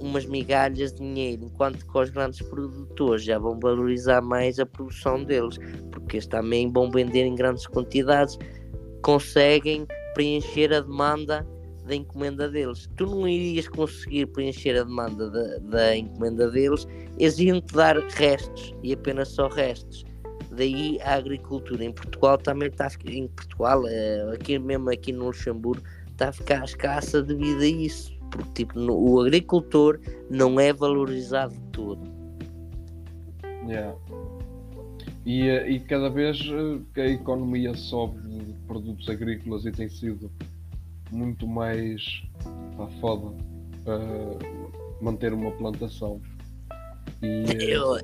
umas 0.00 0.24
migalhas 0.24 0.92
de 0.92 0.98
dinheiro, 0.98 1.44
enquanto 1.44 1.86
que 1.86 1.98
os 1.98 2.10
grandes 2.10 2.40
produtores 2.42 3.24
já 3.24 3.38
vão 3.38 3.58
valorizar 3.60 4.20
mais 4.20 4.58
a 4.58 4.66
produção 4.66 5.22
deles, 5.24 5.58
porque 5.90 6.16
eles 6.16 6.26
também 6.26 6.72
vão 6.72 6.90
vender 6.90 7.24
em 7.24 7.34
grandes 7.34 7.66
quantidades, 7.66 8.38
conseguem 9.02 9.86
preencher 10.14 10.72
a 10.72 10.80
demanda 10.80 11.46
da 11.90 11.96
encomenda 11.96 12.48
deles. 12.48 12.88
Tu 12.96 13.04
não 13.04 13.26
irias 13.26 13.68
conseguir 13.68 14.26
preencher 14.26 14.78
a 14.78 14.84
demanda 14.84 15.28
da, 15.28 15.58
da 15.58 15.96
encomenda 15.96 16.48
deles, 16.48 16.86
eles 17.18 17.38
iam-te 17.38 17.74
dar 17.74 17.98
restos 17.98 18.72
e 18.82 18.92
apenas 18.92 19.28
só 19.28 19.48
restos. 19.48 20.04
Daí 20.52 21.00
a 21.02 21.14
agricultura 21.14 21.84
em 21.84 21.92
Portugal 21.92 22.38
também 22.38 22.68
está 22.68 22.88
em 23.06 23.26
Portugal, 23.28 23.86
eh, 23.86 24.32
aqui 24.34 24.58
mesmo 24.58 24.90
aqui 24.90 25.12
no 25.12 25.26
Luxemburgo, 25.26 25.82
está 26.10 26.28
a 26.28 26.32
ficar 26.32 26.64
escassa 26.64 27.22
devido 27.22 27.60
a 27.60 27.66
isso. 27.66 28.12
Porque 28.30 28.50
tipo, 28.54 28.78
no, 28.78 28.96
o 28.96 29.20
agricultor 29.20 30.00
não 30.30 30.60
é 30.60 30.72
valorizado 30.72 31.54
todo. 31.72 32.00
Yeah. 33.66 33.96
E, 35.26 35.48
eh, 35.48 35.70
e 35.72 35.80
cada 35.80 36.08
vez 36.08 36.40
eh, 36.40 36.80
que 36.94 37.00
a 37.00 37.08
economia 37.08 37.74
sobe 37.74 38.20
de 38.28 38.52
produtos 38.66 39.08
agrícolas 39.08 39.66
e 39.66 39.72
tem 39.72 39.88
sido 39.88 40.30
muito 41.10 41.46
mais 41.46 42.22
pá, 42.76 42.86
foda 43.00 43.34
para 43.84 43.98
manter 45.00 45.32
uma 45.32 45.50
plantação. 45.52 46.20
E, 47.22 47.72
Eu... 47.72 47.98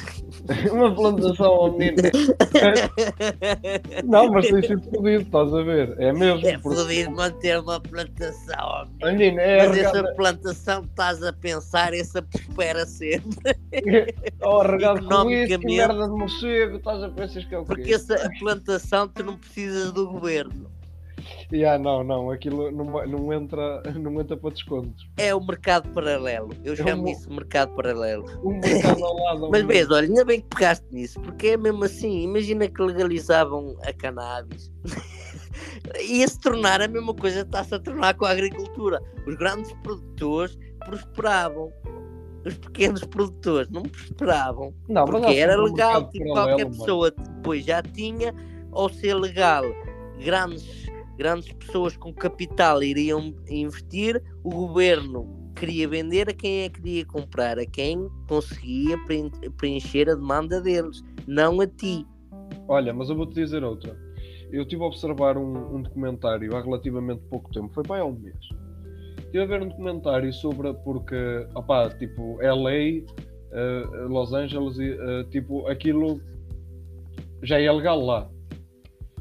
uma 0.72 0.94
plantação 0.94 1.46
ao 1.46 1.72
menino. 1.72 2.02
Não, 4.04 4.30
mas 4.30 4.48
tem 4.48 4.62
sido 4.62 4.82
fodido, 4.90 5.22
estás 5.22 5.52
a 5.52 5.62
ver? 5.62 6.00
É 6.00 6.12
mesmo. 6.12 6.46
É 6.46 6.58
porque... 6.58 6.78
fodido 6.78 7.10
manter 7.10 7.60
uma 7.60 7.80
plantação 7.80 8.58
ao 8.58 8.86
menino. 8.86 9.18
menino 9.18 9.40
é 9.40 9.66
mas 9.66 9.76
regada... 9.76 9.98
essa 9.98 10.14
plantação 10.14 10.82
estás 10.82 11.22
a 11.22 11.32
pensar, 11.32 11.92
essa 11.92 12.22
prospera 12.22 12.86
sempre. 12.86 13.54
Oh, 14.46 14.62
regado 14.62 15.06
com 15.06 15.30
isso, 15.30 15.58
merda 15.60 16.06
de 16.06 16.10
morcego, 16.10 16.76
estás 16.76 17.02
a 17.02 17.08
pensar 17.08 17.48
que 17.48 17.54
é 17.54 17.58
o 17.58 17.62
quê? 17.62 17.66
Porque 17.66 17.94
essa 17.94 18.30
plantação 18.38 19.08
tu 19.08 19.24
não 19.24 19.36
precisas 19.36 19.92
do 19.92 20.06
governo. 20.06 20.70
Yeah, 21.52 21.82
não, 21.82 22.02
não, 22.02 22.30
aquilo 22.30 22.70
não, 22.70 22.84
não, 23.06 23.32
entra, 23.32 23.82
não 23.94 24.20
entra 24.20 24.36
para 24.36 24.50
descontos. 24.50 25.08
É 25.16 25.34
o 25.34 25.44
mercado 25.44 25.88
paralelo. 25.90 26.50
Eu 26.64 26.72
é 26.72 26.76
chamo 26.76 27.04
um, 27.04 27.08
isso 27.08 27.30
mercado 27.30 27.74
paralelo. 27.74 28.24
Um 28.42 28.58
mercado 28.58 29.04
ao 29.04 29.16
lado. 29.16 29.50
Mas 29.52 29.62
vês, 29.64 29.90
olha, 29.90 30.06
ainda 30.06 30.24
bem 30.24 30.40
que 30.40 30.48
pegaste 30.48 30.86
nisso, 30.90 31.20
porque 31.20 31.48
é 31.48 31.56
mesmo 31.56 31.84
assim. 31.84 32.22
Imagina 32.22 32.68
que 32.68 32.82
legalizavam 32.82 33.76
a 33.82 33.92
cannabis. 33.92 34.70
Ia 36.00 36.26
se 36.26 36.40
tornar 36.40 36.80
a 36.80 36.88
mesma 36.88 37.14
coisa 37.14 37.40
que 37.40 37.46
está-se 37.46 37.74
a 37.74 37.78
tornar 37.78 38.14
com 38.14 38.24
a 38.24 38.30
agricultura. 38.30 39.00
Os 39.26 39.34
grandes 39.36 39.72
produtores 39.82 40.58
prosperavam. 40.84 41.72
Os 42.44 42.58
pequenos 42.58 43.04
produtores 43.04 43.70
não 43.70 43.82
prosperavam. 43.82 44.74
Não, 44.88 45.04
porque 45.04 45.34
era 45.34 45.56
legal, 45.56 46.10
tipo, 46.10 46.32
qualquer 46.32 46.66
pessoa 46.66 47.10
depois 47.10 47.64
já 47.64 47.82
tinha, 47.82 48.34
ou 48.70 48.90
ser 48.90 49.14
legal, 49.14 49.64
grandes 50.22 50.84
grandes 51.16 51.52
pessoas 51.52 51.96
com 51.96 52.12
capital 52.12 52.82
iriam 52.82 53.34
investir, 53.48 54.22
o 54.42 54.50
governo 54.50 55.52
queria 55.54 55.88
vender, 55.88 56.28
a 56.28 56.34
quem 56.34 56.62
é 56.62 56.68
que 56.68 56.80
queria 56.80 57.06
comprar? 57.06 57.58
A 57.58 57.66
quem 57.66 58.08
conseguia 58.28 58.96
preencher 59.56 60.10
a 60.10 60.14
demanda 60.14 60.60
deles, 60.60 61.02
não 61.26 61.60
a 61.60 61.66
ti. 61.66 62.06
Olha, 62.68 62.92
mas 62.92 63.08
eu 63.08 63.16
vou-te 63.16 63.34
dizer 63.34 63.62
outra. 63.62 63.96
Eu 64.52 64.62
estive 64.62 64.82
a 64.82 64.86
observar 64.86 65.36
um, 65.36 65.76
um, 65.76 65.82
documentário 65.82 66.54
há 66.56 66.60
relativamente 66.60 67.22
pouco 67.30 67.50
tempo, 67.52 67.72
foi 67.72 67.82
para 67.82 68.02
há 68.02 68.04
um 68.04 68.12
mês. 68.12 68.36
Estive 69.18 69.40
a 69.40 69.46
ver 69.46 69.62
um 69.62 69.68
documentário 69.68 70.32
sobre, 70.32 70.72
porque, 70.74 71.46
opá, 71.54 71.90
tipo, 71.90 72.38
LA, 72.40 73.02
uh, 73.02 74.08
Los 74.08 74.32
Angeles, 74.32 74.76
uh, 74.76 75.24
tipo, 75.30 75.66
aquilo 75.66 76.20
já 77.42 77.60
é 77.60 77.70
legal 77.70 78.00
lá. 78.00 78.30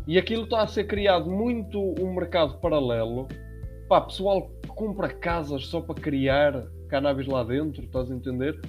E 0.06 0.18
aquilo 0.18 0.44
está 0.44 0.62
a 0.62 0.68
ser 0.68 0.86
criado 0.86 1.30
muito 1.30 1.80
um 2.00 2.14
mercado 2.14 2.58
paralelo. 2.60 3.28
Pá, 3.88 4.02
pessoal 4.02 4.52
compra 4.68 5.08
casas 5.08 5.68
só 5.68 5.80
para 5.80 5.96
criar 5.96 6.66
cannabis 6.90 7.26
lá 7.28 7.44
dentro, 7.44 7.84
estás 7.84 8.12
a 8.12 8.16
entender? 8.16 8.60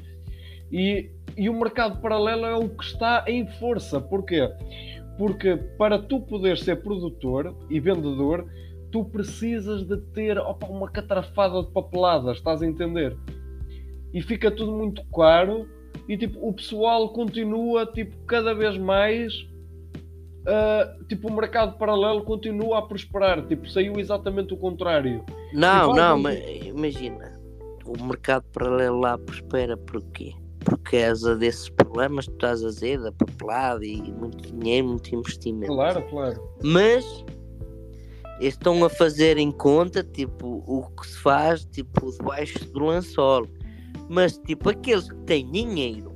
E, 0.70 1.11
e 1.37 1.49
o 1.49 1.59
mercado 1.59 2.01
paralelo 2.01 2.47
é 2.47 2.55
o 2.55 2.68
que 2.68 2.85
está 2.85 3.24
em 3.26 3.47
força. 3.59 4.01
Porquê? 4.01 4.49
Porque 5.18 5.57
para 5.78 5.99
tu 5.99 6.20
poder 6.20 6.57
ser 6.57 6.82
produtor 6.82 7.57
e 7.68 7.80
vendedor, 7.80 8.47
tu 8.93 9.05
precisas 9.05 9.85
de 9.85 9.97
ter 10.12 10.39
opa, 10.39 10.66
uma 10.66 10.89
catrafada 10.89 11.62
de 11.62 11.70
papeladas, 11.72 12.37
estás 12.37 12.62
a 12.62 12.66
entender? 12.66 13.16
E 14.12 14.22
fica 14.22 14.51
tudo 14.51 14.72
muito 14.72 15.05
caro 15.11 15.68
e 16.09 16.16
tipo, 16.16 16.47
o 16.47 16.53
pessoal 16.53 17.12
continua 17.12 17.87
tipo, 17.87 18.16
cada 18.24 18.55
vez 18.55 18.78
mais 18.78 19.32
uh, 20.47 21.05
tipo, 21.07 21.28
o 21.28 21.34
mercado 21.34 21.76
paralelo 21.78 22.22
continua 22.22 22.78
a 22.78 22.82
prosperar. 22.82 23.47
Tipo, 23.47 23.68
saiu 23.68 23.95
exatamente 23.99 24.55
o 24.55 24.57
contrário. 24.57 25.24
Não, 25.53 25.95
não, 25.95 26.18
mas 26.18 26.38
imagina, 26.64 27.38
o 27.84 28.03
mercado 28.05 28.45
paralelo 28.53 29.01
lá 29.01 29.18
prospera 29.18 29.76
porquê? 29.76 30.32
Por 30.61 30.78
causa 30.78 31.36
desses 31.36 31.68
problemas 31.68 32.26
que 32.26 32.32
tu 32.32 32.36
estás 32.36 32.64
a 32.64 32.68
dizer, 32.68 32.99
da 33.01 33.12
papelada 33.12 33.84
e 33.84 34.01
muito 34.12 34.51
dinheiro, 34.53 34.88
muito 34.88 35.14
investimento. 35.14 35.72
Claro, 35.72 36.03
claro. 36.09 36.42
Mas 36.62 37.05
estão 38.40 38.82
a 38.82 38.88
fazer 38.88 39.36
em 39.36 39.51
conta, 39.51 40.03
tipo, 40.03 40.64
o 40.66 40.88
que 40.97 41.07
se 41.07 41.18
faz, 41.18 41.64
tipo, 41.66 42.11
debaixo 42.12 42.64
do 42.72 42.86
lençol. 42.86 43.47
Mas, 44.09 44.38
tipo, 44.38 44.70
aqueles 44.70 45.11
que 45.11 45.16
têm 45.24 45.51
dinheiro 45.51 46.13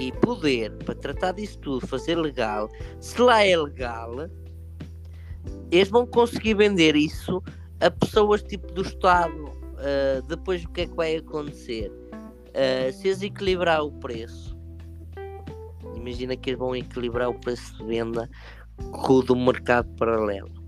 e 0.00 0.10
poder 0.12 0.72
para 0.78 0.94
tratar 0.94 1.32
disso 1.32 1.58
tudo, 1.58 1.86
fazer 1.86 2.16
legal, 2.16 2.68
se 3.00 3.20
lá 3.20 3.44
é 3.44 3.56
legal, 3.56 4.28
eles 5.70 5.88
vão 5.88 6.06
conseguir 6.06 6.54
vender 6.54 6.96
isso 6.96 7.42
a 7.80 7.90
pessoas 7.90 8.42
tipo 8.42 8.72
do 8.72 8.82
Estado. 8.82 9.44
Uh, 9.80 10.26
depois 10.26 10.64
o 10.64 10.68
que 10.70 10.82
é 10.82 10.86
que 10.86 10.96
vai 10.96 11.16
acontecer? 11.16 11.90
Uh, 11.90 12.92
se 12.92 13.08
eles 13.08 13.22
equilibrar 13.22 13.82
o 13.82 13.92
preço, 13.92 14.58
imagina 15.94 16.34
que 16.34 16.50
eles 16.50 16.58
vão 16.58 16.74
equilibrar 16.74 17.28
o 17.28 17.38
preço 17.38 17.76
de 17.76 17.84
venda 17.84 18.28
com 18.90 19.14
o 19.14 19.22
do 19.22 19.36
mercado 19.36 19.88
paralelo. 19.96 20.60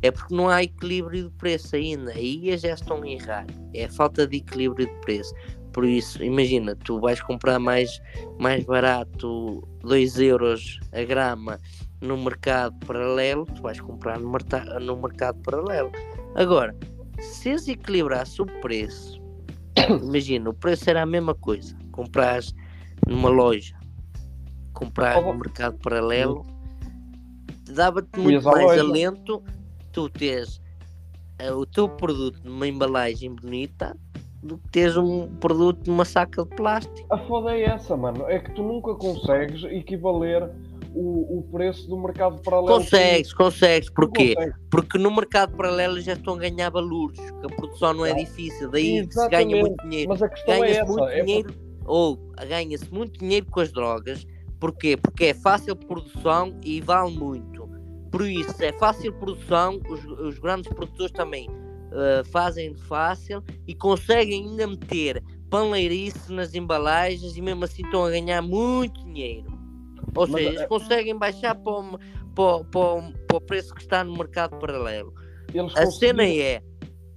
É 0.00 0.12
porque 0.12 0.34
não 0.34 0.48
há 0.48 0.62
equilíbrio 0.62 1.24
de 1.24 1.30
preço 1.36 1.74
ainda. 1.74 2.12
Aí 2.12 2.56
já 2.56 2.74
estão 2.74 3.02
a 3.02 3.08
errar. 3.08 3.46
É 3.74 3.88
falta 3.88 4.26
de 4.26 4.36
equilíbrio 4.36 4.86
de 4.86 5.00
preço. 5.00 5.34
Por 5.78 5.86
isso, 5.86 6.20
imagina, 6.24 6.74
tu 6.74 6.98
vais 6.98 7.22
comprar 7.22 7.60
mais, 7.60 8.02
mais 8.40 8.64
barato 8.64 9.62
2 9.84 10.18
euros 10.18 10.80
a 10.92 11.04
grama 11.04 11.56
no 12.00 12.18
mercado 12.18 12.76
paralelo, 12.84 13.46
tu 13.46 13.62
vais 13.62 13.80
comprar 13.80 14.18
no, 14.18 14.28
no 14.80 14.96
mercado 14.96 15.40
paralelo. 15.40 15.92
Agora, 16.34 16.74
se 17.20 17.50
equilibrasse 17.70 18.42
o 18.42 18.46
preço, 18.60 19.22
imagina, 20.02 20.50
o 20.50 20.52
preço 20.52 20.90
era 20.90 21.02
a 21.02 21.06
mesma 21.06 21.32
coisa. 21.32 21.76
Compras 21.92 22.52
numa 23.06 23.28
loja, 23.28 23.78
comprar 24.72 25.22
no 25.22 25.32
mercado 25.32 25.78
paralelo, 25.78 26.44
dava-te 27.70 28.18
muito 28.18 28.44
mais 28.44 28.80
alento 28.80 29.44
tu 29.92 30.08
tens 30.08 30.60
uh, 31.40 31.54
o 31.54 31.64
teu 31.64 31.88
produto 31.88 32.40
numa 32.42 32.66
embalagem 32.66 33.32
bonita 33.32 33.96
do 34.42 34.58
que 34.58 34.68
teres 34.70 34.96
um 34.96 35.28
produto 35.36 35.86
numa 35.86 36.04
saca 36.04 36.44
de 36.44 36.50
plástico. 36.54 37.06
A 37.12 37.18
foda 37.18 37.56
é 37.56 37.64
essa, 37.64 37.96
mano. 37.96 38.24
É 38.28 38.38
que 38.38 38.52
tu 38.52 38.62
nunca 38.62 38.94
consegues 38.94 39.64
equivaler 39.64 40.50
o, 40.94 41.38
o 41.38 41.42
preço 41.50 41.88
do 41.88 41.98
mercado 41.98 42.40
paralelo. 42.42 42.78
Consegues, 42.78 43.32
consegues. 43.32 43.90
Porquê? 43.90 44.34
Consegues. 44.34 44.56
Porque 44.70 44.98
no 44.98 45.14
mercado 45.14 45.56
paralelo 45.56 46.00
já 46.00 46.12
estão 46.12 46.34
a 46.34 46.38
ganhar 46.38 46.70
valores, 46.70 47.18
que 47.18 47.46
a 47.46 47.56
produção 47.56 47.94
não 47.94 48.06
é 48.06 48.14
difícil, 48.14 48.70
daí 48.70 49.06
se 49.10 49.28
ganha 49.28 49.56
muito 49.56 49.82
dinheiro. 49.82 50.08
Mas 50.10 50.22
a 50.22 50.28
questão 50.28 50.64
é 50.64 50.70
essa. 50.70 50.84
Muito 50.84 51.04
é 51.04 51.22
dinheiro, 51.22 51.54
Ou 51.84 52.16
ganha-se 52.48 52.92
muito 52.92 53.18
dinheiro 53.18 53.46
com 53.50 53.60
as 53.60 53.72
drogas. 53.72 54.26
Porquê? 54.60 54.96
Porque 54.96 55.26
é 55.26 55.34
fácil 55.34 55.74
produção 55.76 56.56
e 56.64 56.80
vale 56.80 57.12
muito. 57.16 57.68
Por 58.10 58.26
isso, 58.26 58.64
é 58.64 58.72
fácil 58.72 59.12
produção, 59.12 59.80
os, 59.88 60.04
os 60.04 60.38
grandes 60.38 60.72
produtores 60.72 61.12
também 61.12 61.48
uh, 61.92 62.24
fazem 62.30 62.74
fácil 62.74 63.42
e 63.66 63.74
conseguem 63.74 64.48
ainda 64.48 64.66
meter 64.66 65.22
panleirice 65.50 66.32
nas 66.32 66.54
embalagens 66.54 67.36
e 67.36 67.42
mesmo 67.42 67.64
assim 67.64 67.82
estão 67.82 68.04
a 68.04 68.10
ganhar 68.10 68.42
muito 68.42 69.02
dinheiro. 69.04 69.46
Ou 70.14 70.26
Mas, 70.26 70.32
seja, 70.32 70.48
eles 70.48 70.60
é 70.60 70.66
conseguem 70.66 71.16
baixar 71.16 71.54
para 71.54 71.72
o, 71.72 71.98
para, 72.34 72.64
para, 72.64 73.12
para 73.26 73.36
o 73.36 73.40
preço 73.40 73.74
que 73.74 73.82
está 73.82 74.04
no 74.04 74.16
mercado 74.16 74.58
paralelo. 74.58 75.12
Eles 75.52 75.76
A 75.76 75.86
cena 75.90 76.26
é, 76.26 76.62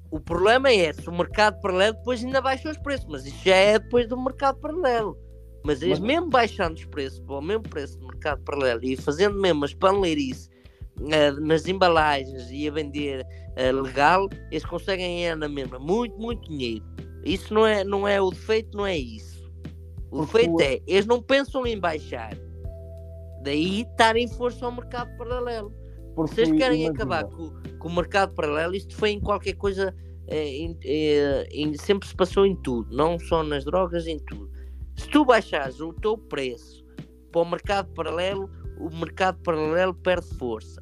o 0.10 0.20
problema 0.20 0.70
é 0.70 0.92
se 0.94 1.08
o 1.10 1.12
mercado 1.12 1.60
paralelo 1.62 1.96
depois 1.98 2.24
ainda 2.24 2.42
baixa 2.42 2.70
os 2.70 2.78
preços, 2.78 3.08
mas 3.10 3.26
isso 3.26 3.44
já 3.44 3.56
é 3.56 3.80
depois 3.80 4.08
do 4.08 4.22
mercado 4.22 4.60
paralelo. 4.60 5.18
Mas 5.64 5.82
eles 5.82 6.00
Mas- 6.00 6.08
mesmo 6.08 6.30
baixando 6.30 6.76
os 6.76 6.86
preços 6.86 7.20
para 7.20 7.36
o 7.38 7.42
mesmo 7.42 7.64
preço 7.64 7.98
do 8.00 8.08
mercado 8.08 8.44
paralelo 8.44 8.84
e 8.84 8.98
fazendo 8.98 9.40
mesmo 9.40 9.64
as 9.64 9.74
paneleirice 9.74 10.50
nas 11.42 11.68
embalagens 11.68 12.50
e 12.52 12.68
a 12.68 12.72
vender 12.72 13.26
eh, 13.56 13.72
legal, 13.72 14.30
eles 14.52 14.66
conseguem 14.66 15.26
é 15.28 15.36
na 15.36 15.48
mesma 15.50 15.80
muito, 15.80 16.18
muito 16.18 16.50
dinheiro. 16.50 16.86
Isso 17.24 17.54
não 17.54 17.66
é, 17.66 17.84
não 17.84 18.08
é 18.08 18.22
o 18.22 18.30
defeito, 18.30 18.76
não 18.78 18.86
é 18.86 18.98
isso. 18.98 19.42
O 20.12 20.26
Porque 20.26 20.38
defeito 20.48 20.56
o- 20.56 20.62
é, 20.62 20.80
eles 20.88 21.06
não 21.06 21.22
pensam 21.22 21.66
em 21.66 21.80
baixar. 21.80 22.34
Daí 23.44 23.82
estarem 23.82 24.28
força 24.28 24.66
ao 24.66 24.72
mercado 24.72 25.16
paralelo. 25.18 25.74
porque 26.16 26.36
Vocês 26.36 26.52
querem 26.52 26.84
imagina, 26.84 26.92
acabar 26.92 27.24
com, 27.26 27.50
com 27.80 27.88
o 27.88 27.96
mercado 27.96 28.34
paralelo, 28.36 28.76
isto 28.76 28.96
foi 28.96 29.12
em 29.12 29.20
qualquer 29.20 29.54
coisa, 29.54 29.96
eh, 30.28 30.48
em- 30.58 30.78
eh, 30.84 31.48
em- 31.52 31.74
sempre 31.78 32.08
se 32.08 32.16
passou 32.16 32.46
em 32.46 32.56
tudo, 32.56 32.94
não 32.96 33.18
só 33.18 33.42
nas 33.44 33.64
drogas, 33.64 34.06
em 34.08 34.20
tudo. 34.20 34.52
Se 34.96 35.08
tu 35.10 35.24
baixares 35.26 35.80
o 35.80 35.94
teu 35.94 36.18
preço 36.18 36.86
para 37.32 37.42
o 37.42 37.50
mercado 37.50 37.92
paralelo, 37.94 38.50
o 38.78 38.90
mercado 38.96 39.40
paralelo 39.42 39.94
perde 39.96 40.28
força. 40.38 40.81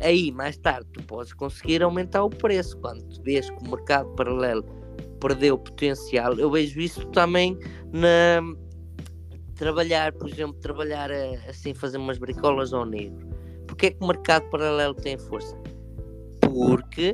Aí, 0.00 0.30
mais 0.30 0.56
tarde, 0.56 0.86
tu 0.92 1.02
podes 1.02 1.32
conseguir 1.32 1.82
aumentar 1.82 2.22
o 2.24 2.30
preço. 2.30 2.76
Quando 2.78 3.02
tu 3.04 3.22
vês 3.22 3.50
que 3.50 3.56
o 3.56 3.70
mercado 3.70 4.08
paralelo 4.14 4.64
perdeu 5.20 5.58
potencial, 5.58 6.34
eu 6.34 6.50
vejo 6.50 6.80
isso 6.80 7.04
também 7.08 7.58
na 7.92 8.40
trabalhar, 9.56 10.12
por 10.12 10.28
exemplo, 10.28 10.54
trabalhar 10.60 11.10
assim, 11.48 11.74
fazer 11.74 11.98
umas 11.98 12.16
bricolas 12.16 12.72
ao 12.72 12.86
negro. 12.86 13.28
Porquê 13.66 13.86
é 13.86 13.90
que 13.90 14.02
o 14.02 14.06
mercado 14.06 14.48
paralelo 14.50 14.94
tem 14.94 15.18
força? 15.18 15.56
Porque 16.40 17.12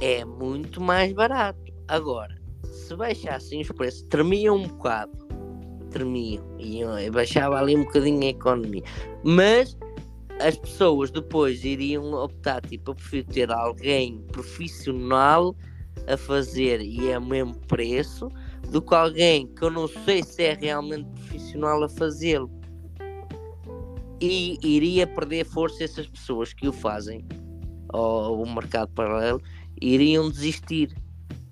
é 0.00 0.24
muito 0.24 0.80
mais 0.80 1.12
barato. 1.12 1.60
Agora, 1.88 2.34
se 2.64 2.94
baixassem 2.94 3.60
os 3.60 3.68
preços, 3.72 4.02
tremiam 4.02 4.56
um 4.56 4.68
bocado. 4.68 5.12
Tremiam. 5.90 6.44
E 6.58 7.10
baixava 7.10 7.58
ali 7.58 7.76
um 7.76 7.84
bocadinho 7.84 8.22
a 8.22 8.26
economia. 8.26 8.82
Mas 9.24 9.76
as 10.40 10.56
pessoas 10.56 11.10
depois 11.10 11.64
iriam 11.64 12.12
optar, 12.12 12.60
tipo, 12.62 12.90
eu 12.90 12.94
prefiro 12.94 13.26
ter 13.28 13.50
alguém 13.50 14.22
profissional 14.32 15.54
a 16.06 16.16
fazer 16.16 16.80
e 16.80 17.10
é 17.10 17.18
o 17.18 17.24
mesmo 17.24 17.54
preço 17.66 18.28
do 18.70 18.80
que 18.80 18.94
alguém 18.94 19.46
que 19.46 19.62
eu 19.62 19.70
não 19.70 19.86
sei 19.86 20.22
se 20.22 20.42
é 20.42 20.54
realmente 20.54 21.08
profissional 21.10 21.82
a 21.82 21.88
fazê-lo. 21.88 22.50
E 24.20 24.58
iria 24.62 25.06
perder 25.06 25.44
força 25.44 25.84
essas 25.84 26.06
pessoas 26.06 26.52
que 26.52 26.68
o 26.68 26.72
fazem 26.72 27.24
ao, 27.88 28.34
ao 28.34 28.46
mercado 28.46 28.90
paralelo 28.92 29.40
iriam 29.80 30.30
desistir. 30.30 30.94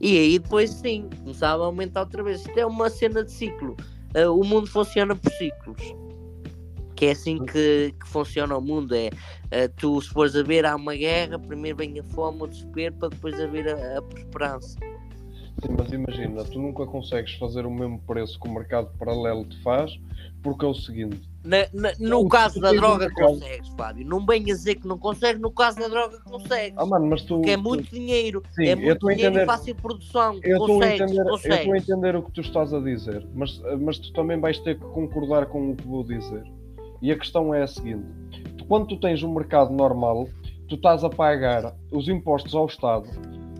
E 0.00 0.16
aí 0.18 0.38
depois 0.38 0.70
sim, 0.70 1.08
começava 1.22 1.62
a 1.62 1.66
aumentar 1.66 2.00
outra 2.00 2.22
vez. 2.22 2.40
Isto 2.40 2.58
é 2.58 2.66
uma 2.66 2.88
cena 2.88 3.24
de 3.24 3.32
ciclo. 3.32 3.76
Ah, 4.14 4.30
o 4.30 4.44
mundo 4.44 4.66
funciona 4.66 5.16
por 5.16 5.32
ciclos. 5.32 5.82
Que 6.98 7.06
é 7.06 7.10
assim 7.12 7.38
que, 7.44 7.94
que 8.00 8.08
funciona 8.08 8.58
o 8.58 8.60
mundo. 8.60 8.92
É 8.92 9.10
ah, 9.52 9.68
tu 9.76 10.00
se 10.02 10.08
fores 10.08 10.34
a 10.34 10.42
ver 10.42 10.66
há 10.66 10.74
uma 10.74 10.96
guerra, 10.96 11.38
primeiro 11.38 11.76
vem 11.78 11.96
a 12.00 12.02
fome, 12.02 12.42
o 12.42 12.46
desespero, 12.48 12.92
para 12.96 13.08
depois 13.10 13.40
haver 13.40 13.68
a, 13.68 13.98
a 13.98 14.02
prosperança. 14.02 14.76
Sim, 15.64 15.74
mas 15.78 15.92
imagina, 15.92 16.42
tu 16.44 16.58
nunca 16.58 16.84
consegues 16.86 17.34
fazer 17.34 17.64
o 17.66 17.70
mesmo 17.70 18.00
preço 18.00 18.38
que 18.40 18.48
o 18.48 18.52
mercado 18.52 18.90
paralelo 18.98 19.44
te 19.44 19.60
faz, 19.62 19.92
porque 20.42 20.64
é 20.64 20.68
o 20.68 20.74
seguinte, 20.74 21.20
Na- 21.44 21.66
na- 21.72 21.92
no 22.00 22.08
Não, 22.22 22.28
caso 22.28 22.56
tu 22.56 22.60
da 22.62 22.72
droga 22.72 23.08
consegues, 23.10 23.68
Fábio. 23.76 24.04
Não 24.04 24.26
venhas 24.26 24.58
dizer 24.58 24.74
que 24.74 24.86
não 24.88 24.98
consegues, 24.98 25.40
no 25.40 25.52
caso 25.52 25.78
da 25.78 25.86
droga 25.88 26.18
consegues. 26.24 26.74
ah 26.76 26.84
mano, 26.84 27.06
mas 27.06 27.22
tu... 27.22 27.36
Porque 27.36 27.50
é 27.50 27.56
tu- 27.56 27.62
muito 27.62 27.90
dinheiro. 27.94 28.42
Sim, 28.50 28.66
é 28.66 28.74
muito 28.74 29.08
a 29.08 29.12
dinheiro 29.12 29.34
entender- 29.36 29.42
e 29.44 29.46
fácil 29.46 29.74
produção. 29.76 30.34
Eu 30.42 30.58
estou 30.58 30.64
a 30.66 30.68
consegues, 30.80 31.00
entender, 31.00 31.18
eu 31.30 31.34
estou 31.36 31.52
a 31.52 31.56
consegues. 31.58 31.82
entender 31.82 32.16
o 32.16 32.22
que 32.24 32.32
tu 32.32 32.40
estás 32.40 32.74
a 32.74 32.80
dizer, 32.80 33.26
mas, 33.34 33.60
mas 33.80 33.98
tu 34.00 34.12
também 34.12 34.38
vais 34.40 34.58
ter 34.58 34.74
que 34.78 34.84
concordar 34.86 35.46
com 35.46 35.70
o 35.70 35.76
que 35.76 35.86
vou 35.86 36.02
dizer. 36.04 36.42
E 37.00 37.12
a 37.12 37.18
questão 37.18 37.54
é 37.54 37.62
a 37.62 37.66
seguinte: 37.66 38.06
tu, 38.56 38.64
quando 38.66 38.86
tu 38.88 38.96
tens 38.98 39.22
um 39.22 39.32
mercado 39.32 39.72
normal, 39.72 40.28
tu 40.68 40.74
estás 40.74 41.04
a 41.04 41.08
pagar 41.10 41.74
os 41.92 42.08
impostos 42.08 42.54
ao 42.54 42.66
Estado, 42.66 43.08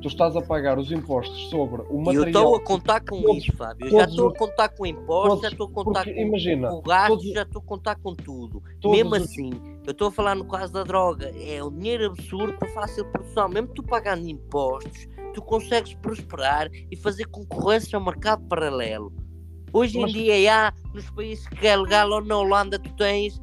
tu 0.03 0.09
estás 0.09 0.37
a 0.37 0.43
pagar 0.43 0.79
os 0.79 0.93
impostos 0.93 1.49
sobre 1.51 1.83
o 1.83 1.87
E 1.87 1.91
eu 1.95 1.99
material. 2.01 2.27
estou 2.27 2.57
a 2.57 2.61
contar 2.63 3.01
com 3.01 3.23
todos- 3.23 3.37
isso, 3.45 3.57
Fábio. 3.57 3.87
Eu 3.87 3.91
já 3.91 4.05
estou 4.05 4.29
a 4.29 4.35
contar 4.35 4.69
com 4.71 4.87
impostos, 4.87 5.29
todos- 5.29 5.43
já 5.43 5.49
estou 5.49 5.67
a 5.67 5.71
contar 5.71 6.05
porque 6.05 6.15
com, 6.15 6.21
imagina, 6.29 6.69
com 6.69 6.77
o 6.77 6.83
gasto, 6.83 7.09
todos- 7.09 7.33
já 7.33 7.43
estou 7.43 7.63
a 7.63 7.65
contar 7.65 7.95
com 7.97 8.15
tudo. 8.15 8.63
Mesmo 8.85 9.15
assim, 9.15 9.51
eu 9.87 9.91
estou 9.93 10.09
a 10.09 10.13
falar 10.13 10.35
no 10.35 10.45
caso 10.47 10.73
da 10.73 10.85
droga, 10.85 11.33
é 11.41 11.63
um 11.65 11.71
dinheiro 11.71 12.07
absurdo 12.07 12.57
para 12.59 12.69
fácil 12.71 13.05
produção. 13.07 13.49
Mesmo 13.49 13.69
tu 13.69 13.83
pagando 13.83 14.29
impostos, 14.29 15.09
tu 15.35 15.43
consegues 15.43 15.95
prosperar 15.95 16.69
e 16.91 16.97
fazer 16.97 17.25
concorrência 17.27 17.97
ao 17.97 18.05
mercado 18.05 18.43
paralelo. 18.49 19.13
Hoje 19.73 19.99
Mas- 19.99 20.11
em 20.11 20.15
dia, 20.15 20.55
há 20.55 20.73
nos 20.95 21.11
países 21.11 21.47
que 21.49 21.67
é 21.67 21.77
legal 21.77 22.11
ou 22.11 22.25
na 22.25 22.37
Holanda, 22.39 22.79
tu 22.79 22.95
tens 22.97 23.41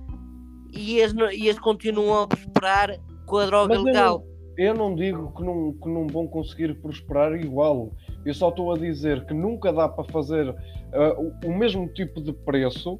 e 0.71 0.99
eles, 0.99 1.13
não- 1.13 1.31
e 1.31 1.47
eles 1.47 1.59
continuam 1.59 2.23
a 2.23 2.27
prosperar 2.27 2.97
com 3.25 3.37
a 3.37 3.45
droga 3.45 3.69
Mas 3.69 3.77
eu 3.79 3.83
legal. 3.83 4.23
Eu 4.57 4.73
não 4.73 4.95
digo 4.95 5.33
que 5.35 5.43
não, 5.43 5.73
que 5.73 5.89
não 5.89 6.07
vão 6.07 6.27
conseguir 6.27 6.73
prosperar 6.81 7.33
igual. 7.33 7.91
Eu 8.25 8.33
só 8.33 8.49
estou 8.49 8.73
a 8.73 8.77
dizer 8.77 9.25
que 9.25 9.33
nunca 9.33 9.71
dá 9.73 9.87
para 9.89 10.03
fazer 10.05 10.49
ah, 10.93 11.13
o, 11.19 11.47
o 11.47 11.57
mesmo 11.57 11.87
tipo 11.89 12.21
de 12.21 12.31
preço, 12.31 12.97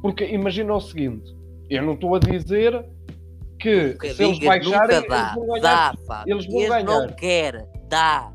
porque 0.00 0.24
imagina 0.24 0.74
o 0.74 0.80
seguinte: 0.80 1.36
eu 1.68 1.82
não 1.82 1.92
estou 1.92 2.14
a 2.14 2.18
dizer 2.18 2.84
que 3.60 3.88
Nunca 3.88 4.14
se 4.14 4.24
eles 4.24 4.38
baixarem, 4.38 4.96
nunca 5.00 5.08
dá, 5.08 5.24
eles 5.26 5.34
vão 5.34 5.46
ganhar. 5.46 5.60
dá, 6.08 6.24
eles 6.26 6.46
vão 6.46 6.60
não 6.60 6.68
ganhar. 7.00 7.14
querem, 7.16 7.66
dá, 7.88 8.32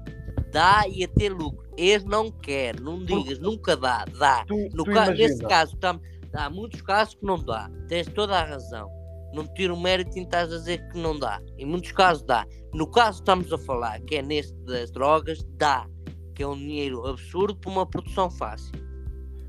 dá 0.52 0.84
e 0.88 1.04
a 1.04 1.08
ter 1.08 1.30
lucro. 1.30 1.63
Eles 1.78 2.04
não 2.04 2.32
querem, 2.32 2.82
não 2.82 3.04
digas, 3.04 3.40
nunca 3.40 3.76
dá, 3.76 4.06
dá. 4.18 4.46
Tu, 4.46 4.56
No 4.74 4.84
tu 4.84 4.86
ca- 4.86 4.92
imagina, 4.92 5.16
nesse 5.28 5.44
caso, 5.44 5.76
tam- 5.78 6.00
há 6.36 6.50
muitos 6.50 6.82
casos 6.82 7.16
que 7.16 7.26
não 7.26 7.38
dá. 7.44 7.70
Tens 7.88 8.08
toda 8.08 8.38
a 8.38 8.44
razão. 8.44 8.90
Não 9.34 9.48
tiro 9.56 9.74
o 9.74 9.80
mérito 9.82 10.18
em 10.20 10.24
estás 10.24 10.54
a 10.54 10.58
dizer 10.58 10.88
que 10.90 10.98
não 11.00 11.18
dá. 11.18 11.42
Em 11.58 11.66
muitos 11.66 11.92
casos 11.92 12.24
dá. 12.24 12.46
No 12.74 12.86
caso 12.86 13.18
que 13.18 13.22
estamos 13.24 13.52
a 13.52 13.58
falar, 13.58 14.00
que 14.02 14.16
é 14.18 14.22
neste 14.22 14.54
das 14.66 14.92
drogas, 14.92 15.44
dá. 15.58 15.88
Que 16.36 16.44
é 16.44 16.48
um 16.48 16.56
dinheiro 16.58 17.06
absurdo 17.08 17.56
para 17.56 17.72
uma 17.72 17.86
produção 17.86 18.30
fácil. 18.30 18.72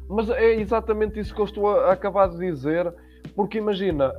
Mas 0.09 0.29
é 0.31 0.55
exatamente 0.61 1.19
isso 1.19 1.35
que 1.35 1.41
eu 1.41 1.45
estou 1.47 1.69
a, 1.69 1.87
a 1.89 1.93
acabar 1.93 2.29
de 2.29 2.39
dizer, 2.39 2.95
porque 3.35 3.59
imagina, 3.59 4.13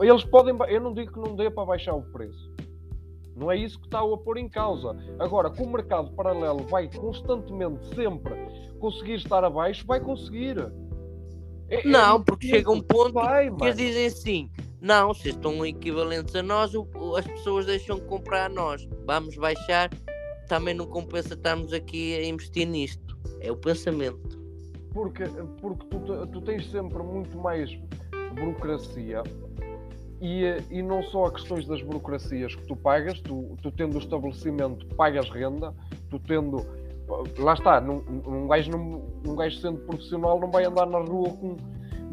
eles 0.00 0.24
podem. 0.24 0.56
Eu 0.68 0.80
não 0.80 0.92
digo 0.94 1.12
que 1.12 1.18
não 1.20 1.34
dê 1.36 1.48
para 1.50 1.64
baixar 1.64 1.94
o 1.94 2.02
preço. 2.02 2.47
Não 3.38 3.50
é 3.50 3.56
isso 3.56 3.78
que 3.78 3.86
está 3.86 4.00
a 4.00 4.16
pôr 4.16 4.36
em 4.38 4.48
causa. 4.48 4.96
Agora, 5.18 5.50
que 5.50 5.62
o 5.62 5.68
mercado 5.70 6.10
paralelo 6.12 6.64
vai 6.66 6.88
constantemente, 6.88 7.86
sempre 7.94 8.34
conseguir 8.80 9.14
estar 9.14 9.44
abaixo, 9.44 9.86
vai 9.86 10.00
conseguir. 10.00 10.58
É- 11.68 11.80
é 11.80 11.84
Não, 11.88 12.14
muito 12.14 12.24
porque 12.26 12.48
chega 12.48 12.70
um 12.70 12.80
ponto 12.80 13.12
Vai, 13.12 13.44
que 13.44 13.50
mano. 13.52 13.64
eles 13.64 13.76
dizem 13.76 14.06
assim: 14.06 14.50
não, 14.80 15.14
vocês 15.14 15.34
estão 15.34 15.64
equivalentes 15.64 16.34
a 16.34 16.42
nós, 16.42 16.72
as 17.16 17.26
pessoas 17.26 17.66
deixam 17.66 17.96
de 17.96 18.02
comprar 18.06 18.46
a 18.46 18.48
nós. 18.48 18.88
Vamos 19.06 19.36
baixar, 19.36 19.90
também 20.48 20.74
não 20.74 20.86
compensa 20.86 21.34
estarmos 21.34 21.72
aqui 21.72 22.16
a 22.16 22.24
investir 22.24 22.66
nisto. 22.66 23.16
É 23.40 23.52
o 23.52 23.56
pensamento. 23.56 24.38
Porque, 24.92 25.24
porque 25.60 25.86
tu, 25.86 26.26
tu 26.26 26.40
tens 26.40 26.68
sempre 26.70 27.02
muito 27.02 27.38
mais 27.38 27.70
burocracia 28.34 29.22
e, 30.20 30.42
e 30.70 30.82
não 30.82 31.02
só 31.04 31.26
a 31.26 31.32
questões 31.32 31.66
das 31.66 31.80
burocracias 31.82 32.54
que 32.54 32.66
tu 32.66 32.74
pagas, 32.76 33.20
tu, 33.20 33.56
tu 33.62 33.70
tendo 33.70 33.96
o 33.96 33.98
estabelecimento 33.98 34.86
pagas 34.96 35.28
renda, 35.30 35.74
tu 36.10 36.18
tendo. 36.18 36.64
Lá 37.38 37.54
está, 37.54 37.80
num, 37.80 38.02
um, 38.26 38.46
gajo, 38.48 38.70
num, 38.70 39.02
um 39.26 39.34
gajo 39.34 39.56
sendo 39.60 39.78
profissional 39.80 40.38
não 40.38 40.50
vai 40.50 40.64
andar 40.66 40.84
na 40.86 40.98
rua 40.98 41.30
com, 41.30 41.56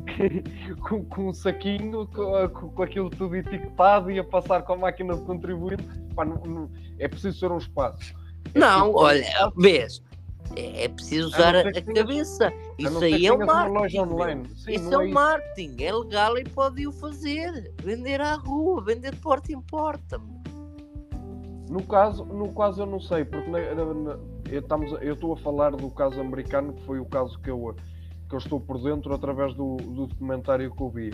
com, 0.87 1.03
com 1.05 1.27
um 1.29 1.33
saquinho, 1.33 2.07
com, 2.07 2.49
com, 2.49 2.69
com 2.69 2.81
aquilo 2.83 3.09
tudo 3.09 3.35
etiquetado 3.35 4.09
e 4.11 4.19
a 4.19 4.23
passar 4.23 4.61
com 4.63 4.73
a 4.73 4.77
máquina 4.77 5.15
de 5.15 5.21
contribuinte. 5.23 5.83
Pá, 6.15 6.23
não- 6.23 6.41
não- 6.45 6.69
é 6.99 7.07
preciso 7.07 7.37
ser 7.37 7.51
um 7.51 7.57
espaço. 7.57 8.13
É 8.53 8.59
Não, 8.59 8.93
preciso- 8.93 9.37
olha, 9.37 9.51
vês, 9.57 10.01
é, 10.55 10.83
é 10.85 10.89
preciso 10.89 11.27
usar 11.27 11.55
a, 11.55 11.59
a 11.61 11.81
cabeça. 11.93 12.53
Isso 12.77 13.03
aí 13.03 13.25
é 13.25 13.31
o 13.31 13.37
marketing. 13.45 13.97
Sim, 14.55 14.71
Isso 14.71 14.89
é 14.89 14.93
é 14.93 14.97
o 14.97 15.01
marketing, 15.13 15.83
é 15.83 15.93
legal 15.93 16.37
e 16.37 16.43
pode 16.43 16.87
o 16.87 16.91
fazer. 16.91 17.73
Vender 17.83 18.21
à 18.21 18.35
rua, 18.35 18.83
vender 18.83 19.11
de 19.11 19.17
porta 19.21 19.51
em 19.51 19.61
porta. 19.61 20.19
No 21.69 21.81
caso, 21.83 22.23
no 22.25 22.53
caso 22.53 22.83
eu 22.83 22.85
não 22.85 22.99
sei, 22.99 23.25
porque 23.25 23.49
na- 23.49 23.59
na- 23.75 24.19
eu 25.01 25.13
estou 25.13 25.33
a 25.33 25.37
falar 25.37 25.71
do 25.71 25.89
caso 25.89 26.21
americano, 26.21 26.73
que 26.73 26.83
foi 26.83 26.99
o 26.99 27.05
caso 27.05 27.39
que 27.39 27.49
eu, 27.49 27.75
que 28.35 28.37
eu 28.37 28.39
estou 28.39 28.59
por 28.59 28.81
dentro 28.81 29.13
através 29.13 29.53
do, 29.53 29.77
do 29.77 30.07
documentário 30.07 30.73
que 30.75 30.81
eu 30.81 30.89
vi. 30.89 31.13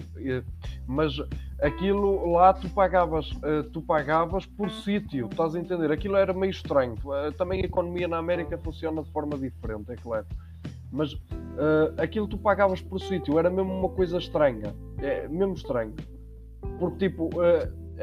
Mas 0.88 1.14
aquilo 1.62 2.32
lá 2.32 2.54
tu 2.54 2.68
pagavas, 2.70 3.30
eh, 3.44 3.64
tu 3.72 3.82
pagavas 3.82 4.46
por 4.46 4.72
sítio, 4.72 5.28
estás 5.32 5.56
a 5.56 5.60
entender? 5.60 5.92
Aquilo 5.92 6.16
era 6.16 6.34
meio 6.34 6.50
estranho. 6.50 6.96
Eh, 7.14 7.32
Também 7.32 7.62
a 7.62 7.66
economia 7.66 8.08
na 8.08 8.18
América 8.18 8.58
funciona 8.58 9.04
de 9.04 9.12
forma 9.12 9.38
diferente, 9.38 9.92
é 9.92 9.96
claro. 9.96 10.26
Mas 10.92 11.14
eh, 11.14 11.94
aquilo 12.04 12.28
tu 12.28 12.38
pagavas 12.38 12.82
por 12.82 13.00
sítio, 13.00 13.38
era 13.38 13.50
mesmo 13.50 13.72
uma 13.72 13.90
coisa 13.90 14.18
estranha. 14.18 14.74
É 14.98 15.28
mesmo 15.28 15.54
estranho. 15.54 15.94
Porque 16.80 17.10
tipo, 17.10 17.30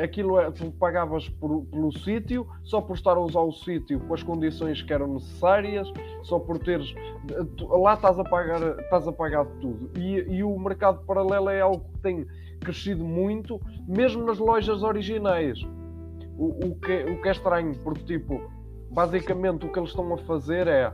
aquilo 0.00 0.38
é, 0.38 0.50
tu 0.50 0.70
pagavas 0.72 1.28
por, 1.28 1.64
pelo 1.66 1.92
sítio, 1.92 2.46
só 2.62 2.80
por 2.80 2.94
estar 2.94 3.16
a 3.16 3.20
usar 3.20 3.40
o 3.40 3.52
sítio 3.52 4.00
com 4.00 4.14
as 4.14 4.22
condições 4.22 4.82
que 4.82 4.92
eram 4.92 5.14
necessárias, 5.14 5.90
só 6.22 6.38
por 6.38 6.58
teres. 6.58 6.94
Tu, 7.56 7.66
lá 7.66 7.94
estás 7.94 8.18
a 8.18 8.24
pagar, 8.24 8.78
estás 8.80 9.06
a 9.08 9.12
pagar 9.12 9.44
tudo. 9.60 9.90
E, 9.98 10.36
e 10.36 10.42
o 10.42 10.58
mercado 10.58 11.04
paralelo 11.04 11.50
é 11.50 11.60
algo 11.60 11.84
que 11.94 11.98
tem 12.00 12.26
crescido 12.60 13.04
muito, 13.04 13.60
mesmo 13.86 14.24
nas 14.24 14.38
lojas 14.38 14.82
originais. 14.82 15.58
O, 16.36 16.66
o, 16.66 16.74
que, 16.76 17.04
o 17.04 17.20
que 17.20 17.28
é 17.28 17.32
estranho, 17.32 17.74
porque 17.82 18.04
tipo, 18.04 18.40
basicamente 18.90 19.66
o 19.66 19.72
que 19.72 19.78
eles 19.78 19.90
estão 19.90 20.12
a 20.14 20.18
fazer 20.18 20.66
é 20.68 20.92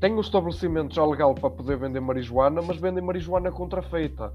tem 0.00 0.14
o 0.14 0.20
estabelecimento 0.20 0.94
já 0.94 1.04
legal 1.04 1.34
para 1.34 1.50
poder 1.50 1.78
vender 1.78 2.00
marijuana, 2.00 2.60
mas 2.60 2.76
vendem 2.76 3.02
marijuana 3.02 3.50
contrafeita. 3.50 4.32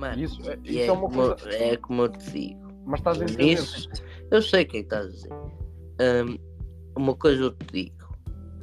Mano, 0.00 0.22
Isso, 0.22 0.50
é, 0.50 0.58
e 0.64 0.70
isso 0.70 0.78
é, 0.80 0.86
é 0.86 0.92
uma 0.92 1.02
como, 1.02 1.36
coisa. 1.36 1.50
é 1.54 1.76
como 1.76 2.02
eu 2.02 2.08
te 2.08 2.30
digo. 2.30 2.72
Mas 2.86 3.00
estás 3.00 3.20
a 3.20 3.24
entender? 3.24 3.52
Isso, 3.52 3.88
eu 4.30 4.40
sei 4.42 4.62
o 4.64 4.66
que 4.66 4.76
é 4.78 4.80
que 4.80 4.86
estás 4.86 5.06
a 5.06 5.08
dizer. 5.10 5.32
Hum, 5.32 6.38
uma 6.96 7.14
coisa 7.14 7.42
eu 7.42 7.50
te 7.52 7.66
digo. 7.72 7.96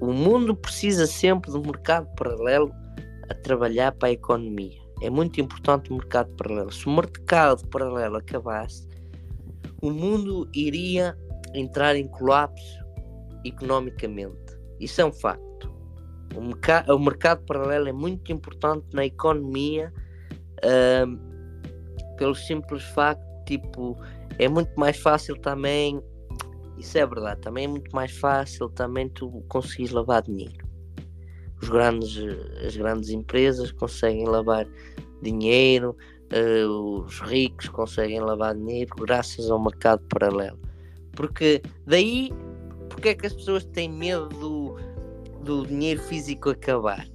O 0.02 0.12
mundo 0.12 0.56
precisa 0.56 1.06
sempre 1.06 1.52
de 1.52 1.58
um 1.58 1.62
mercado 1.62 2.08
paralelo 2.16 2.72
a 3.30 3.34
trabalhar 3.36 3.92
para 3.92 4.10
a 4.10 4.12
economia. 4.12 4.80
É 5.02 5.10
muito 5.12 5.40
importante 5.40 5.92
o 5.92 5.96
mercado 5.98 6.32
paralelo. 6.36 6.72
Se 6.72 6.88
o 6.88 6.92
mercado 6.92 7.68
paralelo 7.68 8.18
acabasse, 8.18 8.88
o 9.82 9.92
mundo 9.92 10.50
iria 10.56 11.16
entrar 11.54 11.96
em 11.96 12.08
colapso 12.08 12.80
economicamente. 13.46 14.58
Isso 14.80 15.02
é 15.02 15.06
um 15.06 15.12
facto. 15.14 15.72
O, 16.36 16.42
merca- 16.42 16.86
o 16.94 16.98
mercado 17.00 17.46
paralelo 17.46 17.88
é 17.88 17.94
muito 17.94 18.32
importante 18.32 18.86
na 18.94 19.06
economia 19.06 19.94
hum, 21.08 21.20
pelo 22.18 22.36
simples 22.36 22.84
facto, 22.84 23.22
tipo, 23.45 23.97
é 24.38 24.47
muito 24.47 24.72
mais 24.78 24.97
fácil 24.97 25.36
também, 25.38 26.01
isso 26.78 26.97
é 26.97 27.05
verdade, 27.05 27.41
também 27.41 27.65
é 27.65 27.68
muito 27.68 27.95
mais 27.95 28.11
fácil 28.11 28.70
também 28.70 29.09
tu 29.09 29.43
conseguires 29.47 29.91
lavar 29.91 30.22
dinheiro. 30.22 30.65
Os 31.61 31.70
grandes, 31.70 32.18
as 32.65 32.76
grandes 32.76 33.09
empresas 33.09 33.72
conseguem 33.72 34.28
lavar 34.28 34.68
dinheiro, 35.22 35.97
eh, 36.30 36.65
os 36.65 37.20
ricos 37.22 37.68
conseguem 37.70 38.20
lavar 38.20 38.53
dinheiro 38.53 38.93
graças 38.95 39.49
ao 39.49 39.63
mercado 39.63 40.03
paralelo. 40.07 40.59
Porque 41.13 41.61
daí, 41.86 42.32
porque 42.89 43.09
é 43.09 43.15
que 43.15 43.26
as 43.26 43.34
pessoas 43.34 43.65
têm 43.65 43.89
medo 43.89 44.30
do, 44.30 44.76
do 45.43 45.65
dinheiro 45.65 46.01
físico 46.01 46.51
acabar? 46.51 47.07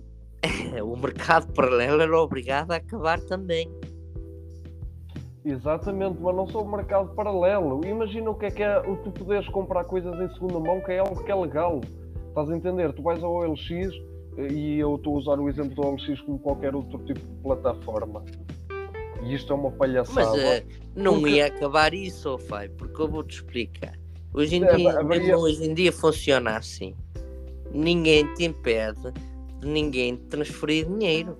o 0.82 0.96
mercado 0.96 1.52
paralelo 1.52 2.02
era 2.02 2.20
obrigado 2.20 2.72
a 2.72 2.76
acabar 2.76 3.20
também. 3.20 3.70
Exatamente, 5.44 6.18
mas 6.20 6.36
não 6.36 6.46
sou 6.48 6.62
o 6.62 6.70
mercado 6.70 7.14
paralelo. 7.14 7.84
Imagina 7.84 8.30
o 8.30 8.34
que 8.34 8.46
é 8.46 8.50
que 8.50 8.62
é 8.62 8.78
o 8.78 8.96
tu 8.96 9.10
poderes 9.10 9.48
comprar 9.48 9.84
coisas 9.84 10.14
em 10.20 10.32
segunda 10.34 10.60
mão, 10.60 10.80
que 10.80 10.92
é 10.92 10.98
algo 10.98 11.22
que 11.24 11.30
é 11.30 11.34
legal. 11.34 11.80
Estás 12.28 12.48
a 12.50 12.56
entender? 12.56 12.92
Tu 12.92 13.02
vais 13.02 13.22
ao 13.22 13.32
OLX 13.34 13.70
e 14.50 14.78
eu 14.78 14.94
estou 14.94 15.16
a 15.16 15.18
usar 15.18 15.40
o 15.40 15.48
exemplo 15.48 15.74
do 15.74 15.82
OLX 15.86 16.20
como 16.20 16.38
qualquer 16.38 16.74
outro 16.74 16.98
tipo 17.00 17.20
de 17.20 17.42
plataforma. 17.42 18.24
E 19.24 19.34
isto 19.34 19.52
é 19.52 19.56
uma 19.56 19.70
palhaçada. 19.72 20.26
Mas 20.30 20.38
eh, 20.38 20.64
não 20.94 21.14
Porque- 21.20 21.30
ia 21.36 21.46
acabar 21.46 21.92
isso, 21.92 22.30
ó 22.34 22.38
Fai, 22.38 22.68
porque 22.68 23.00
eu 23.02 23.08
vou-te 23.08 23.36
explicar. 23.36 23.94
Hoje 24.32 24.56
em 24.56 24.64
É, 24.64 24.76
dia, 24.76 24.98
haveria- 24.98 25.36
hoje 25.36 25.64
em 25.68 25.74
dia 25.74 25.92
funciona 25.92 26.56
assim. 26.56 26.94
Ninguém 27.72 28.32
te 28.34 28.44
impede 28.44 29.12
de 29.60 29.66
ninguém 29.68 30.16
te 30.16 30.22
transferir 30.24 30.86
dinheiro. 30.86 31.36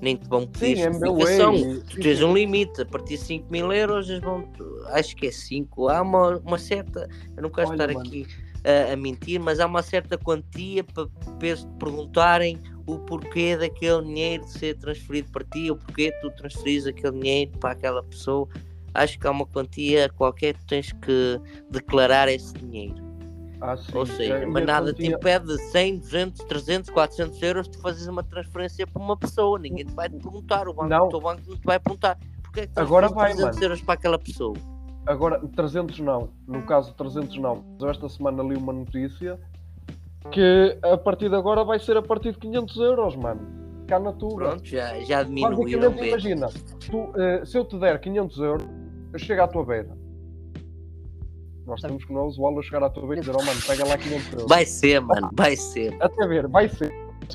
Nem 0.00 0.16
te 0.16 0.28
vão 0.28 0.46
pedir 0.46 0.76
Sim, 0.76 0.82
é 0.82 0.92
justificação. 0.92 1.56
sim, 1.56 1.82
Tu 1.90 2.00
tens 2.00 2.22
um 2.22 2.32
limite, 2.32 2.82
a 2.82 2.86
partir 2.86 3.16
de 3.16 3.24
5 3.24 3.50
mil 3.50 3.72
euros, 3.72 4.08
eles 4.08 4.20
vão, 4.22 4.48
acho 4.92 5.16
que 5.16 5.26
é 5.26 5.32
5. 5.32 5.88
Há 5.88 6.02
uma, 6.02 6.36
uma 6.38 6.58
certa, 6.58 7.08
eu 7.36 7.42
não 7.42 7.50
quero 7.50 7.68
Olha, 7.68 7.74
estar 7.74 7.88
mano. 7.88 8.00
aqui 8.00 8.26
a, 8.64 8.92
a 8.92 8.96
mentir, 8.96 9.40
mas 9.40 9.60
há 9.60 9.66
uma 9.66 9.82
certa 9.82 10.16
quantia 10.16 10.84
para 10.84 11.06
te 11.06 11.66
perguntarem 11.78 12.58
o 12.86 12.98
porquê 13.00 13.56
daquele 13.56 14.02
dinheiro 14.02 14.44
de 14.44 14.52
ser 14.52 14.76
transferido 14.78 15.30
para 15.30 15.44
ti, 15.44 15.70
ou 15.70 15.76
porquê 15.76 16.12
tu 16.20 16.30
transferires 16.30 16.86
aquele 16.86 17.18
dinheiro 17.20 17.52
para 17.58 17.72
aquela 17.72 18.02
pessoa. 18.02 18.48
Acho 18.94 19.18
que 19.18 19.26
há 19.26 19.30
uma 19.30 19.46
quantia 19.46 20.08
qualquer 20.10 20.54
que 20.54 20.64
tens 20.64 20.92
que 20.92 21.40
declarar 21.70 22.28
esse 22.28 22.54
dinheiro. 22.54 23.07
Ah, 23.60 23.76
sim. 23.76 23.90
Ou 23.96 24.06
seja, 24.06 24.34
É, 24.38 24.46
mas 24.46 24.62
a 24.62 24.66
nada 24.66 24.92
te 24.92 25.06
impede 25.06 25.46
de 25.46 25.58
100, 25.58 25.98
200, 25.98 26.44
300, 26.44 26.90
400 26.90 27.42
euros 27.42 27.68
de 27.68 27.78
fazeres 27.78 28.06
uma 28.06 28.22
transferência 28.22 28.86
para 28.86 29.02
uma 29.02 29.16
pessoa. 29.16 29.58
Ninguém 29.58 29.84
te 29.84 29.92
vai 29.94 30.08
te 30.08 30.16
perguntar, 30.16 30.68
o, 30.68 30.72
banco, 30.74 30.88
Não. 30.88 31.06
o 31.06 31.08
teu 31.08 31.20
banco 31.20 31.42
não 31.46 31.56
te 31.56 31.64
vai 31.64 31.78
perguntar. 31.80 32.18
Porquê 32.42 32.60
é 32.60 32.66
que 32.66 32.72
Agora 32.76 33.08
vai, 33.08 33.32
300 33.32 33.54
mano. 33.56 33.64
euros 33.64 33.82
para 33.82 33.94
aquela 33.94 34.18
pessoa? 34.18 34.54
Agora, 35.06 35.40
300 35.56 35.98
não. 36.00 36.28
No 36.46 36.62
caso, 36.62 36.94
300 36.94 37.36
não. 37.38 37.64
Eu 37.80 37.88
esta 37.90 38.08
semana 38.08 38.42
li 38.42 38.54
uma 38.56 38.72
notícia 38.72 39.38
que 40.30 40.78
a 40.82 40.96
partir 40.96 41.28
de 41.28 41.34
agora 41.36 41.64
vai 41.64 41.78
ser 41.78 41.96
a 41.96 42.02
partir 42.02 42.32
de 42.32 42.38
500 42.38 42.76
euros, 42.78 43.16
mano. 43.16 43.40
Cá 43.86 43.98
na 43.98 44.12
tua. 44.12 44.34
Pronto, 44.36 44.64
já, 44.66 45.00
já 45.00 45.22
diminuíram 45.22 45.90
imagina, 46.04 46.48
tu, 46.90 47.10
eh, 47.16 47.42
se 47.44 47.56
eu 47.56 47.64
te 47.64 47.78
der 47.78 47.98
500 47.98 48.38
euros, 48.38 48.68
eu 49.14 49.18
chego 49.18 49.42
à 49.42 49.48
tua 49.48 49.64
beira. 49.64 49.96
Nós 51.68 51.82
temos 51.82 52.02
que 52.04 52.12
não 52.12 52.26
usá-lo 52.26 52.62
chegar 52.62 52.82
à 52.82 52.88
tua 52.90 53.02
beira 53.06 53.16
e 53.16 53.20
dizer, 53.20 53.36
oh 53.36 53.44
mano, 53.44 53.60
pega 53.66 53.86
lá 53.86 53.98
500 53.98 54.32
euros. 54.32 54.46
Vai 54.48 54.64
ser, 54.64 55.00
mano, 55.00 55.30
vai 55.34 55.54
ser. 55.54 55.94
Até 56.00 56.26
ver, 56.26 56.48
vai 56.48 56.68
ser. 56.68 56.90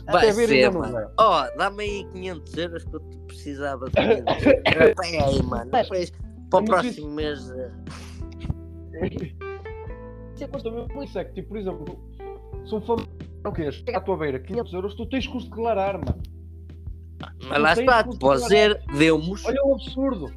Vai 0.07 0.15
Até 0.23 0.31
ver 0.33 0.47
ser, 0.47 0.71
mano. 0.71 0.97
é. 0.97 1.07
Ó, 1.19 1.47
dá-me 1.55 1.83
aí 1.83 2.03
500 2.11 2.57
euros 2.57 2.83
que 2.83 2.95
eu 2.95 2.99
te 2.99 3.17
precisava 3.27 3.85
de 3.85 3.91
500 3.91 4.45
euros. 4.45 4.63
Pega 4.97 5.25
aí, 5.25 5.43
mano. 5.43 5.71
Depois, 5.71 6.11
para 6.49 6.59
o 6.59 6.65
próximo 6.65 7.11
mês. 7.11 7.51
eh, 7.51 7.71
Isso 10.35 10.43
é 10.43 10.47
coisa 10.47 10.71
mesmo 10.71 11.03
isso 11.03 11.19
é 11.19 11.23
que, 11.25 11.33
tipo, 11.35 11.49
por 11.49 11.57
exemplo, 11.57 11.99
se 12.65 12.73
um 12.75 12.81
familiar 12.81 13.09
o 13.45 13.51
quê? 13.51 13.71
Chega 13.71 13.97
à 13.97 14.01
tua 14.01 14.17
beira 14.17 14.39
500 14.39 14.73
euros, 14.73 14.95
tu 14.95 15.05
tens 15.05 15.27
que 15.27 15.37
os 15.37 15.45
declarar, 15.45 15.93
mano. 15.93 16.21
Mas 17.47 17.61
lá 17.61 17.73
está, 17.73 18.03
podes 18.19 18.43
dizer, 18.43 18.81
deu-nos. 18.97 19.45
Olha 19.45 19.63
o 19.65 19.73
absurdo. 19.75 20.33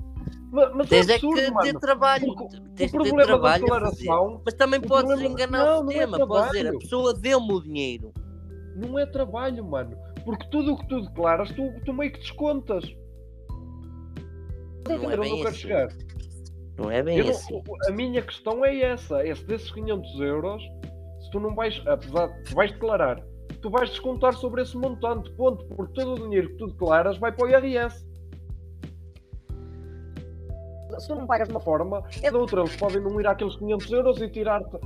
Mas, 0.56 0.74
mas 0.74 0.88
Tens 0.88 1.08
é 1.08 1.14
é 1.14 1.18
que 1.18 1.26
absurdo, 1.26 1.58
ter 1.60 1.78
trabalho. 1.78 2.34
Porque 2.34 2.56
Tens 2.76 2.94
o 2.94 2.98
de 3.02 3.10
ter 3.10 3.16
da 3.16 3.24
trabalho 3.24 3.64
a 3.74 3.80
fazer. 3.80 3.98
declaração 3.98 4.42
Mas 4.44 4.54
também 4.54 4.80
podes 4.80 5.06
problema- 5.12 5.32
enganar 5.34 5.64
Não, 5.66 5.80
o 5.86 5.90
é 5.90 5.94
sistema. 5.94 6.26
Podes 6.26 6.50
dizer, 6.52 6.66
a 6.68 6.78
pessoa 6.78 7.14
deu-me 7.14 7.52
o 7.52 7.60
dinheiro. 7.60 8.12
não 8.74 8.98
é 8.98 9.04
trabalho, 9.06 9.64
mano. 9.64 9.96
Porque 10.24 10.46
tudo 10.50 10.72
o 10.72 10.78
que 10.78 10.88
tu 10.88 11.00
declaras, 11.02 11.50
tu, 11.50 11.72
tu 11.84 11.92
meio 11.92 12.10
que 12.12 12.18
descontas. 12.20 12.84
Não 14.88 14.94
é 14.94 15.06
onde 15.06 15.16
bem 15.18 15.36
quero 15.36 15.48
assim. 15.48 15.58
chegar? 15.58 15.88
Não 16.78 16.90
é 16.90 17.02
bem 17.02 17.18
Eu 17.18 17.28
assim. 17.30 17.62
a 17.88 17.90
minha 17.92 18.22
questão 18.22 18.64
é 18.64 18.78
essa: 18.80 19.26
é 19.26 19.34
se 19.34 19.44
desses 19.44 19.70
500 19.72 20.20
euros, 20.20 20.62
se 21.20 21.30
tu 21.30 21.40
não 21.40 21.54
vais, 21.54 21.82
apesar 21.86 22.28
de 22.42 22.54
vais 22.54 22.72
declarar, 22.72 23.22
tu 23.62 23.70
vais 23.70 23.90
descontar 23.90 24.34
sobre 24.34 24.62
esse 24.62 24.76
montante, 24.76 25.30
ponto, 25.32 25.64
porque 25.74 25.92
todo 25.94 26.14
o 26.14 26.24
dinheiro 26.24 26.48
que 26.50 26.56
tu 26.58 26.66
declaras 26.68 27.18
vai 27.18 27.32
para 27.32 27.44
o 27.46 27.48
IRS. 27.48 28.05
Se 30.98 31.08
tu 31.08 31.14
não 31.14 31.26
pagas 31.26 31.48
de 31.48 31.54
uma 31.54 31.60
forma, 31.60 32.02
é 32.22 32.30
da 32.30 32.38
outra. 32.38 32.60
Eles 32.60 32.76
podem 32.76 33.00
não 33.02 33.20
ir 33.20 33.26
àqueles 33.26 33.56
500 33.56 33.92
euros 33.92 34.20
e 34.20 34.28
tirar-te 34.28 34.78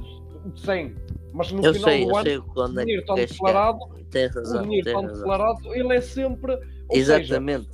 100. 0.57 0.95
Mas 1.33 1.53
no 1.53 1.65
Eu 1.65 1.73
final 1.75 1.91
sei, 1.91 2.05
do 2.07 2.17
ano, 2.17 2.25
sei 2.25 2.39
o 2.39 2.43
é 2.81 2.85
dinheiro 2.85 3.01
está 3.03 3.15
declarado, 3.15 3.79
Tens 4.11 4.35
o 4.35 4.39
razão, 4.39 4.63
dinheiro 4.63 4.89
está 4.89 5.01
razão. 5.01 5.17
declarado, 5.19 5.75
ele 5.75 5.95
é 5.95 6.01
sempre. 6.01 6.57
Seja, 6.91 7.21
Exatamente. 7.21 7.69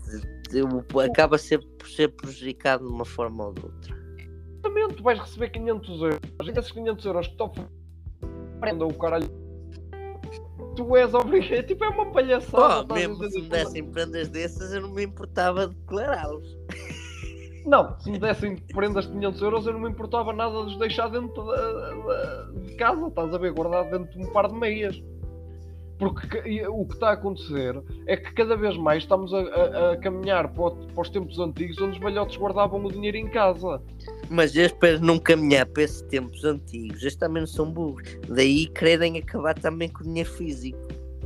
Eu- 0.53 1.01
acaba 1.01 1.39
sempre 1.39 1.67
por 1.79 1.89
ser 1.89 2.09
prejudicado 2.09 2.87
de 2.87 2.93
uma 2.93 3.05
forma 3.05 3.47
ou 3.47 3.53
de 3.55 3.65
outra. 3.65 3.97
Exatamente, 4.59 4.95
tu 4.97 5.03
vais 5.03 5.19
receber 5.19 5.49
500 5.51 6.03
euros. 6.03 6.21
E 6.45 6.51
esses 6.51 6.73
500 6.73 7.05
euros 7.07 7.27
que 7.29 7.37
te 7.37 7.43
oferecem, 7.43 7.73
prenda 8.61 8.85
o 8.87 8.95
caralho. 8.95 9.47
Tu 10.77 10.97
és 10.97 11.15
obrigado. 11.15 11.67
Tipo, 11.67 11.85
é 11.85 11.89
uma 11.89 12.07
palhaçada. 12.13 12.87
Oh, 12.91 12.95
mesmo 12.95 13.25
se 13.31 13.41
me 13.41 13.49
dessem 13.49 13.85
prendas 13.91 14.29
dessas, 14.29 14.73
eu 14.75 14.83
não 14.83 14.91
me 14.91 15.05
importava 15.05 15.67
de 15.69 15.75
declará-los. 15.77 16.57
Não, 17.67 17.99
se 17.99 18.11
me 18.11 18.19
dessem 18.19 18.57
prendas 18.57 19.07
de 19.07 19.13
500 19.13 19.43
euros, 19.43 19.67
eu 19.67 19.73
não 19.73 19.81
me 19.81 19.91
importava 19.91 20.33
nada 20.33 20.53
de 20.65 20.73
os 20.73 20.79
deixar 20.79 21.09
dentro 21.09 21.45
da- 21.45 21.91
da- 21.91 22.51
de 22.63 22.75
casa. 22.77 23.09
Estás 23.09 23.35
a 23.35 23.39
ver, 23.39 23.53
guardado 23.53 23.91
dentro 23.91 24.19
de 24.19 24.25
um 24.25 24.31
par 24.33 24.47
de 24.49 24.55
meias. 24.55 25.03
Porque 25.99 26.27
que- 26.43 26.67
o 26.69 26.85
que 26.85 26.93
está 26.93 27.09
a 27.09 27.13
acontecer 27.15 27.83
é 28.07 28.19
que 28.19 28.31
cada 28.35 28.55
vez 28.55 28.77
mais 28.77 29.03
estamos 29.03 29.33
a, 29.33 29.39
a- 29.41 29.93
a 29.93 29.97
caminhar 29.97 30.53
para, 30.53 30.71
para 30.73 31.01
os 31.03 31.09
tempos 31.09 31.39
antigos 31.39 31.81
onde 31.81 31.93
os 31.93 31.99
velhotes 31.99 32.37
guardavam 32.37 32.85
o 32.85 32.93
dinheiro 32.93 33.17
em 33.17 33.27
casa. 33.29 33.83
Mas 34.29 34.55
eu 34.55 34.67
espero 34.67 35.01
não 35.01 35.19
caminhar 35.19 35.65
para 35.65 35.85
esses 35.85 36.03
tempos 36.03 36.45
antigos. 36.45 37.01
Eles 37.01 37.17
também 37.17 37.41
não 37.41 37.47
são 37.47 37.71
burros. 37.73 38.03
Daí 38.29 38.67
querem 38.67 39.17
acabar 39.19 39.55
também 39.55 39.89
com 39.89 40.01
o 40.01 40.07
dinheiro 40.07 40.29
físico. 40.31 40.79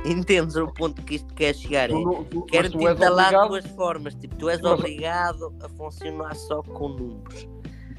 Entendes 0.05 0.55
o 0.55 0.67
ponto 0.67 1.01
que 1.03 1.15
isto 1.15 1.31
quer 1.35 1.53
chegar? 1.55 1.89
Tu 1.89 1.95
É? 1.97 2.03
não- 2.03 2.23
tu- 2.23 2.41
tu 2.41 2.45
te 2.47 2.77
instalar 2.77 3.47
duas 3.47 3.65
formas. 3.67 4.15
Tipo, 4.15 4.35
tu 4.35 4.49
és 4.49 4.59
Mas- 4.61 4.71
obrigado 4.79 5.53
a 5.61 5.69
funcionar 5.69 6.35
só 6.35 6.61
com 6.63 6.89
números. 6.89 7.47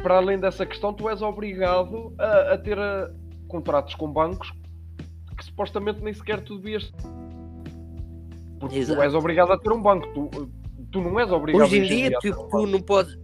para 0.02 0.16
além 0.16 0.36
dessa 0.38 0.66
questão, 0.66 0.92
tu 0.92 1.08
és 1.08 1.22
obrigado 1.22 2.12
a, 2.18 2.54
a 2.54 2.58
ter 2.58 2.76
eh, 2.76 3.10
contratos 3.46 3.94
com 3.94 4.12
bancos 4.12 4.52
que 5.38 5.44
supostamente 5.44 6.00
nem 6.02 6.12
sequer 6.12 6.42
tu 6.42 6.56
devias. 6.58 6.92
Porque 8.58 8.78
Exato. 8.78 8.98
tu 8.98 9.04
és 9.04 9.14
obrigado 9.14 9.52
a 9.52 9.58
ter 9.58 9.70
um 9.72 9.80
banco, 9.80 10.08
tu, 10.12 10.48
tu 10.90 11.00
não 11.00 11.20
és 11.20 11.30
obrigado 11.30 11.62
Hoje 11.62 11.78
em 11.78 11.82
a 11.84 11.86
dia, 11.88 12.16
um 12.16 12.20
tipo, 12.20 12.36
banco. 12.42 12.50
tu 12.62 12.66
não 12.66 12.80
podes. 12.80 13.18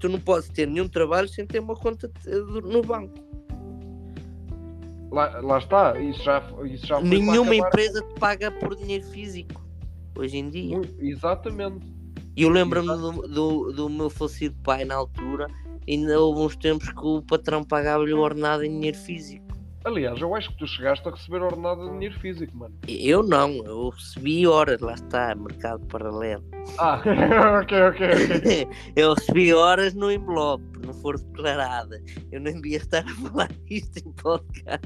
Tu 0.00 0.08
não 0.08 0.18
podes 0.18 0.48
ter 0.48 0.66
nenhum 0.66 0.88
trabalho 0.88 1.28
sem 1.28 1.46
ter 1.46 1.60
uma 1.60 1.76
conta 1.76 2.10
no 2.64 2.82
banco. 2.82 3.14
Lá, 5.10 5.40
lá 5.40 5.58
está, 5.58 5.98
isso 6.00 6.22
já, 6.22 6.42
isso 6.64 6.86
já 6.86 7.00
Nenhuma 7.00 7.54
empresa 7.54 8.02
te 8.02 8.20
paga 8.20 8.50
por 8.50 8.74
dinheiro 8.74 9.04
físico 9.04 9.64
hoje 10.16 10.38
em 10.38 10.50
dia. 10.50 10.80
Exatamente. 10.98 11.86
E 12.36 12.42
eu 12.42 12.50
lembro-me 12.50 12.88
do, 12.88 13.12
do, 13.28 13.72
do, 13.72 13.88
meu 13.88 14.10
falecido 14.10 14.54
pai 14.62 14.84
na 14.84 14.94
altura, 14.94 15.46
ainda 15.88 16.20
houve 16.20 16.42
uns 16.42 16.56
tempos 16.56 16.90
que 16.90 17.06
o 17.06 17.22
patrão 17.22 17.64
pagava-lhe 17.64 18.12
o 18.12 18.20
ordenado 18.20 18.62
em 18.62 18.70
dinheiro 18.70 18.98
físico. 18.98 19.46
Aliás, 19.86 20.20
eu 20.20 20.34
acho 20.34 20.50
que 20.50 20.58
tu 20.58 20.66
chegaste 20.66 21.08
a 21.08 21.12
receber 21.12 21.42
ordenado 21.42 21.86
em 21.86 21.92
dinheiro 21.92 22.18
físico, 22.18 22.56
mano. 22.56 22.74
Eu 22.88 23.22
não, 23.22 23.64
eu 23.64 23.88
recebi 23.90 24.46
horas, 24.46 24.80
lá 24.80 24.94
está, 24.94 25.32
mercado 25.34 25.86
paralelo. 25.86 26.44
Ah, 26.78 27.00
ok, 27.62 27.82
ok, 27.82 28.08
ok. 28.10 28.68
eu 28.96 29.14
recebi 29.14 29.54
horas 29.54 29.94
no 29.94 30.10
envelope, 30.10 30.64
for 31.06 31.18
declarada. 31.18 32.02
Eu 32.32 32.40
nem 32.40 32.60
devia 32.60 32.78
estar 32.78 33.04
a 33.04 33.14
falar 33.30 33.50
isto 33.70 33.98
em 33.98 34.12
podcast. 34.12 34.80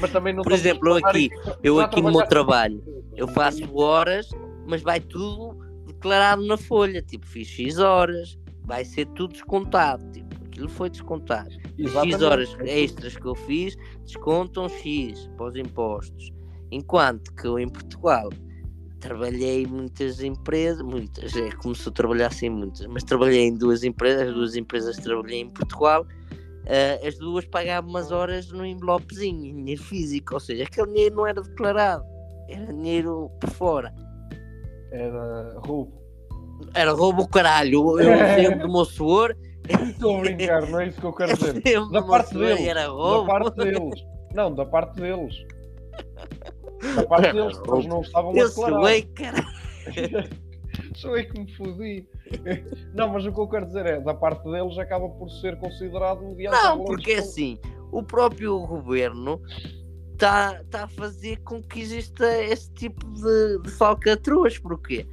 Mas 0.00 0.10
também 0.12 0.32
não 0.32 0.42
Por 0.44 0.52
exemplo, 0.52 0.90
eu 0.90 1.06
aqui, 1.06 1.30
eu 1.62 1.80
aqui 1.80 2.00
no 2.00 2.12
meu 2.12 2.26
trabalho, 2.26 2.82
eu 3.16 3.26
faço 3.28 3.76
horas, 3.76 4.28
mas 4.66 4.82
vai 4.82 5.00
tudo 5.00 5.58
declarado 5.86 6.46
na 6.46 6.56
folha. 6.56 7.02
Tipo, 7.02 7.26
fiz 7.26 7.48
X 7.48 7.78
horas, 7.78 8.38
vai 8.64 8.84
ser 8.84 9.06
tudo 9.08 9.32
descontado. 9.32 10.08
Tipo, 10.12 10.34
aquilo 10.46 10.68
foi 10.68 10.88
descontado. 10.88 11.56
Exatamente. 11.76 12.14
X 12.14 12.22
horas 12.22 12.56
extras 12.60 13.16
que 13.16 13.26
eu 13.26 13.34
fiz 13.34 13.76
descontam 14.04 14.68
X 14.68 15.28
para 15.36 15.46
os 15.46 15.56
impostos. 15.56 16.32
Enquanto 16.70 17.32
que 17.34 17.46
eu 17.46 17.58
em 17.58 17.68
Portugal 17.68 18.30
trabalhei 19.04 19.64
em 19.64 19.66
muitas 19.66 20.22
empresas, 20.22 20.80
muitas, 20.82 21.36
é 21.36 21.50
como 21.52 21.74
se 21.74 21.86
eu 21.86 21.92
trabalhasse 21.92 22.46
em 22.46 22.50
muitas, 22.50 22.86
mas 22.86 23.04
trabalhei 23.04 23.48
em 23.48 23.54
duas 23.54 23.84
empresas, 23.84 24.28
as 24.28 24.34
duas 24.34 24.56
empresas 24.56 24.96
trabalhei 24.96 25.40
em 25.40 25.50
Portugal, 25.50 26.02
uh, 26.02 27.06
as 27.06 27.18
duas 27.18 27.44
pagavam 27.44 27.90
umas 27.90 28.10
horas 28.10 28.50
no 28.50 28.64
envelopezinho, 28.64 29.54
dinheiro 29.54 29.82
físico, 29.82 30.32
ou 30.32 30.40
seja, 30.40 30.64
aquele 30.64 30.86
dinheiro 30.88 31.16
não 31.16 31.26
era 31.26 31.42
declarado, 31.42 32.02
era 32.48 32.72
dinheiro 32.72 33.30
por 33.38 33.50
fora. 33.50 33.94
Era 34.90 35.58
roubo. 35.58 35.92
Era 36.72 36.92
roubo 36.92 37.22
o 37.22 37.28
caralho, 37.28 38.00
eu 38.00 38.08
lembro 38.40 38.66
do 38.66 38.72
meu 38.72 38.84
suor 38.84 39.36
Estou 39.68 40.18
a 40.18 40.20
brincar, 40.20 40.68
não 40.68 40.80
é 40.80 40.88
isso 40.88 41.00
que 41.00 41.06
eu 41.06 41.12
quero 41.12 41.36
dizer. 41.36 41.88
Da 41.90 42.02
parte 42.02 42.34
deles. 42.34 42.66
Era 42.66 42.86
da 42.86 43.24
parte 43.26 43.56
deles. 43.56 44.06
Não, 44.34 44.54
da 44.54 44.66
parte 44.66 45.00
deles. 45.00 45.34
Da 46.96 47.06
parte 47.06 47.32
deles, 47.32 47.60
eles 47.66 47.86
não 47.86 48.00
estavam 48.00 48.30
a 48.30 48.34
declarar. 48.34 48.94
Eu 48.94 49.02
sou 49.02 49.14
cara. 49.14 49.44
sou 50.96 51.16
eu 51.16 51.30
que 51.30 51.40
me 51.40 51.56
fodi. 51.56 52.08
Não, 52.94 53.08
mas 53.08 53.26
o 53.26 53.32
que 53.32 53.40
eu 53.40 53.48
quero 53.48 53.66
dizer 53.66 53.86
é, 53.86 54.00
da 54.00 54.14
parte 54.14 54.42
deles 54.44 54.78
acaba 54.78 55.08
por 55.08 55.30
ser 55.30 55.58
considerado 55.58 56.22
mediante 56.22 56.52
Não, 56.52 56.84
porque 56.84 57.12
é 57.12 57.18
assim, 57.18 57.58
o 57.92 58.02
próprio 58.02 58.58
governo 58.66 59.40
está 60.12 60.62
tá 60.70 60.84
a 60.84 60.88
fazer 60.88 61.36
com 61.42 61.62
que 61.62 61.80
exista 61.80 62.42
esse 62.42 62.72
tipo 62.72 63.06
de, 63.12 63.62
de 63.62 63.70
falcatruas. 63.70 64.58
Porquê? 64.58 65.06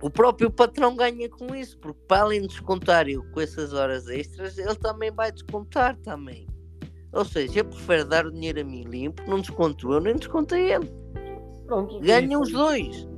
o 0.00 0.08
próprio 0.08 0.50
patrão 0.50 0.96
ganha 0.96 1.28
com 1.28 1.54
isso, 1.54 1.78
porque 1.78 2.00
para 2.06 2.22
além 2.22 2.42
de 2.42 2.48
descontar 2.48 3.08
eu 3.08 3.24
com 3.32 3.40
essas 3.40 3.72
horas 3.72 4.08
extras, 4.08 4.56
ele 4.56 4.74
também 4.76 5.10
vai 5.10 5.32
descontar 5.32 5.96
também. 5.98 6.46
Ou 7.18 7.24
seja, 7.24 7.60
eu 7.60 7.64
prefiro 7.64 8.04
dar 8.04 8.26
o 8.26 8.32
dinheiro 8.32 8.60
a 8.60 8.64
mim 8.64 8.82
limpo, 8.84 9.22
não 9.28 9.40
desconto 9.40 9.92
eu, 9.92 10.00
nem 10.00 10.16
desconto 10.16 10.54
a 10.54 10.60
ele. 10.60 10.90
Pronto, 11.66 12.00
Ganham 12.00 12.40
os 12.40 12.52
dois. 12.52 13.08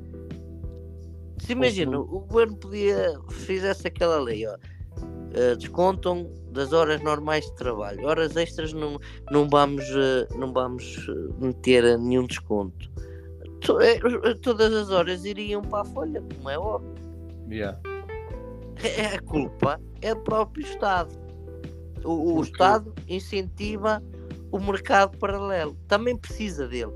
Se 1.39 1.53
imagina, 1.53 1.99
o 1.99 2.21
governo 2.21 2.57
podia, 2.57 3.19
fizesse 3.31 3.87
aquela 3.87 4.21
lei, 4.21 4.47
ó, 4.47 4.55
uh, 4.55 5.57
descontam 5.57 6.31
das 6.51 6.73
horas 6.73 7.01
normais 7.03 7.45
de 7.45 7.55
trabalho, 7.57 8.07
horas 8.07 8.37
extras 8.37 8.73
não, 8.73 8.99
não 9.31 9.49
vamos, 9.49 9.85
uh, 9.91 10.39
não 10.39 10.53
vamos 10.53 11.07
eh, 11.09 11.45
meter 11.45 11.99
nenhum 11.99 12.27
desconto 12.27 12.91
todas 14.41 14.73
as 14.73 14.91
horas 14.91 15.25
iriam 15.25 15.63
para 15.63 15.83
a 15.83 15.85
folha, 15.85 16.23
como 16.35 16.51
é 16.51 16.59
óbvio. 16.59 16.95
Yeah. 17.51 17.79
É, 18.83 19.01
é 19.03 19.15
a 19.15 19.21
culpa 19.21 19.81
é 20.01 20.15
do 20.15 20.21
próprio 20.23 20.65
Estado. 20.65 21.11
O, 22.05 22.39
o 22.39 22.43
Estado 22.43 22.93
incentiva 23.09 24.03
o 24.51 24.59
mercado 24.59 25.17
paralelo, 25.19 25.77
também 25.87 26.17
precisa 26.17 26.67
dele. 26.67 26.93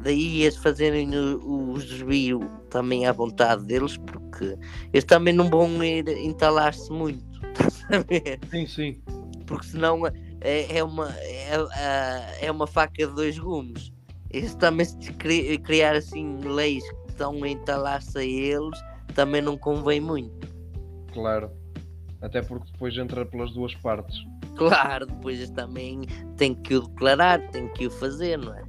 Daí 0.00 0.42
eles 0.42 0.56
fazerem 0.56 1.10
os 1.14 1.84
desvios 1.84 2.44
também 2.70 3.06
à 3.06 3.12
vontade 3.12 3.64
deles, 3.64 3.96
porque 3.96 4.56
eles 4.92 5.04
também 5.04 5.32
não 5.32 5.48
vão 5.48 5.82
ir 5.82 6.08
entalar-se 6.08 6.90
muito. 6.92 7.24
Sim, 8.50 8.66
sim. 8.66 9.02
Porque 9.46 9.66
senão 9.66 10.06
é, 10.40 10.78
é, 10.78 10.84
uma, 10.84 11.12
é, 11.18 11.54
é, 11.76 12.46
é 12.46 12.50
uma 12.50 12.66
faca 12.66 13.06
de 13.06 13.12
dois 13.12 13.38
gumes 13.38 13.92
isso 14.32 14.56
também 14.56 14.86
se 14.86 15.12
criar 15.58 15.94
assim 15.94 16.38
leis 16.38 16.82
que 16.90 17.10
estão 17.10 17.42
a 17.42 17.48
entalar-se 17.48 18.18
a 18.18 18.24
eles 18.24 18.78
também 19.14 19.42
não 19.42 19.58
convém 19.58 20.00
muito. 20.00 20.48
Claro. 21.12 21.50
Até 22.22 22.40
porque 22.40 22.70
depois 22.72 22.96
entra 22.96 23.26
pelas 23.26 23.52
duas 23.52 23.74
partes. 23.74 24.16
Claro, 24.56 25.06
depois 25.06 25.50
também 25.50 26.02
tem 26.36 26.54
que 26.54 26.76
o 26.76 26.86
declarar, 26.86 27.40
tem 27.50 27.68
que 27.68 27.86
o 27.86 27.90
fazer, 27.90 28.38
não 28.38 28.54
é? 28.54 28.62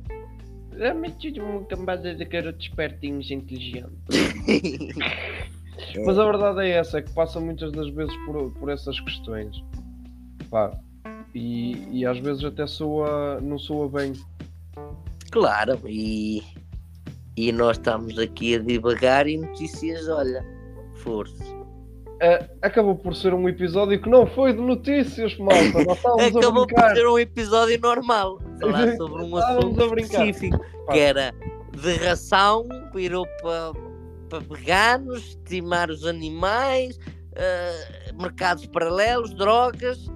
É 0.80 0.94
metido 0.94 1.44
uma 1.44 1.64
cambada 1.66 2.16
de 2.16 2.26
garotos 2.26 2.66
espertinhos 2.66 3.30
inteligentes. 3.30 3.94
Mas 6.06 6.18
a 6.18 6.26
verdade 6.26 6.62
é 6.62 6.70
essa, 6.72 6.98
é 6.98 7.02
que 7.02 7.12
passa 7.14 7.40
muitas 7.40 7.72
das 7.72 7.90
vezes 7.92 8.16
por, 8.26 8.52
por 8.54 8.70
essas 8.70 9.00
questões. 9.00 9.56
Pá. 10.50 10.76
E, 11.36 11.88
e 11.92 12.06
às 12.06 12.18
vezes 12.20 12.44
até 12.44 12.66
soa, 12.66 13.40
não 13.42 13.58
soa 13.58 13.90
bem 13.90 14.14
Claro, 15.34 15.80
e, 15.88 16.44
e 17.36 17.52
nós 17.52 17.78
estamos 17.78 18.20
aqui 18.20 18.56
a 18.56 18.60
divagar 18.60 19.28
e 19.28 19.36
notícias, 19.36 20.08
olha, 20.08 20.46
força. 20.98 21.63
Uh, 22.14 22.48
acabou 22.62 22.96
por 22.96 23.16
ser 23.16 23.34
um 23.34 23.50
episódio 23.50 24.02
que 24.02 24.10
não 24.10 24.26
foi 24.26 24.54
de 24.54 24.62
notícias, 24.62 25.38
malta. 25.38 25.82
acabou 26.38 26.68
por 26.68 26.96
ser 26.96 27.08
um 27.08 27.20
episódio 27.20 27.80
normal. 27.82 28.40
Falar 28.60 28.96
sobre 28.96 29.24
um 29.24 29.36
assunto 29.36 30.00
específico 30.00 30.60
que 30.92 31.00
era 31.00 31.34
de 31.72 31.94
ração, 31.96 32.68
virou 32.94 33.26
para 33.42 33.74
pa 34.30 34.40
veganos, 34.40 35.30
estimar 35.30 35.90
os 35.90 36.06
animais, 36.06 36.98
uh, 36.98 38.22
mercados 38.22 38.66
paralelos, 38.68 39.34
drogas 39.34 40.08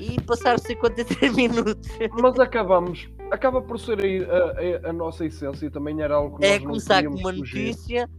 e 0.00 0.20
passar 0.22 0.58
53 0.58 1.34
minutos. 1.36 1.88
Mas 2.20 2.38
acabamos 2.38 3.08
acaba 3.30 3.60
por 3.60 3.78
ser 3.78 3.98
a, 4.30 4.86
a, 4.86 4.90
a, 4.90 4.92
nossa 4.92 5.24
essência 5.24 5.70
também 5.70 6.00
era 6.00 6.14
algo 6.14 6.38
que 6.38 6.46
é 6.46 6.58
começar 6.58 7.04
com 7.04 7.10
uma 7.10 7.32
fugir. 7.32 7.66
notícia 7.66 8.10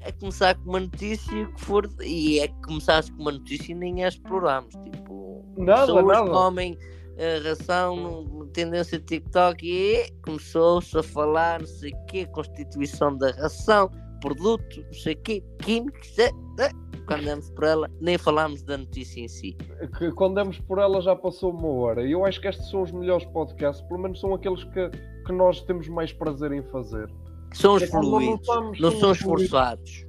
é 0.00 0.12
começar 0.12 0.54
com 0.56 0.70
uma 0.70 0.80
notícia 0.80 1.46
que 1.46 1.60
for 1.60 1.88
e 2.02 2.40
é 2.40 2.48
que 2.48 2.62
começares 2.62 3.10
com 3.10 3.22
uma 3.22 3.32
notícia 3.32 3.72
e 3.72 3.74
nem 3.74 4.04
a 4.04 4.08
exploramos 4.08 4.74
tipo 4.90 5.44
nada, 5.56 5.86
pessoas 5.86 6.06
nada. 6.06 6.30
comem 6.30 6.78
a 7.18 7.48
ração 7.48 8.48
tendência 8.52 9.00
TikTok 9.00 9.66
e 9.66 10.10
começou-se 10.24 10.96
a 10.98 11.02
falar 11.02 11.60
não 11.60 11.66
sei 11.66 11.92
o 11.92 12.06
que 12.06 12.26
constituição 12.26 13.16
da 13.16 13.30
ração 13.32 13.90
produto 14.20 14.82
não 14.84 14.92
sei 14.92 15.14
o 15.14 15.22
que 15.22 15.42
químicos 15.58 16.18
é, 16.18 16.30
é 16.60 16.86
quando 17.06 17.24
demos 17.24 17.48
por 17.50 17.64
ela, 17.64 17.90
nem 18.00 18.18
falámos 18.18 18.62
da 18.62 18.76
notícia 18.76 19.20
em 19.20 19.28
si. 19.28 19.56
Que 19.96 20.10
quando 20.12 20.34
demos 20.34 20.58
por 20.58 20.78
ela 20.78 21.00
já 21.00 21.14
passou 21.14 21.52
uma 21.52 21.68
hora. 21.68 22.04
E 22.04 22.12
eu 22.12 22.24
acho 22.24 22.40
que 22.40 22.48
estes 22.48 22.68
são 22.68 22.82
os 22.82 22.90
melhores 22.90 23.24
podcasts, 23.26 23.86
pelo 23.86 24.00
menos 24.00 24.20
são 24.20 24.34
aqueles 24.34 24.64
que, 24.64 24.90
que 25.24 25.32
nós 25.32 25.62
temos 25.62 25.88
mais 25.88 26.12
prazer 26.12 26.52
em 26.52 26.62
fazer. 26.64 27.08
São 27.56 27.74
os 27.74 27.82
é 27.82 27.86
fluidos, 27.86 28.46
não, 28.46 28.72
não 28.72 28.90
são 28.92 29.12
esforçados. 29.12 30.06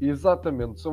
Exatamente. 0.00 0.80
São... 0.80 0.92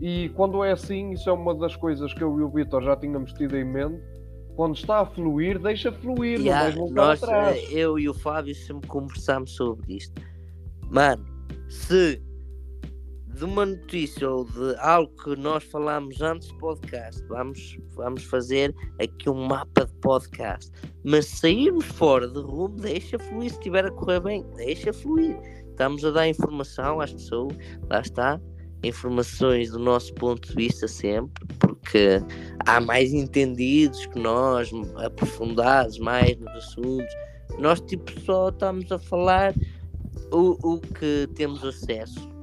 E 0.00 0.28
quando 0.30 0.62
é 0.64 0.72
assim, 0.72 1.12
isso 1.12 1.30
é 1.30 1.32
uma 1.32 1.54
das 1.54 1.76
coisas 1.76 2.12
que 2.12 2.22
eu 2.22 2.38
e 2.38 2.42
o 2.42 2.48
Vitor 2.50 2.82
já 2.82 2.96
tínhamos 2.96 3.32
tido 3.32 3.56
em 3.56 3.64
mente. 3.64 4.02
Quando 4.56 4.74
está 4.74 5.00
a 5.00 5.06
fluir, 5.06 5.58
deixa 5.58 5.92
fluir, 5.92 6.40
yeah, 6.40 6.74
não 6.74 6.88
nós, 6.90 7.22
atrás. 7.22 7.56
Eh, 7.70 7.74
eu 7.74 7.98
e 7.98 8.08
o 8.08 8.14
Fábio 8.14 8.54
sempre 8.54 8.88
conversámos 8.88 9.54
sobre 9.54 9.96
isto. 9.96 10.20
Mano, 10.90 11.24
se 11.68 12.22
de 13.36 13.44
uma 13.44 13.66
notícia 13.66 14.30
ou 14.30 14.46
de 14.46 14.74
algo 14.78 15.12
que 15.22 15.36
nós 15.36 15.62
falámos 15.64 16.22
antes 16.22 16.48
do 16.48 16.56
podcast, 16.56 17.22
vamos, 17.28 17.78
vamos 17.94 18.24
fazer 18.24 18.74
aqui 18.98 19.28
um 19.28 19.46
mapa 19.46 19.84
de 19.84 19.92
podcast. 19.96 20.72
Mas 21.04 21.26
sairmos 21.26 21.84
fora 21.84 22.26
de 22.26 22.40
rumo, 22.40 22.76
deixa 22.76 23.18
fluir. 23.18 23.50
Se 23.50 23.56
estiver 23.56 23.84
a 23.84 23.90
correr 23.90 24.20
bem, 24.20 24.44
deixa 24.56 24.90
fluir. 24.90 25.36
Estamos 25.68 26.02
a 26.06 26.12
dar 26.12 26.26
informação 26.26 26.98
às 26.98 27.12
pessoas, 27.12 27.54
lá 27.90 28.00
está. 28.00 28.40
Informações 28.82 29.70
do 29.70 29.78
nosso 29.78 30.14
ponto 30.14 30.48
de 30.48 30.54
vista 30.54 30.88
sempre, 30.88 31.44
porque 31.58 32.22
há 32.66 32.80
mais 32.80 33.12
entendidos 33.12 34.06
que 34.06 34.18
nós, 34.18 34.70
aprofundados 34.96 35.98
mais 35.98 36.38
nos 36.38 36.54
assuntos. 36.54 37.14
Nós, 37.58 37.82
tipo, 37.82 38.18
só 38.20 38.48
estamos 38.48 38.90
a 38.90 38.98
falar 38.98 39.54
o, 40.32 40.74
o 40.74 40.80
que 40.80 41.28
temos 41.34 41.62
acesso 41.62 42.35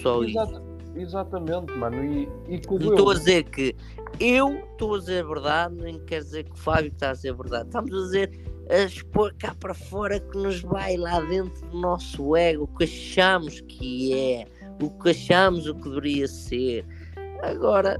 só 0.00 0.22
Exato. 0.22 0.52
isso. 0.52 0.70
Exatamente, 0.96 1.72
mano. 1.76 2.04
E, 2.04 2.28
e 2.48 2.60
Não 2.68 2.90
estou 2.92 3.10
a 3.10 3.14
dizer 3.14 3.44
que 3.44 3.74
eu 4.18 4.56
estou 4.72 4.96
a 4.96 4.98
dizer 4.98 5.24
a 5.24 5.28
verdade, 5.28 5.74
nem 5.76 5.98
quer 6.00 6.20
dizer 6.20 6.44
que 6.44 6.52
o 6.52 6.56
Fábio 6.56 6.90
está 6.92 7.10
a 7.10 7.12
dizer 7.12 7.30
a 7.30 7.34
verdade. 7.34 7.66
Estamos 7.66 7.92
a 7.92 8.04
dizer 8.04 8.40
a 8.68 8.78
expor 8.82 9.34
cá 9.38 9.54
para 9.54 9.74
fora 9.74 10.20
que 10.20 10.36
nos 10.36 10.60
vai 10.62 10.96
lá 10.96 11.20
dentro 11.20 11.66
do 11.68 11.78
nosso 11.78 12.36
ego, 12.36 12.64
o 12.64 12.76
que 12.76 12.84
achamos 12.84 13.60
que 13.62 14.14
é, 14.14 14.46
o 14.82 14.90
que 14.90 15.10
achamos 15.10 15.66
o 15.66 15.74
que 15.74 15.88
deveria 15.88 16.28
ser. 16.28 16.84
Agora, 17.42 17.98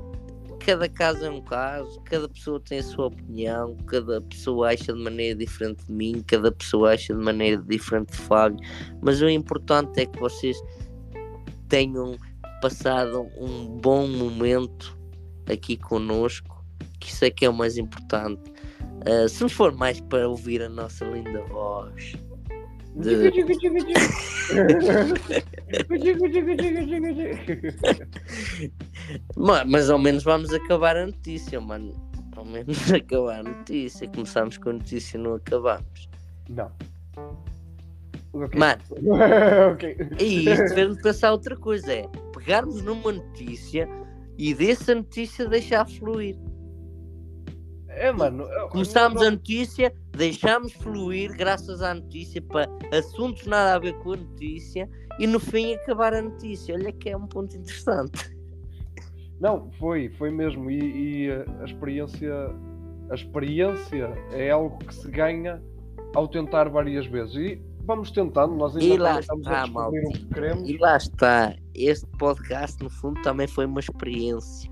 cada 0.65 0.89
caso 0.89 1.25
é 1.25 1.31
um 1.31 1.41
caso, 1.41 2.01
cada 2.05 2.29
pessoa 2.29 2.61
tem 2.61 2.79
a 2.79 2.83
sua 2.83 3.07
opinião, 3.07 3.77
cada 3.87 4.21
pessoa 4.21 4.73
acha 4.73 4.93
de 4.93 5.03
maneira 5.03 5.39
diferente 5.39 5.87
de 5.87 5.93
mim, 5.93 6.23
cada 6.27 6.53
pessoa 6.53 6.93
acha 6.93 7.15
de 7.15 7.21
maneira 7.21 7.61
diferente 7.63 8.13
de 8.13 8.19
Fábio, 8.19 8.59
mas 9.01 9.21
o 9.23 9.29
importante 9.29 10.01
é 10.01 10.07
que 10.07 10.19
vocês 10.21 10.61
tenham 11.71 12.19
passado 12.61 13.27
um 13.39 13.79
bom 13.79 14.07
momento 14.07 14.99
aqui 15.51 15.79
conosco, 15.79 16.63
que 16.99 17.09
isso 17.09 17.25
é 17.25 17.31
que 17.31 17.47
é 17.47 17.49
o 17.49 17.55
mais 17.55 17.79
importante. 17.79 18.53
Uh, 19.09 19.27
se 19.29 19.41
não 19.41 19.49
for 19.49 19.73
mais 19.73 19.99
para 20.01 20.29
ouvir 20.29 20.61
a 20.61 20.69
nossa 20.69 21.07
linda 21.07 21.43
voz. 21.45 22.13
De... 22.97 23.31
Mas, 29.37 29.67
mas 29.67 29.89
ao 29.89 29.99
menos 29.99 30.25
vamos 30.25 30.53
acabar 30.53 30.97
a 30.97 31.07
notícia, 31.07 31.61
mano. 31.61 31.95
Ao 32.37 32.45
menos 32.45 32.91
acabar 32.93 33.41
a 33.41 33.43
notícia. 33.45 34.09
Começámos 34.09 34.59
com 34.59 34.71
a 34.71 34.73
notícia 34.73 35.17
e 35.17 35.21
não 35.21 35.35
acabamos. 35.35 36.09
Não. 36.49 36.71
Mano, 38.33 38.81
Ok. 39.73 39.97
e 40.21 40.49
isto 40.49 40.75
fez-me 40.75 41.03
pensar 41.03 41.33
outra 41.33 41.57
coisa: 41.57 41.93
é 41.93 42.07
pegarmos 42.33 42.81
numa 42.83 43.13
notícia 43.13 43.89
e 44.39 44.55
dessa 44.55 44.95
notícia 44.95 45.49
deixar 45.49 45.89
fluir. 45.89 46.37
É, 47.89 48.13
mano. 48.13 48.45
eu- 48.45 48.69
Começámos 48.69 49.21
não- 49.21 49.29
a 49.29 49.31
notícia, 49.33 49.93
deixámos 50.17 50.73
fluir 50.75 51.37
graças 51.37 51.83
à 51.83 51.93
notícia 51.93 52.41
para 52.41 52.69
assuntos 52.97 53.47
nada 53.47 53.75
a 53.75 53.79
ver 53.79 53.95
com 53.99 54.13
a 54.13 54.17
notícia 54.17 54.89
e 55.19 55.27
no 55.27 55.41
fim 55.41 55.75
acabar 55.75 56.15
a 56.15 56.23
notícia. 56.23 56.75
Olha 56.75 56.93
que 56.93 57.11
é 57.11 57.17
um 57.17 57.27
ponto 57.27 57.55
interessante. 57.57 58.31
Não, 59.41 59.71
foi, 59.73 60.09
foi 60.11 60.31
mesmo. 60.31 60.71
E, 60.71 61.25
e, 61.27 61.31
a 61.33 61.65
experiência. 61.65 62.33
A 63.11 63.15
experiência 63.15 64.09
é 64.31 64.51
algo 64.51 64.79
que 64.79 64.95
se 64.95 65.11
ganha 65.11 65.61
ao 66.15 66.29
tentar 66.29 66.69
várias 66.69 67.07
vezes. 67.07 67.35
E 67.35 67.70
vamos 67.91 68.13
tentando, 68.13 68.55
nós 68.55 68.77
ainda 68.77 68.95
E 68.95 68.99
lá 68.99 69.21
estamos 69.21 69.47
está, 69.47 69.63
a 69.63 69.65
descobrir 69.65 70.07
o 70.07 70.13
que 70.13 70.27
queremos. 70.27 70.69
E 70.69 70.79
lá 70.79 70.97
está, 70.97 71.57
este 71.75 72.07
podcast 72.19 72.83
no 72.83 72.89
fundo 72.89 73.21
também 73.23 73.49
foi 73.49 73.67
uma 73.67 73.81
experiência. 73.81 74.71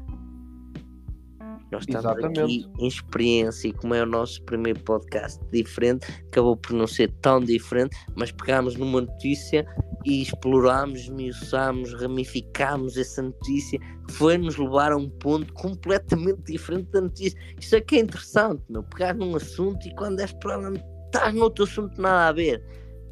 Nós 1.70 1.82
estamos 1.82 2.04
Exatamente. 2.04 2.40
aqui 2.40 2.66
em 2.78 2.86
experiência 2.86 3.68
e 3.68 3.72
como 3.72 3.94
é 3.94 4.02
o 4.02 4.06
nosso 4.06 4.42
primeiro 4.44 4.80
podcast 4.84 5.38
diferente, 5.52 6.06
acabou 6.28 6.56
por 6.56 6.72
não 6.72 6.86
ser 6.86 7.12
tão 7.20 7.40
diferente, 7.40 7.94
mas 8.16 8.32
pegámos 8.32 8.76
numa 8.76 9.02
notícia 9.02 9.66
e 10.06 10.22
explorámos, 10.22 11.00
esmiuçámos, 11.00 11.92
ramificámos 12.00 12.96
essa 12.96 13.20
notícia, 13.20 13.78
que 14.06 14.12
foi 14.12 14.38
nos 14.38 14.56
levar 14.56 14.92
a 14.92 14.96
um 14.96 15.10
ponto 15.10 15.52
completamente 15.54 16.40
diferente 16.44 16.88
da 16.92 17.02
notícia. 17.02 17.38
Isso 17.60 17.74
é 17.74 17.80
que 17.80 17.96
é 17.96 17.98
interessante, 17.98 18.62
meu, 18.70 18.84
pegar 18.84 19.14
num 19.14 19.36
assunto 19.36 19.86
e 19.86 19.94
quando 19.96 20.20
és 20.20 20.32
para 20.34 20.56
lá, 20.56 20.72
estás 21.06 21.34
noutro 21.34 21.64
assunto 21.64 22.00
nada 22.00 22.28
a 22.28 22.32
ver. 22.32 22.62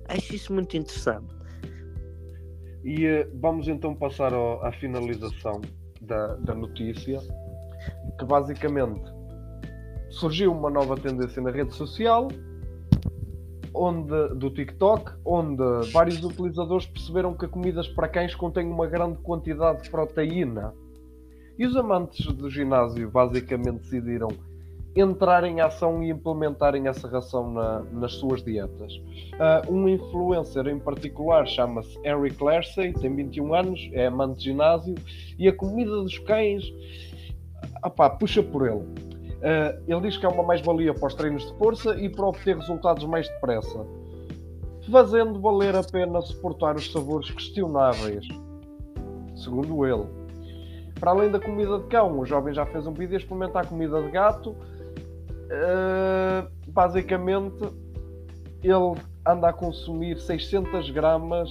Acho 0.09 0.35
isso 0.35 0.53
muito 0.53 0.77
interessante. 0.77 1.35
E 2.85 3.05
eh, 3.05 3.29
vamos 3.41 3.67
então 3.69 3.95
passar 3.95 4.33
ao- 4.33 4.65
à 4.65 4.71
finalização 4.73 5.61
da, 6.01 6.37
da 6.37 6.55
notícia, 6.55 7.19
que 8.19 8.25
basicamente 8.25 9.11
surgiu 10.11 10.53
uma 10.53 10.71
nova 10.71 10.97
tendência 10.97 11.43
na 11.43 11.51
rede 11.51 11.75
social, 11.75 12.29
onde, 13.75 14.29
do 14.37 14.49
TikTok, 14.51 15.13
onde 15.25 15.63
vários 15.93 16.23
utilizadores 16.25 16.87
perceberam 16.87 17.35
que 17.35 17.47
comidas 17.49 17.89
para 17.89 18.09
cães 18.09 18.35
contêm 18.35 18.67
uma 18.71 18.87
grande 18.87 19.19
quantidade 19.19 19.83
de 19.83 19.91
proteína. 19.91 20.73
E 21.59 21.67
os 21.67 21.77
amantes 21.77 22.25
do 22.35 22.49
ginásio 22.49 23.11
basicamente 23.11 23.79
decidiram 23.81 24.29
entrar 24.97 25.45
em 25.45 25.61
ação 25.61 26.03
e 26.03 26.11
implementarem 26.11 26.89
essa 26.89 27.07
ração 27.07 27.53
na- 27.53 27.83
nas 27.93 28.13
suas 28.15 28.43
dietas. 28.43 29.01
Ah, 29.39 29.63
um 29.69 29.87
influencer 29.89 30.67
em 30.69 30.79
particular 30.79 31.47
chama-se 31.47 31.99
Eric 32.03 32.43
Larsey, 32.43 32.93
tem 32.95 33.15
21 33.15 33.55
anos, 33.55 33.91
é 33.93 34.07
amante 34.07 34.39
de 34.39 34.45
ginásio 34.45 34.95
e 35.39 35.47
a 35.47 35.53
comida 35.53 35.91
dos 35.91 36.19
cães 36.19 36.65
opá, 37.85 38.09
puxa 38.09 38.43
por 38.43 38.67
ele. 38.67 38.85
Ah, 39.43 39.79
ele 39.87 40.01
diz 40.01 40.17
que 40.17 40.25
é 40.25 40.29
uma 40.29 40.43
mais-valia 40.43 40.95
para 40.95 41.07
os 41.07 41.15
treinos 41.15 41.47
de 41.47 41.59
força 41.59 41.95
e 41.97 42.09
para 42.09 42.27
obter 42.27 42.57
resultados 42.57 43.05
mais 43.05 43.29
depressa, 43.29 43.87
fazendo 44.91 45.39
valer 45.41 45.77
a 45.77 45.83
pena 45.83 46.21
suportar 46.23 46.75
os 46.77 46.91
sabores 46.91 47.31
questionáveis, 47.31 48.27
segundo 49.35 49.85
ele. 49.85 50.07
Para 50.99 51.11
além 51.11 51.31
da 51.31 51.39
comida 51.39 51.79
de 51.79 51.85
cão, 51.89 52.19
o 52.19 52.25
jovem 52.25 52.55
já 52.55 52.65
fez 52.65 52.87
um 52.87 52.93
vídeo 52.93 53.17
a 53.17 53.19
experimentar 53.19 53.67
comida 53.67 54.01
de 54.01 54.11
gato. 54.11 54.57
Ah, 55.51 56.49
basicamente, 56.69 57.65
ele 58.63 59.01
anda 59.27 59.49
a 59.49 59.53
consumir 59.53 60.19
600 60.21 60.91
gramas 60.91 61.51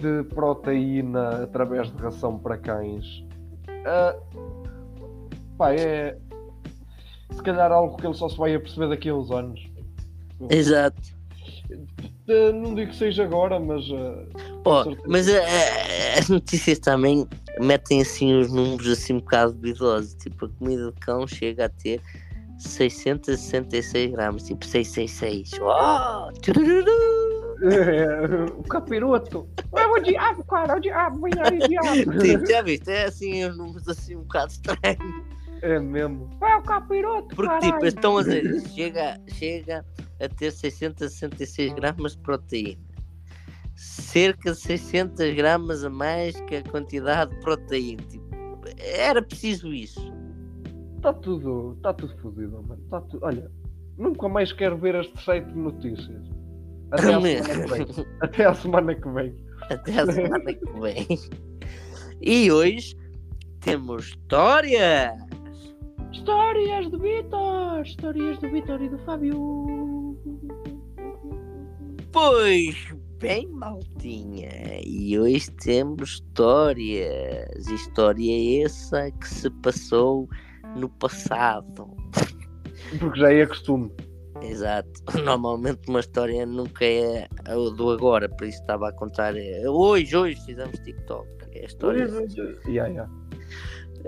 de 0.00 0.22
proteína 0.34 1.44
através 1.44 1.90
de 1.90 2.02
ração 2.02 2.38
para 2.38 2.56
cães. 2.58 3.24
Ah, 3.86 4.16
pá, 5.56 5.72
é 5.72 6.16
se 7.34 7.42
calhar 7.42 7.70
algo 7.70 7.96
que 7.96 8.06
ele 8.06 8.14
só 8.14 8.28
se 8.28 8.36
vai 8.36 8.54
aperceber 8.54 8.88
daqui 8.88 9.08
a 9.08 9.14
uns 9.14 9.30
anos. 9.30 9.60
Exato. 10.50 11.00
Não 12.26 12.74
digo 12.74 12.90
que 12.90 12.96
seja 12.96 13.24
agora, 13.24 13.58
mas 13.58 13.86
certeza. 13.86 15.02
mas 15.06 15.28
eh, 15.28 15.42
eh, 15.42 16.18
as 16.18 16.28
notícias 16.28 16.78
também 16.78 17.26
metem 17.58 18.02
assim 18.02 18.34
os 18.34 18.52
números 18.52 18.86
assim 18.88 19.14
um 19.14 19.20
bocado 19.20 19.52
duvidosos. 19.54 20.14
Tipo, 20.14 20.46
a 20.46 20.48
comida 20.48 20.92
de 20.92 21.00
cão 21.00 21.26
chega 21.26 21.66
a 21.66 21.68
ter 21.68 22.00
666 22.58 24.10
gramas, 24.12 24.42
tipo 24.44 24.64
666. 24.64 25.50
Oh, 25.62 26.32
turururu. 26.40 27.48
o 28.58 28.62
capiroto. 28.64 29.48
É 29.76 29.86
o 29.86 29.98
diabo, 30.00 30.44
cara, 30.44 30.74
é 30.74 30.76
o 30.76 30.80
diabo, 30.80 31.20
vem 31.22 31.32
aí, 31.40 31.58
diabo. 31.68 32.18
Tipo, 32.20 32.46
já 32.46 32.62
viste? 32.62 32.90
É 32.90 33.04
assim 33.04 33.44
os 33.44 33.56
números 33.56 33.88
assim 33.88 34.16
um 34.16 34.22
bocado 34.22 34.52
estranhos. 34.52 35.24
É 35.62 35.78
mesmo. 35.80 36.30
É 36.40 36.56
o 36.56 36.62
capiroto, 36.62 37.34
Porque 37.34 37.50
caralho. 37.50 37.72
tipo, 37.72 37.86
estão 37.86 38.18
a 38.18 38.22
dizer, 38.22 38.62
chega, 38.74 39.20
chega 39.28 39.84
a 40.20 40.28
ter 40.28 40.52
666 40.52 41.72
gramas 41.74 42.12
de 42.12 42.18
proteína. 42.22 42.80
Cerca 43.74 44.52
de 44.52 44.58
600 44.58 45.34
gramas 45.34 45.84
a 45.84 45.90
mais 45.90 46.40
que 46.42 46.56
a 46.56 46.62
quantidade 46.62 47.32
de 47.34 47.40
proteína. 47.40 48.02
Tipo, 48.04 48.28
era 48.78 49.20
preciso 49.22 49.72
isso. 49.72 50.12
Está 50.98 51.12
tudo, 51.12 51.74
está 51.76 51.94
tudo 51.94 52.18
fodido, 52.18 52.60
mano. 52.66 52.82
Tá 52.90 53.00
tudo... 53.02 53.24
Olha, 53.24 53.48
nunca 53.96 54.28
mais 54.28 54.52
quero 54.52 54.76
ver 54.76 54.96
este 54.96 55.24
site 55.24 55.46
de 55.46 55.56
notícias. 55.56 56.24
Até 56.90 57.14
à 57.14 57.20
semana 57.22 57.44
que 57.44 57.68
vem. 57.68 58.06
Até 58.20 58.44
à 58.44 58.54
semana 58.54 58.94
que 58.94 59.08
vem. 59.08 59.34
Até 59.70 60.00
a 60.00 60.06
semana 60.12 60.52
que 60.54 60.80
vem. 60.80 61.06
E 62.20 62.50
hoje 62.50 62.96
temos 63.60 64.06
história. 64.06 65.14
Histórias 66.10 66.90
do 66.90 66.98
Vitor, 66.98 67.82
histórias 67.82 68.38
do 68.38 68.50
Vitor 68.50 68.82
e 68.82 68.88
do 68.88 68.98
Fábio. 68.98 70.18
Pois 72.10 72.92
bem, 73.20 73.46
maltinha. 73.48 74.80
E 74.84 75.16
hoje 75.16 75.48
temos 75.62 76.14
histórias. 76.14 77.68
História 77.68 78.64
essa 78.64 79.12
que 79.12 79.28
se 79.28 79.48
passou 79.62 80.28
no 80.78 80.88
passado. 80.88 81.94
Porque 82.98 83.20
já 83.20 83.32
é 83.32 83.44
costume. 83.46 83.92
Exato. 84.40 84.90
Normalmente 85.24 85.80
uma 85.88 86.00
história 86.00 86.46
nunca 86.46 86.84
é 86.84 87.28
o 87.54 87.70
do 87.70 87.90
agora, 87.90 88.28
por 88.28 88.46
isso 88.46 88.60
estava 88.60 88.88
a 88.88 88.92
contar. 88.92 89.36
é, 89.36 89.68
Hoje, 89.68 90.16
hoje 90.16 90.40
fizemos 90.46 90.78
TikTok. 90.80 91.28
É 91.52 91.62
a 91.62 91.66
história. 91.66 92.06
Yeah, 92.66 92.88
yeah. 92.88 93.10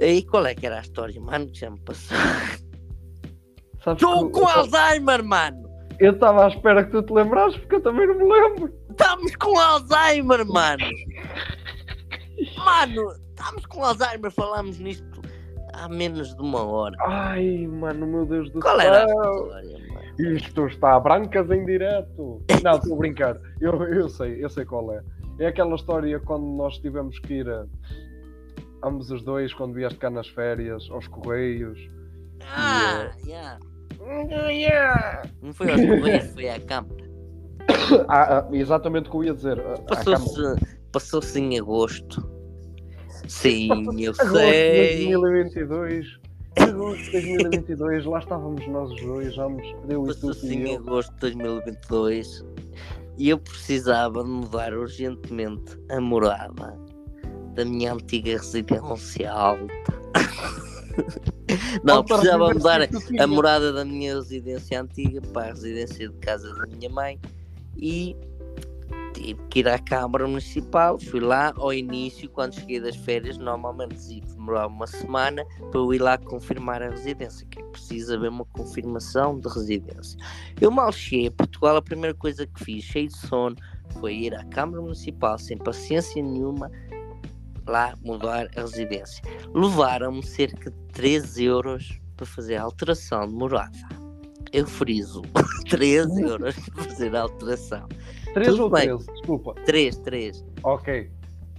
E 0.01 0.23
qual 0.23 0.47
é 0.47 0.55
que 0.55 0.67
era 0.67 0.79
a 0.79 0.83
história, 0.83 1.21
mano? 1.21 1.47
Que 1.49 1.59
já 1.61 1.71
me 1.71 1.81
passou. 1.81 2.17
Estou 3.87 4.31
com 4.31 4.41
eu- 4.41 4.49
Alzheimer, 4.49 5.25
mano! 5.25 5.69
Eu 5.99 6.13
estava 6.13 6.45
à 6.47 6.49
espera 6.49 6.85
que 6.85 6.93
tu 6.93 7.03
te 7.03 7.13
lembrasses 7.13 7.59
porque 7.59 7.75
eu 7.77 7.81
também 7.83 8.07
não 8.07 8.15
me 8.15 8.25
lembro. 8.25 8.73
Estamos 8.91 9.35
com 9.37 9.59
Alzheimer, 9.59 10.47
mano! 10.47 10.85
Mano, 12.65 13.13
estamos 13.31 13.67
com 13.67 13.85
Alzheimer, 13.85 14.31
falámos 14.31 14.79
nisto 14.79 15.21
há 15.81 15.89
menos 15.89 16.35
de 16.35 16.43
uma 16.43 16.63
hora. 16.63 16.97
Ai, 17.01 17.67
mano, 17.67 18.07
meu 18.07 18.27
Deus 18.27 18.51
do 18.51 18.61
Qual 18.61 18.79
céu. 18.79 18.87
era 18.87 19.05
a 19.05 19.07
história, 19.07 19.79
mano? 19.89 20.37
Isto 20.37 20.67
está 20.67 20.95
a 20.97 21.01
brancas 21.01 21.51
em 21.51 21.65
direto. 21.65 22.43
Não, 22.63 22.73
estou 22.73 22.95
a 22.95 22.99
brincar. 22.99 23.41
Eu, 23.61 23.83
eu 23.85 24.09
sei, 24.09 24.45
eu 24.45 24.51
sei 24.51 24.65
qual 24.65 24.93
é. 24.93 25.03
É 25.39 25.47
aquela 25.47 25.75
história 25.75 26.21
quando 26.21 26.45
nós 26.45 26.77
tivemos 26.79 27.19
que 27.21 27.35
ir 27.35 27.49
a, 27.49 27.65
ambos 28.85 29.11
os 29.11 29.23
dois, 29.23 29.55
quando 29.55 29.75
vieste 29.75 29.99
cá 29.99 30.11
nas 30.11 30.29
férias, 30.29 30.89
aos 30.91 31.09
Correios. 31.09 31.79
Ah, 32.43 33.11
yeah. 33.27 33.59
Não 35.43 35.53
foi 35.55 35.71
aos 35.71 35.81
Correios, 35.81 36.27
foi 36.33 36.49
à 36.51 36.61
Câmara. 36.61 37.11
Ah, 38.09 38.39
ah, 38.39 38.49
exatamente 38.53 39.09
o 39.09 39.11
que 39.13 39.17
eu 39.17 39.25
ia 39.25 39.35
dizer. 39.35 39.57
Câmara. 39.57 39.83
Passou-se 39.83 40.81
passou 40.93 41.21
em 41.37 41.59
agosto. 41.59 42.40
Sim, 43.31 43.69
eu 44.03 44.13
Agosto 44.19 44.33
de 44.35 44.51
sei. 44.51 45.15
2022. 45.15 46.21
Agosto 46.57 47.05
de 47.05 47.13
2022, 47.13 48.05
lá 48.05 48.19
estávamos 48.19 48.67
nós 48.67 48.91
os 48.91 49.01
dois, 49.01 49.37
vamos, 49.37 49.65
eu 49.89 50.05
e 50.11 50.15
tu 50.17 50.47
em 50.47 50.73
eu. 50.73 50.81
agosto 50.81 51.13
de 51.13 51.21
2022 51.21 52.45
e 53.17 53.29
eu 53.29 53.39
precisava 53.39 54.25
de 54.25 54.29
mudar 54.29 54.75
urgentemente 54.75 55.79
a 55.91 56.01
morada 56.01 56.77
da 57.55 57.65
minha 57.65 57.93
antiga 57.93 58.33
residência 58.33 59.33
alta. 59.33 59.65
Não, 61.85 62.05
precisava 62.05 62.53
mudar 62.53 62.81
a 63.21 63.27
morada 63.29 63.73
da 63.73 63.85
minha 63.85 64.17
residência 64.17 64.83
antiga 64.83 65.21
para 65.33 65.43
a 65.43 65.51
residência 65.51 66.09
de 66.09 66.17
casa 66.19 66.53
da 66.53 66.67
minha 66.67 66.91
mãe 66.91 67.21
e 67.77 68.17
tive 69.21 69.41
que 69.49 69.59
ir 69.61 69.69
à 69.69 69.79
Câmara 69.79 70.27
Municipal. 70.27 70.99
Fui 70.99 71.21
lá 71.21 71.53
ao 71.57 71.73
início, 71.73 72.29
quando 72.31 72.55
cheguei 72.55 72.81
das 72.81 72.97
férias, 72.97 73.37
normalmente 73.37 74.21
demorava 74.21 74.69
uma 74.69 74.87
semana 74.87 75.45
para 75.71 75.81
eu 75.81 75.93
ir 75.95 75.99
lá 75.99 76.17
confirmar 76.17 76.83
a 76.83 76.91
residência, 76.91 77.47
que 77.51 77.61
é 77.61 77.65
preciso 77.65 78.15
haver 78.15 78.31
uma 78.31 78.45
confirmação 78.47 79.39
de 79.39 79.49
residência. 79.49 80.19
Eu 80.61 80.71
mal 80.71 80.91
cheguei 80.93 81.29
a 81.29 81.33
Portugal, 81.33 81.77
a 81.77 81.83
primeira 81.83 82.15
coisa 82.15 82.47
que 82.47 82.65
fiz, 82.65 82.85
cheio 82.85 83.09
de 83.09 83.17
sono, 83.17 83.57
foi 84.01 84.15
ir 84.15 84.35
à 84.35 84.45
Câmara 84.45 84.81
Municipal 84.81 85.39
sem 85.39 85.59
paciência 85.59 86.23
nenhuma 86.23 86.71
lá 87.67 87.95
mudar 88.03 88.49
a 88.57 88.61
residência. 88.63 89.23
Levaram-me 89.55 90.25
cerca 90.25 90.71
de 90.71 90.77
13 90.93 91.45
euros 91.45 92.01
para 92.17 92.27
fazer 92.27 92.57
a 92.57 92.63
alteração 92.63 93.27
de 93.27 93.35
morada. 93.35 93.79
Eu 94.53 94.67
friso 94.67 95.23
13 95.69 96.23
euros 96.23 96.55
para 96.75 96.85
fazer 96.85 97.15
a 97.15 97.23
alteração. 97.23 97.87
3 98.35 98.49
tudo 98.49 98.65
ou 98.65 98.71
bem. 98.71 98.89
13, 98.89 99.07
desculpa. 99.13 99.55
3, 99.65 99.97
3. 99.99 100.45
Ok. 100.63 101.11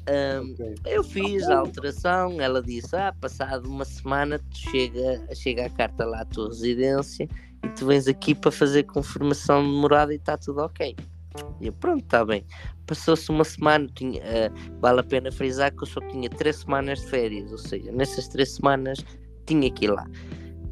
Ahm, 0.07 0.53
ok. 0.53 0.75
eu 0.85 1.03
fiz 1.03 1.47
a 1.47 1.59
alteração, 1.59 2.41
ela 2.41 2.61
disse, 2.61 2.95
ah, 2.95 3.13
passado 3.21 3.69
uma 3.69 3.85
semana 3.85 4.39
tu 4.39 4.57
chega, 4.71 5.23
chega 5.35 5.67
a 5.67 5.69
carta 5.69 6.05
lá 6.05 6.21
à 6.21 6.25
tua 6.25 6.47
residência 6.47 7.27
e 7.63 7.69
tu 7.69 7.85
vens 7.85 8.07
aqui 8.07 8.33
para 8.33 8.51
fazer 8.51 8.83
confirmação 8.83 9.63
de 9.63 9.69
morada 9.69 10.11
e 10.11 10.17
está 10.17 10.37
tudo 10.37 10.61
ok. 10.61 10.95
E 11.61 11.67
eu, 11.67 11.73
pronto, 11.73 12.03
está 12.03 12.25
bem. 12.25 12.43
Passou-se 12.87 13.29
uma 13.29 13.43
semana, 13.43 13.87
tinha, 13.93 14.21
ah, 14.23 14.51
vale 14.79 15.01
a 15.01 15.03
pena 15.03 15.31
frisar 15.31 15.71
que 15.71 15.83
eu 15.83 15.87
só 15.87 16.01
tinha 16.07 16.29
três 16.29 16.57
semanas 16.57 16.99
de 16.99 17.07
férias, 17.07 17.51
ou 17.51 17.59
seja, 17.59 17.91
nessas 17.91 18.27
três 18.27 18.55
semanas 18.55 18.97
tinha 19.45 19.69
que 19.71 19.85
ir 19.85 19.91
lá. 19.91 20.07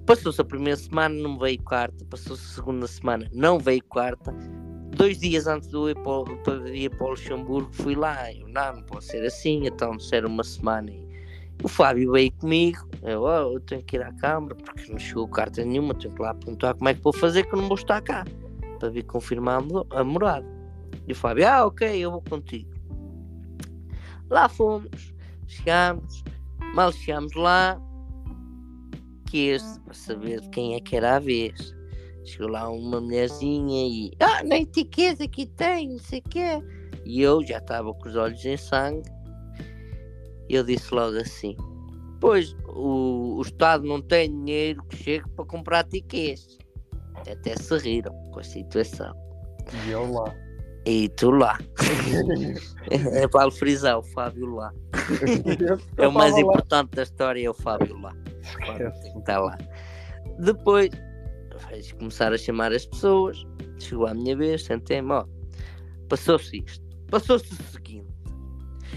Passou-se 0.05 0.41
a 0.41 0.43
primeira 0.43 0.75
semana, 0.75 1.13
não 1.13 1.37
veio 1.37 1.61
quarta, 1.61 2.03
passou-se 2.05 2.43
a 2.43 2.55
segunda 2.55 2.87
semana, 2.87 3.29
não 3.31 3.59
veio 3.59 3.83
quarta. 3.83 4.33
Dois 4.95 5.19
dias 5.19 5.47
antes 5.47 5.71
eu 5.71 5.89
ir 5.89 5.95
para, 5.95 6.69
ir 6.69 6.89
para 6.89 7.05
o 7.05 7.09
Luxemburgo, 7.11 7.69
fui 7.71 7.95
lá. 7.95 8.31
Eu, 8.33 8.47
não, 8.49 8.75
não 8.75 8.83
pode 8.83 9.05
ser 9.05 9.25
assim, 9.25 9.65
então 9.65 9.95
disseram 9.95 10.29
uma 10.29 10.43
semana. 10.43 10.91
E 10.91 11.07
o 11.63 11.67
Fábio 11.67 12.11
veio 12.11 12.31
comigo. 12.33 12.87
Eu, 13.01 13.21
"Oh, 13.23 13.53
eu 13.53 13.59
tenho 13.61 13.83
que 13.83 13.95
ir 13.95 14.01
à 14.01 14.11
Câmara 14.13 14.55
porque 14.55 14.91
não 14.91 14.99
chegou 14.99 15.27
carta 15.27 15.63
nenhuma. 15.63 15.93
Tenho 15.93 16.13
que 16.13 16.21
lá 16.21 16.33
perguntar 16.33 16.73
como 16.73 16.89
é 16.89 16.93
que 16.93 17.01
vou 17.01 17.13
fazer 17.13 17.43
que 17.43 17.55
eu 17.55 17.61
não 17.61 17.67
vou 17.67 17.77
estar 17.77 18.01
cá 18.01 18.25
para 18.79 18.89
vir 18.89 19.03
confirmar 19.03 19.61
a 19.91 20.03
morada. 20.03 20.45
E 21.07 21.11
o 21.11 21.15
Fábio, 21.15 21.47
ah, 21.47 21.65
ok, 21.65 21.97
eu 21.97 22.11
vou 22.11 22.21
contigo. 22.21 22.69
Lá 24.29 24.47
fomos, 24.47 25.13
chegámos, 25.47 26.23
mal 26.75 26.91
chegámos 26.91 27.33
lá, 27.33 27.79
que 29.25 29.49
este 29.49 29.79
para 29.81 29.93
saber 29.93 30.41
de 30.41 30.49
quem 30.49 30.75
é 30.75 30.79
que 30.79 30.95
era 30.95 31.15
a 31.15 31.19
vez. 31.19 31.75
Chegou 32.29 32.49
lá 32.49 32.69
uma 32.69 33.01
mulherzinha 33.01 33.87
e 33.87 34.11
ah, 34.19 34.43
nem 34.43 34.61
etiqueta 34.61 35.27
que 35.27 35.47
tem, 35.47 35.89
não 35.89 35.99
sei 35.99 36.19
o 36.19 36.29
quê. 36.29 36.63
E 37.03 37.21
eu 37.21 37.43
já 37.43 37.57
estava 37.57 37.91
com 37.93 38.07
os 38.07 38.15
olhos 38.15 38.45
em 38.45 38.55
sangue. 38.55 39.09
E 40.47 40.55
eu 40.55 40.63
disse 40.63 40.93
logo 40.93 41.17
assim: 41.17 41.55
Pois 42.19 42.55
o, 42.67 43.37
o 43.37 43.41
Estado 43.41 43.83
não 43.83 44.01
tem 44.01 44.29
dinheiro 44.29 44.83
que 44.83 44.97
chegue 44.97 45.27
para 45.35 45.45
comprar 45.45 45.83
tickets. 45.85 46.57
Até 47.29 47.55
se 47.55 47.77
riram 47.77 48.13
com 48.31 48.39
a 48.39 48.43
situação. 48.43 49.13
E 49.85 49.91
eu 49.91 50.11
lá. 50.11 50.33
E 50.85 51.09
tu 51.09 51.31
lá. 51.31 51.57
É 52.89 53.27
para 53.27 53.51
frisar 53.51 53.99
o 53.99 54.03
Fábio 54.03 54.55
lá. 54.55 54.73
É 55.97 56.07
o 56.07 56.11
mais 56.11 56.33
lá. 56.33 56.39
importante 56.39 56.91
da 56.91 57.03
história, 57.03 57.45
é 57.45 57.49
o 57.49 57.53
Fábio 57.53 57.99
lá. 57.99 58.15
Esquece. 58.41 59.17
estar 59.17 59.39
lá. 59.39 59.57
Depois, 60.39 60.89
vais 61.65 61.91
começar 61.93 62.33
a 62.33 62.37
chamar 62.37 62.71
as 62.73 62.85
pessoas. 62.85 63.45
Chegou 63.79 64.07
a 64.07 64.13
minha 64.13 64.35
vez, 64.35 64.63
sentei-me, 64.63 65.11
ó. 65.11 65.25
Passou-se 66.09 66.57
isto. 66.65 66.85
Passou-se 67.09 67.51
o 67.53 67.63
seguinte. 67.71 68.07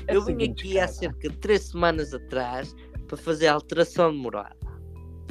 É 0.07 0.17
Eu 0.17 0.25
vim 0.25 0.43
aqui 0.51 0.79
há 0.79 0.83
cara. 0.83 0.93
cerca 0.93 1.29
de 1.29 1.37
três 1.39 1.63
semanas 1.65 2.13
atrás 2.15 2.75
para 3.07 3.17
fazer 3.17 3.47
a 3.49 3.55
alteração 3.55 4.11
de 4.13 4.19
morada. 4.19 4.57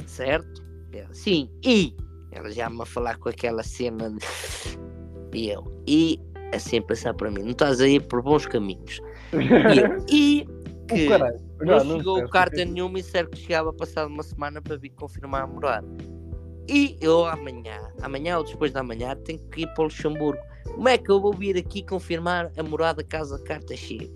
Certo? 0.06 0.62
Ela, 0.92 1.12
sim, 1.12 1.50
e 1.64 1.94
ela 2.32 2.50
já 2.50 2.68
me 2.70 2.82
a 2.82 2.86
falar 2.86 3.16
com 3.18 3.28
aquela 3.28 3.62
cena 3.62 4.10
de... 4.10 4.18
E 5.34 5.48
eu, 5.48 5.64
e 5.86 6.20
assim 6.52 6.78
a 6.78 6.82
pensar 6.82 7.14
para 7.14 7.30
mim, 7.30 7.40
não 7.42 7.52
estás 7.52 7.80
a 7.80 7.88
ir 7.88 8.06
por 8.08 8.22
bons 8.22 8.44
caminhos. 8.46 9.00
E 9.70 9.78
eu, 9.78 9.96
e 10.10 10.46
que 10.88 11.06
O 11.06 11.08
caralho. 11.08 11.40
não, 11.60 11.78
Não, 11.78 11.84
não 11.84 11.96
chegou 11.98 12.16
esquece, 12.18 12.32
carta 12.32 12.64
nenhuma 12.66 12.98
e 12.98 13.02
disseram 13.02 13.30
que 13.30 13.38
chegava 13.38 13.72
passado 13.72 14.08
uma 14.08 14.22
semana 14.22 14.60
para 14.60 14.76
vir 14.76 14.90
confirmar 14.90 15.44
a 15.44 15.46
morada. 15.46 15.88
E 16.68 16.96
eu 17.00 17.26
amanhã, 17.26 17.90
amanhã 18.00 18.38
ou 18.38 18.44
depois 18.44 18.72
da 18.72 18.82
manhã, 18.82 19.16
tenho 19.16 19.38
que 19.50 19.62
ir 19.62 19.66
para 19.74 19.82
o 19.82 19.84
Luxemburgo. 19.84 20.42
Como 20.64 20.88
é 20.88 20.96
que 20.96 21.10
eu 21.10 21.20
vou 21.20 21.32
vir 21.32 21.56
aqui 21.56 21.82
confirmar 21.82 22.50
a 22.56 22.62
morada 22.62 23.02
caso 23.02 23.34
a 23.34 23.38
carta 23.42 23.76
chegue? 23.76 24.12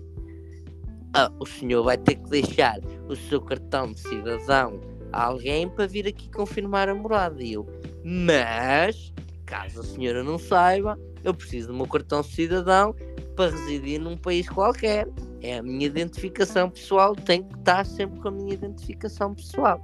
Ah, 1.13 1.31
o 1.39 1.45
senhor 1.45 1.83
vai 1.83 1.97
ter 1.97 2.15
que 2.15 2.29
deixar 2.29 2.79
o 3.07 3.15
seu 3.15 3.41
cartão 3.41 3.91
de 3.91 3.99
cidadão 3.99 4.79
a 5.11 5.25
alguém 5.25 5.67
para 5.69 5.87
vir 5.87 6.07
aqui 6.07 6.29
confirmar 6.29 6.89
a 6.89 6.95
morada. 6.95 7.41
E 7.43 7.53
eu, 7.53 7.67
mas, 8.03 9.13
caso 9.45 9.81
a 9.81 9.83
senhora 9.83 10.23
não 10.23 10.37
saiba, 10.37 10.97
eu 11.23 11.33
preciso 11.33 11.67
do 11.67 11.73
meu 11.73 11.87
cartão 11.87 12.21
de 12.21 12.27
cidadão 12.27 12.95
para 13.35 13.51
residir 13.51 13.99
num 13.99 14.17
país 14.17 14.49
qualquer. 14.49 15.07
É 15.41 15.57
a 15.57 15.63
minha 15.63 15.85
identificação 15.85 16.69
pessoal, 16.69 17.15
tem 17.15 17.43
que 17.43 17.55
estar 17.57 17.85
sempre 17.85 18.19
com 18.19 18.29
a 18.29 18.31
minha 18.31 18.53
identificação 18.53 19.35
pessoal. 19.35 19.81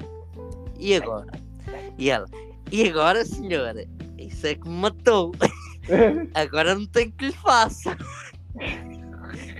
E 0.79 0.95
agora? 0.95 1.31
E 1.97 2.09
ela, 2.09 2.25
e 2.73 2.89
agora, 2.89 3.23
senhora? 3.23 3.85
Isso 4.17 4.47
é 4.47 4.55
que 4.55 4.67
me 4.67 4.75
matou. 4.75 5.31
Agora 6.33 6.73
não 6.73 6.87
tem 6.87 7.11
que 7.11 7.27
lhe 7.27 7.31
faça. 7.31 7.95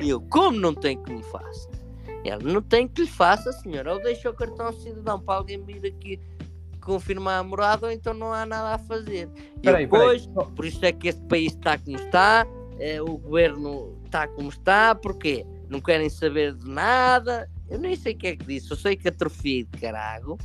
E 0.01 0.09
eu, 0.09 0.20
como 0.22 0.59
não 0.59 0.74
tem 0.74 1.01
que 1.03 1.14
me 1.14 1.22
faça? 1.24 1.70
Ela, 2.26 2.41
não 2.41 2.61
tem 2.61 2.88
que 2.88 3.01
lhe 3.01 3.07
faça, 3.07 3.51
senhora. 3.53 3.93
Ou 3.93 4.01
deixa 4.01 4.32
o 4.32 4.34
cartão 4.34 4.74
cidadão 4.74 5.20
para 5.20 5.36
alguém 5.36 5.64
vir 5.64 5.86
aqui 5.86 6.20
confirmar 6.82 7.39
a 7.39 7.43
morada, 7.43 7.86
ou 7.86 7.91
então 7.91 8.16
não 8.16 8.34
há 8.34 8.47
nada 8.47 8.74
a 8.74 8.78
fazer. 8.80 9.30
E 9.61 9.61
Peraí, 9.61 9.84
eu, 9.84 9.89
peraí. 9.89 9.89
pois, 9.89 10.28
por 10.55 10.66
isso 10.66 10.84
é 10.84 10.91
que 10.91 11.09
este 11.09 11.22
país 11.28 11.53
está 11.53 11.78
como 11.78 11.95
está, 11.97 12.47
eh, 12.80 12.99
o 12.99 13.16
governo 13.18 14.01
está 14.05 14.28
como 14.28 14.49
está, 14.49 14.95
porquê? 14.95 15.45
Não 15.70 15.80
querem 15.80 16.09
saber 16.09 16.55
de 16.55 16.68
nada, 16.68 17.47
eu 17.70 17.80
nem 17.80 17.95
sei 17.95 18.14
o 18.14 18.18
que 18.18 18.28
é 18.28 18.36
que 18.36 18.45
disse, 18.45 18.72
eu 18.72 18.76
sei 18.78 18.95
que 18.95 19.07
atrofiei 19.07 19.64
de 19.64 19.80
carago. 19.80 20.38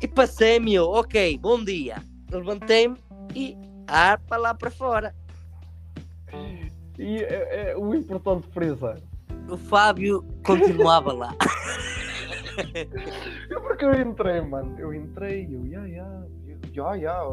E 0.00 0.06
passei-me 0.06 0.74
eu, 0.74 0.84
ok, 0.90 1.38
bom 1.38 1.62
dia. 1.62 1.96
Levantei-me 2.30 2.96
e 3.34 3.56
ar 3.86 4.18
para 4.20 4.36
lá 4.36 4.54
para 4.54 4.70
fora. 4.70 5.14
E 6.98 7.18
é, 7.18 7.70
é 7.70 7.76
o 7.76 7.94
importante 7.94 8.46
frisar. 8.48 8.98
O 9.48 9.56
Fábio 9.56 10.24
continuava 10.44 11.12
lá. 11.12 11.34
É 12.74 13.60
porque 13.60 13.84
eu 13.84 13.92
entrei, 14.00 14.40
mano. 14.40 14.74
Eu 14.78 14.94
entrei, 14.94 15.46
eu, 15.50 15.66
ya, 15.66 15.86
ya, 15.86 16.24
ya, 16.72 16.94
ya. 16.94 17.24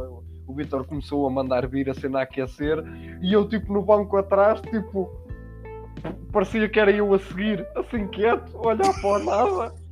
O 0.45 0.53
Vitor 0.53 0.85
começou 0.85 1.25
a 1.25 1.29
mandar 1.29 1.65
vir 1.65 1.89
a 1.89 1.93
cena 1.93 2.19
a 2.19 2.23
aquecer 2.23 2.83
e 3.21 3.31
eu, 3.31 3.47
tipo, 3.47 3.71
no 3.71 3.81
banco 3.81 4.17
atrás, 4.17 4.59
tipo, 4.63 5.09
parecia 6.31 6.67
que 6.67 6.77
era 6.77 6.91
eu 6.91 7.13
a 7.13 7.19
seguir, 7.19 7.65
assim 7.75 8.05
quieto, 8.09 8.57
a 8.57 8.67
olhar 8.67 8.93
para 8.99 9.09
o 9.09 9.23
nada. 9.23 9.82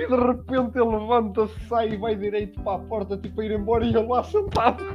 E 0.00 0.06
de 0.06 0.16
repente 0.16 0.78
ele 0.78 0.96
levanta-se, 0.96 1.60
sai 1.68 1.90
e 1.90 1.96
vai 1.96 2.16
direito 2.16 2.60
para 2.62 2.76
a 2.76 2.78
porta, 2.78 3.16
tipo, 3.18 3.40
a 3.40 3.44
ir 3.44 3.52
embora 3.52 3.84
e 3.84 3.92
eu 3.94 4.06
lá 4.08 4.22
sentado. 4.24 4.84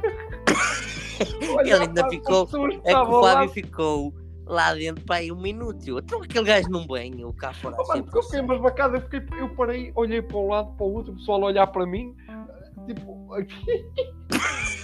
Ele 1.60 1.72
ainda 1.72 2.08
ficou- 2.10 2.46
É 2.84 2.92
que 2.92 3.00
o 3.00 3.20
lá. 3.20 3.32
Fábio 3.32 3.48
ficou 3.50 4.14
lá 4.46 4.74
dentro 4.74 5.02
para 5.04 5.16
aí 5.16 5.32
um 5.32 5.40
minuto. 5.40 5.82
eu, 5.88 5.98
Então 5.98 6.22
aquele 6.22 6.44
gajo 6.44 6.68
vem, 6.92 7.20
eu 7.20 7.32
cá 7.32 7.54
fora. 7.54 7.74
Oh, 7.78 7.86
mano, 7.88 8.06
eu 8.14 8.22
fiquei 8.22 8.40
embasbacado, 8.40 8.96
eu, 8.96 9.00
fiquei, 9.00 9.22
eu 9.40 9.48
parei, 9.50 9.92
olhei 9.94 10.20
para 10.20 10.36
um 10.36 10.48
lado, 10.48 10.72
para 10.76 10.84
o 10.86 10.92
outro, 10.92 11.12
o 11.12 11.16
pessoal 11.16 11.42
a 11.42 11.46
olhar 11.46 11.66
para 11.68 11.86
mim, 11.86 12.14
tipo, 12.86 13.32
aqui. 13.32 13.84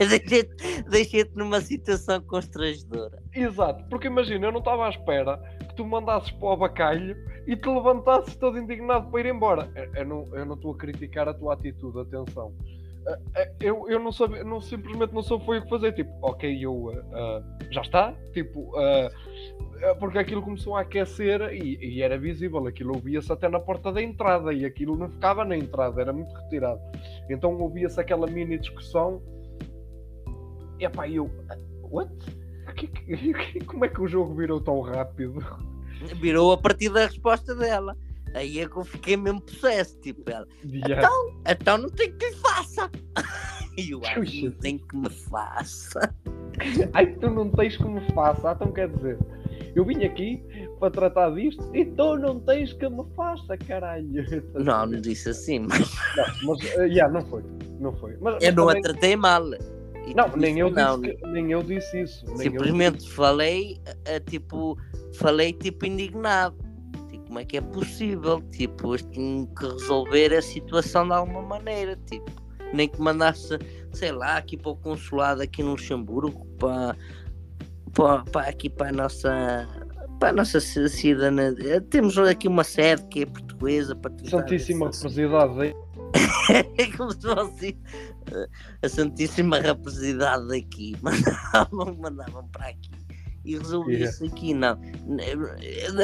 Deixei-te 0.90 1.36
numa 1.36 1.60
situação 1.60 2.20
constrangedora. 2.22 3.22
Exato, 3.34 3.84
porque 3.88 4.06
imagina, 4.06 4.46
eu 4.46 4.52
não 4.52 4.60
estava 4.60 4.86
à 4.86 4.90
espera 4.90 5.36
que 5.68 5.74
tu 5.76 5.84
mandasses 5.84 6.30
para 6.30 6.48
o 6.48 6.52
abacalho 6.52 7.16
e 7.46 7.56
te 7.56 7.68
levantasses 7.68 8.34
todo 8.36 8.58
indignado 8.58 9.10
para 9.10 9.20
ir 9.20 9.26
embora. 9.26 9.70
Eu- 9.94 10.06
não 10.06 10.24
eu 10.32 10.44
não 10.44 10.54
estou 10.54 10.72
a 10.72 10.76
criticar 10.76 11.28
a 11.28 11.34
tua 11.34 11.54
atitude, 11.54 12.00
atenção. 12.00 12.52
Ah, 13.06 13.18
ah, 13.36 13.48
Eu, 13.60 13.88
eu 13.88 13.98
não 13.98 14.12
sabia, 14.12 14.44
não, 14.44 14.60
simplesmente 14.60 15.12
não 15.12 15.22
soube 15.22 15.44
foi 15.44 15.58
o 15.58 15.62
que 15.62 15.68
fazer. 15.68 15.92
Tipo, 15.92 16.10
ok, 16.22 16.58
eu 16.64 16.92
ah, 17.12 17.42
já 17.70 17.80
está. 17.82 18.14
Tipo, 18.32 18.72
ah, 18.76 19.08
porque 19.98 20.18
aquilo 20.18 20.42
começou 20.42 20.76
a 20.76 20.82
aquecer 20.82 21.40
e, 21.54 21.78
e 21.80 22.02
era 22.02 22.18
visível, 22.18 22.66
aquilo 22.66 22.94
ouvia-se 22.94 23.32
até 23.32 23.48
na 23.48 23.58
porta 23.58 23.90
da 23.90 24.02
entrada 24.02 24.52
e 24.52 24.64
aquilo 24.66 24.96
não 24.96 25.08
ficava 25.08 25.44
na 25.44 25.56
entrada, 25.56 26.00
era 26.00 26.12
muito 26.12 26.32
retirado. 26.34 26.80
Então 27.30 27.58
ouvia-se 27.58 27.98
aquela 28.00 28.26
mini 28.26 28.58
discussão. 28.58 29.22
Epá, 30.80 31.08
eu. 31.08 31.30
What? 31.82 32.10
Que- 32.76 32.86
que- 32.86 33.64
como 33.64 33.84
é 33.84 33.88
que 33.88 34.00
o 34.00 34.06
jogo 34.06 34.34
virou 34.34 34.60
tão 34.60 34.80
rápido? 34.80 35.44
Virou 36.20 36.52
a 36.52 36.56
partir 36.56 36.88
da 36.88 37.06
resposta 37.06 37.54
dela. 37.54 37.96
Aí 38.32 38.60
é 38.60 38.68
que 38.68 38.76
eu 38.76 38.84
fiquei 38.84 39.16
mesmo 39.16 39.40
possesso. 39.40 39.98
Tipo, 40.00 40.30
ela, 40.30 40.46
Yeah. 40.64 41.08
então 41.48 41.76
não 41.78 41.88
tem 41.90 42.12
que 42.16 42.26
lhe 42.30 42.36
faça. 42.36 42.88
E 43.76 43.90
eu, 43.92 44.00
"Ai, 44.04 44.14
Puxa. 44.16 44.44
não 44.46 44.50
tem 44.52 44.78
que 44.78 44.96
me 44.96 45.08
faça. 45.10 46.14
Ai, 46.92 47.06
tu 47.16 47.30
não 47.30 47.48
tens 47.50 47.76
como 47.76 48.00
faça. 48.12 48.50
Ah, 48.50 48.52
Então 48.52 48.72
quer 48.72 48.88
dizer, 48.88 49.16
eu 49.74 49.84
vim 49.84 50.04
aqui 50.04 50.42
para 50.78 50.90
tratar 50.90 51.30
disto 51.34 51.64
e 51.74 51.84
tu 51.84 52.16
não 52.18 52.40
tens 52.40 52.72
que 52.72 52.88
me 52.88 53.04
faça, 53.16 53.56
caralho. 53.58 54.08
Não, 54.54 54.86
não 54.86 55.00
disse 55.00 55.28
assim, 55.30 55.60
mas 55.60 55.78
Não, 56.16 56.24
mas, 56.54 56.74
uh, 56.76 56.82
yeah, 56.82 57.12
não 57.12 57.24
foi. 57.28 57.42
Não 57.78 57.92
foi. 57.96 58.16
Mas, 58.20 58.42
eu 58.42 58.48
mas 58.48 58.54
não 58.56 58.64
a 58.68 58.72
também- 58.74 58.82
tratei 58.82 59.16
mal. 59.16 59.42
Não, 60.16 60.28
nem 60.36 60.58
eu, 60.58 60.70
disse 60.70 61.00
disse 61.00 61.16
que- 61.16 61.26
nem 61.28 61.52
eu 61.52 61.62
disse 61.62 62.02
isso. 62.02 62.24
Simplesmente 62.36 63.10
falei, 63.10 63.80
a, 64.06 64.16
a, 64.16 64.20
tipo, 64.20 64.76
falei 65.14 65.52
tipo 65.52 65.86
indignado. 65.86 66.56
Tipo, 67.10 67.26
como 67.26 67.38
é 67.38 67.44
que 67.44 67.56
é 67.56 67.60
possível? 67.60 68.40
Tipo, 68.50 68.96
tenho 69.10 69.46
que 69.48 69.66
resolver 69.66 70.34
a 70.34 70.42
situação 70.42 71.06
de 71.06 71.12
alguma 71.14 71.42
maneira. 71.42 71.96
Tipo, 72.06 72.30
nem 72.72 72.88
que 72.88 73.00
mandasse, 73.00 73.56
sei 73.92 74.12
lá, 74.12 74.36
aqui 74.36 74.56
para 74.56 74.70
o 74.72 74.76
consulado 74.76 75.42
aqui 75.42 75.62
no 75.62 75.70
Luxemburgo, 75.72 76.44
para, 76.58 76.96
para, 77.92 78.24
para 78.24 78.48
aqui 78.48 78.68
para 78.68 78.88
a 78.88 78.92
nossa. 78.92 79.68
Para 80.18 80.28
a 80.28 80.32
nossa 80.32 80.60
ci- 80.60 80.88
cidadania. 80.90 81.80
Temos 81.80 82.18
aqui 82.18 82.46
uma 82.46 82.62
sede 82.62 83.02
que 83.06 83.22
é 83.22 83.26
portuguesa 83.26 83.96
para 83.96 84.10
disse. 84.14 84.30
Santíssima 84.30 84.88
é 84.88 85.74
como 86.96 87.12
se 87.12 87.20
fosse 87.22 87.78
eh, 88.32 88.48
a 88.82 88.88
Santíssima 88.88 89.60
Rapacidade 89.60 90.48
daqui. 90.48 90.96
Mandavam, 91.02 91.96
mandavam 92.00 92.48
para 92.48 92.68
aqui. 92.68 92.90
E 93.44 93.56
resolvia-se 93.56 94.26
aqui, 94.26 94.52
não. 94.52 94.78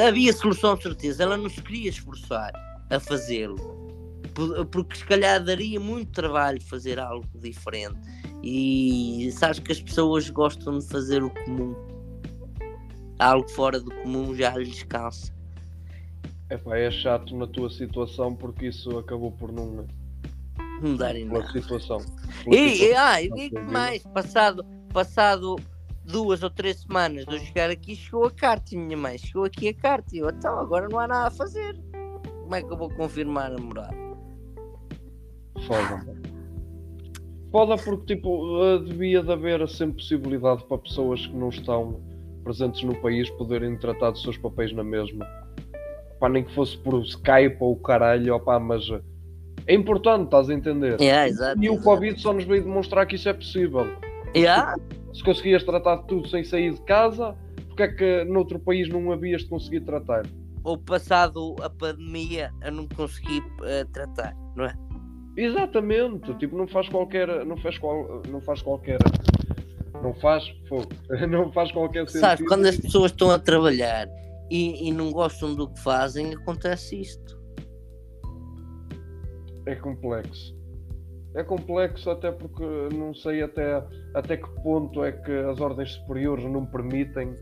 Havia 0.07 0.33
solução 0.33 0.75
de 0.75 0.83
certeza. 0.83 1.23
Ela 1.23 1.37
não 1.37 1.49
se 1.49 1.61
queria 1.61 1.89
esforçar 1.89 2.51
a 2.89 2.99
fazê-lo. 2.99 3.57
Por- 4.33 4.65
Porque 4.67 4.97
se 4.97 5.05
calhar 5.05 5.43
daria 5.43 5.79
muito 5.79 6.11
trabalho 6.11 6.61
fazer 6.61 6.99
algo 6.99 7.27
diferente. 7.35 7.99
E 8.43 9.29
sabes 9.33 9.59
que 9.59 9.71
as 9.71 9.81
pessoas 9.81 10.29
gostam 10.29 10.79
de 10.79 10.87
fazer 10.87 11.23
o 11.23 11.29
comum. 11.29 11.75
Algo 13.19 13.47
fora 13.49 13.79
do 13.79 13.91
comum 13.91 14.35
já 14.35 14.55
lhes 14.57 14.83
cansa. 14.83 15.31
Epá, 16.49 16.77
é 16.77 16.89
chato 16.89 17.35
na 17.35 17.45
tua 17.45 17.69
situação 17.69 18.33
porque 18.35 18.67
isso 18.67 18.97
acabou 18.97 19.31
por 19.31 19.51
não. 19.51 19.85
Não 20.81 20.95
darem 20.95 21.25
nada. 21.25 21.47
situação. 21.51 21.99
E, 22.47 22.75
situação 22.75 23.03
ah, 23.03 23.21
e 23.21 23.31
digo 23.31 23.63
mais, 23.71 24.03
passado, 24.03 24.65
passado 24.93 25.55
duas 26.07 26.41
ou 26.41 26.49
três 26.49 26.81
semanas 26.81 27.25
de 27.25 27.35
eu 27.35 27.39
chegar 27.39 27.69
aqui, 27.69 27.95
chegou 27.95 28.25
a 28.25 28.31
carta 28.31 28.75
minha 28.75 28.97
mãe 28.97 29.17
chegou 29.17 29.43
aqui 29.43 29.67
a 29.67 29.73
carta 29.73 30.15
e 30.15 30.19
eu, 30.19 30.29
então 30.29 30.57
agora 30.57 30.87
não 30.89 30.99
há 30.99 31.07
nada 31.07 31.27
a 31.27 31.31
fazer. 31.31 31.75
Como 32.43 32.55
é 32.55 32.61
que 32.61 32.71
eu 32.71 32.77
vou 32.77 32.89
confirmar 32.91 33.51
a 33.51 33.57
morada? 33.57 33.95
Foda. 35.67 36.17
Foda 37.51 37.75
porque 37.77 38.15
tipo, 38.15 38.63
eh, 38.63 38.79
devia 38.79 39.21
de 39.21 39.31
haver 39.31 39.67
sempre 39.67 39.97
possibilidade 39.97 40.63
para 40.65 40.77
pessoas 40.77 41.25
que 41.25 41.35
não 41.35 41.49
estão 41.49 41.99
presentes 42.43 42.83
no 42.83 42.95
país 43.01 43.29
poderem 43.31 43.77
tratar 43.77 44.11
dos 44.11 44.21
seus 44.21 44.37
papéis 44.37 44.71
na 44.71 44.83
mesma. 44.83 45.25
Pá, 46.19 46.29
nem 46.29 46.43
que 46.43 46.53
fosse 46.53 46.77
por 46.77 47.01
Skype 47.03 47.57
ou 47.59 47.73
o 47.73 47.79
caralho, 47.79 48.33
opá, 48.33 48.59
mas 48.59 48.89
eh, 48.89 49.01
é 49.67 49.73
importante, 49.73 50.25
estás 50.25 50.49
a 50.49 50.53
entender? 50.53 50.99
Exato. 50.99 51.63
E 51.63 51.69
o. 51.69 51.81
Covid 51.81 52.19
só 52.19 52.33
nos 52.33 52.45
veio 52.45 52.63
demonstrar 52.63 53.05
que 53.05 53.15
isso 53.15 53.29
é 53.29 53.33
possível. 53.33 53.87
Yeah, 54.35 54.75
Se 55.13 55.23
conseguias 55.23 55.63
tratar 55.63 55.97
de 55.97 56.07
tudo 56.07 56.27
sem 56.27 56.43
sair 56.43 56.73
de 56.73 56.81
casa, 56.81 57.35
porque 57.67 57.83
é 57.83 57.87
que 57.87 58.23
noutro 58.25 58.59
país 58.59 58.89
não 58.89 59.11
havias 59.11 59.41
de 59.41 59.49
conseguir 59.49 59.81
tratar? 59.81 60.23
ou 60.67 60.77
passado 60.77 61.55
a 61.61 61.69
pandemia 61.69 62.51
eu 62.61 62.73
não 62.73 62.85
consegui 62.89 63.41
eh, 63.63 63.85
tratar, 63.85 64.35
não 64.53 64.65
é? 64.65 64.75
Exatamente, 65.37 66.33
tipo, 66.33 66.57
não 66.57 66.67
faz 66.67 66.89
qualquer. 66.89 67.45
Não 67.45 67.55
faz, 67.57 67.77
qual, 67.77 68.21
não 68.27 68.41
faz 68.41 68.61
qualquer. 68.61 68.97
Não 70.03 70.13
faz. 70.15 70.43
fogo, 70.67 70.89
Não 71.29 71.51
faz 71.51 71.71
qualquer 71.71 72.05
sentido. 72.07 72.19
Sabes, 72.19 72.47
quando 72.47 72.65
as 72.65 72.77
pessoas 72.77 73.11
estão 73.11 73.31
a 73.31 73.39
trabalhar 73.39 74.09
e, 74.49 74.89
e 74.89 74.91
não 74.91 75.11
gostam 75.11 75.55
do 75.55 75.69
que 75.69 75.79
fazem, 75.79 76.33
acontece 76.33 76.99
isto. 76.99 77.36
É 79.67 79.75
complexo. 79.75 80.55
É 81.35 81.43
complexo 81.43 82.09
até 82.09 82.31
porque 82.31 82.63
não 82.95 83.13
sei 83.13 83.43
até, 83.43 83.83
até 84.13 84.37
que 84.37 84.49
ponto 84.63 85.03
é 85.03 85.11
que 85.11 85.31
as 85.31 85.59
ordens 85.59 85.91
superiores 85.91 86.45
não 86.45 86.65
permitem 86.65 87.35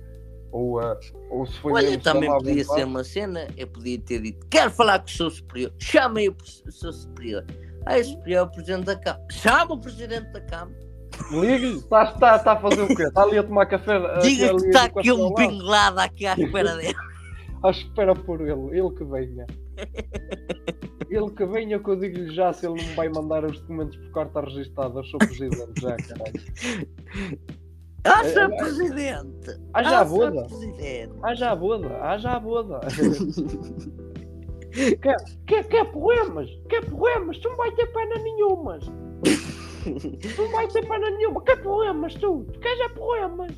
ou, 0.51 0.79
ah, 0.79 0.97
ou 1.29 1.45
se 1.45 1.57
foi 1.59 1.73
Olha, 1.73 1.99
também 1.99 2.29
podia 2.29 2.63
ser 2.63 2.85
uma 2.85 3.03
cena, 3.03 3.47
eu 3.57 3.67
podia 3.67 3.99
ter 3.99 4.21
dito, 4.21 4.45
quero 4.49 4.71
falar 4.71 4.99
com 4.99 5.07
o 5.07 5.11
seu 5.11 5.29
superior, 5.29 5.71
chamem 5.77 6.29
o, 6.29 6.35
seu 6.71 6.93
superior. 6.93 7.45
Aí 7.85 8.01
o 8.01 8.05
superior 8.05 8.39
é 8.39 8.41
o 8.41 8.47
presidente 8.49 8.85
da 8.85 8.95
Câmara. 8.95 9.25
Chama 9.31 9.73
o 9.73 9.79
presidente 9.79 10.31
da 10.31 10.41
Câmara. 10.41 10.79
Ligue-lhe, 11.31 11.77
está 11.77 12.05
tá, 12.13 12.39
tá 12.39 12.51
a 12.53 12.59
fazer 12.59 12.81
o 12.81 12.87
quê? 12.87 13.03
Está 13.03 13.21
ali 13.23 13.37
a 13.37 13.43
tomar 13.43 13.65
café? 13.65 13.95
ah, 13.95 14.19
Diga 14.19 14.55
que 14.55 14.65
está 14.65 14.85
aqui 14.85 15.11
um 15.11 15.23
lado? 15.23 15.35
pinglado 15.35 15.99
aqui 15.99 16.25
à 16.25 16.33
espera 16.33 16.75
dele. 16.75 16.95
Ah, 17.63 17.71
espera 17.71 18.13
por 18.13 18.41
ele, 18.41 18.77
ele 18.77 18.91
que 18.91 19.03
venha. 19.03 19.47
Ele 21.15 21.31
que 21.31 21.45
venha 21.45 21.79
que 21.79 21.89
eu 21.89 21.95
digo-lhe 21.95 22.33
já 22.33 22.51
se 22.53 22.65
ele 22.67 22.75
não 22.81 22.87
me 22.87 22.93
vai 22.95 23.09
mandar 23.09 23.45
os 23.45 23.59
documentos 23.59 23.95
por 23.97 24.11
carta 24.11 24.41
registada. 24.41 24.99
Eu 24.99 25.03
sou 25.05 25.17
presidente 25.19 25.81
já, 25.81 25.95
caralho. 26.07 26.41
Ah, 28.03 28.21
É, 28.23 28.29
Sr. 28.29 28.39
é- 28.51 28.57
Presidente! 28.57 29.59
Ah, 29.73 29.83
já 29.83 29.99
Ah, 29.99 30.03
vou 30.03 30.21
Sr. 30.21 30.31
dar. 30.33 30.43
Presidente! 30.45 31.13
Ah, 31.23 31.33
já 31.35 31.51
a 31.51 31.55
boda, 31.55 31.97
ah, 32.01 32.17
já 32.17 32.35
a 32.35 32.39
boda. 32.39 32.79
quer, 35.01 35.15
quer, 35.47 35.67
quer 35.67 35.91
poemas? 35.91 36.49
Quer 36.69 36.85
poemas? 36.89 37.37
Tu 37.39 37.49
não 37.49 37.55
vai 37.57 37.71
ter 37.71 37.87
pena 37.87 38.15
nenhumas. 38.15 38.85
Tu 39.83 40.41
não 40.41 40.51
vai 40.51 40.67
ter 40.67 40.87
pena 40.87 41.09
nenhuma. 41.11 41.41
Quer 41.43 41.61
poemas, 41.61 42.13
tu? 42.15 42.45
Tu 42.53 42.59
queres 42.59 42.79
é 42.79 42.89
poemas? 42.89 43.51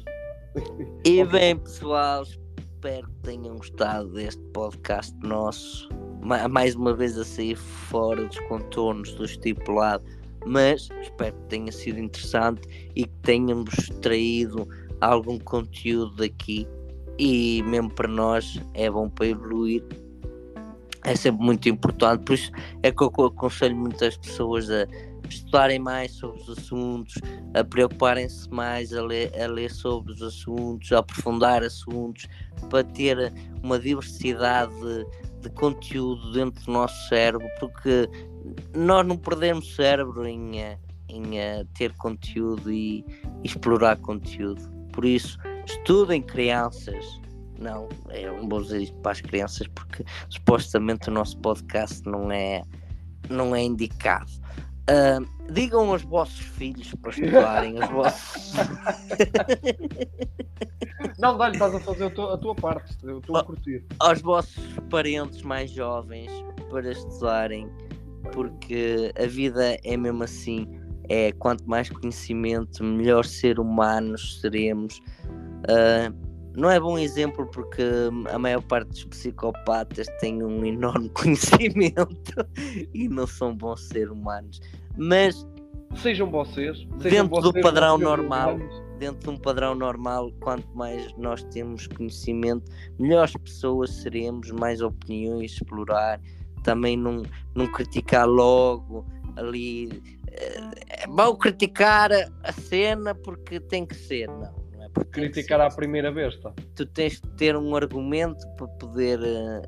E 1.06 1.24
bem, 1.26 1.58
pessoal, 1.58 2.24
espero 2.24 3.08
que 3.08 3.20
tenham 3.24 3.56
gostado 3.58 4.10
deste 4.14 4.42
podcast 4.54 5.16
nosso. 5.24 5.90
Ma- 6.28 6.48
Mais 6.50 6.76
uma 6.76 6.94
vez 6.94 7.18
a 7.18 7.24
sair 7.24 7.56
fora 7.56 8.26
dos 8.26 8.38
contornos 8.42 9.14
do 9.14 9.24
estipulado, 9.24 10.04
mas 10.46 10.90
espero 11.02 11.34
que 11.34 11.48
tenha 11.48 11.72
sido 11.72 12.00
interessante 12.00 12.68
e 12.98 13.06
que 13.06 13.14
tenhamos 13.22 13.74
extraído 13.78 14.68
algum 15.00 15.40
conteúdo 15.40 16.14
daqui. 16.18 16.68
E 17.18 17.64
mesmo 17.64 17.90
para 17.90 18.10
nós 18.10 18.60
é 18.74 18.92
bom 18.92 19.10
para 19.10 19.28
evoluir. 19.28 19.82
É 21.06 21.16
sempre 21.16 21.46
muito 21.46 21.70
importante, 21.70 22.26
por 22.26 22.34
isso 22.34 22.52
é 22.84 22.92
que 22.92 23.02
eu 23.02 23.26
aconselho 23.26 23.78
muitas 23.78 24.18
pessoas 24.18 24.70
a 24.70 24.86
estudarem 25.30 25.80
mais 25.80 26.12
sobre 26.12 26.42
os 26.42 26.50
assuntos, 26.50 27.16
a 27.54 27.64
preocuparem-se 27.64 28.50
mais 28.50 28.94
a 28.94 29.02
ler, 29.02 29.32
a 29.42 29.48
ler 29.48 29.72
sobre 29.72 30.12
os 30.12 30.22
assuntos, 30.22 30.92
a 30.92 31.00
aprofundar 31.00 31.64
assuntos, 31.64 32.28
para 32.70 32.84
ter 32.84 33.34
uma 33.64 33.80
diversidade 33.80 34.74
de, 35.48 35.54
conteúdo 35.54 36.32
dentro 36.32 36.64
do 36.66 36.72
nosso 36.72 37.08
cérebro, 37.08 37.48
porque 37.60 38.10
nós 38.76 39.06
não 39.06 39.18
perdemos 39.18 39.76
cérebro 39.76 40.26
em, 40.26 40.62
eh, 40.62 40.78
em 41.10 41.38
eh, 41.38 41.66
ter 41.74 41.94
conteúdo 41.98 42.72
e 42.72 43.06
explorar 43.44 43.98
conteúdo. 43.98 44.62
Por 44.92 45.06
isso, 45.06 45.38
estudem 45.66 46.22
crianças. 46.22 47.06
Não, 47.60 47.90
eu 48.10 48.38
não 48.38 48.50
vou 48.50 48.62
dizer 48.62 48.84
isto 48.84 48.96
para 48.98 49.14
as 49.14 49.22
crianças 49.22 49.68
porque 49.68 50.06
supostamente 50.30 51.10
o 51.10 51.12
nosso 51.12 51.38
podcast 51.40 52.06
não 52.06 52.32
é, 52.32 52.62
não 53.30 53.56
é 53.56 53.64
indicado. 53.64 54.32
Ah, 54.90 55.20
digam 55.52 55.92
aos 55.92 56.02
vossos 56.04 56.40
filhos 56.40 56.94
para 56.96 57.12
estudarem, 57.12 57.78
os 57.78 57.90
vossos. 57.90 58.54
Não, 61.20 61.38
dá-lhe, 61.38 61.56
estás 61.56 61.76
a 61.76 61.80
fazer 61.80 62.06
a 62.06 62.10
tua, 62.10 62.34
a 62.36 62.38
tua 62.38 62.56
parte. 62.56 62.96
Eu 63.04 63.20
estou 63.20 63.36
a 63.36 63.44
curtir. 63.44 63.84
aos 64.00 64.22
vossos 64.22 64.64
parentes 64.90 65.42
mais 65.42 65.70
jovens 65.72 66.32
para 66.70 66.92
estudarem, 66.92 67.70
porque 68.32 69.12
a 69.22 69.26
vida 69.26 69.78
é 69.84 69.98
mesmo 69.98 70.24
assim. 70.24 70.66
é 71.10 71.32
quanto 71.34 71.68
mais 71.70 71.90
conhecimento, 71.90 72.84
melhor 72.84 73.26
ser 73.26 73.60
humanos 73.60 74.40
seremos. 74.42 75.02
Uh, 75.70 76.27
não 76.58 76.70
é 76.70 76.80
bom 76.80 76.98
exemplo 76.98 77.46
porque 77.48 77.84
a 78.32 78.38
maior 78.40 78.62
parte 78.64 78.90
dos 78.90 79.06
psicopatas 79.06 80.08
tem 80.20 80.44
um 80.44 80.66
enorme 80.66 81.10
conhecimento 81.16 82.36
e 82.94 83.08
não 83.08 83.26
são 83.28 83.56
bons 83.56 83.88
seres 83.88 84.10
humanos. 84.12 84.60
Mas 84.98 85.48
sejam 85.96 86.30
vocês 86.30 86.78
sejam 87.00 87.28
dentro 87.28 87.30
vocês 87.30 87.54
do 87.54 87.62
padrão 87.62 87.98
normal, 87.98 88.56
humanos. 88.56 88.84
dentro 89.00 89.20
de 89.20 89.30
um 89.30 89.38
padrão 89.38 89.76
normal, 89.76 90.32
quanto 90.42 90.68
mais 90.76 91.14
nós 91.18 91.44
temos 91.44 91.88
conhecimento, 91.88 92.70
melhores 93.00 93.34
pessoas 93.38 93.92
seremos, 94.02 94.52
mais 94.52 94.82
opiniões 94.82 95.54
explorar, 95.54 96.20
também 96.64 96.98
não, 96.98 97.22
não 97.56 97.72
criticar 97.72 98.28
logo 98.28 99.06
ali. 99.38 100.02
eh, 100.32 101.04
É 101.04 101.08
mau 101.08 101.38
criticar 101.38 102.12
a- 102.12 102.28
a 102.44 102.52
cena 102.52 103.14
porque 103.16 103.60
tem 103.60 103.86
que 103.86 103.96
ser, 103.96 104.28
não. 104.28 104.67
Porque 104.98 105.22
criticar 105.22 105.62
à 105.62 105.70
primeira 105.70 106.12
besta. 106.12 106.54
tu 106.76 106.86
tens 106.86 107.22
de 107.22 107.30
ter 107.36 107.56
um 107.56 107.76
argumento 107.76 108.48
para 108.56 108.68
poder 108.68 109.20
eh, 109.24 109.62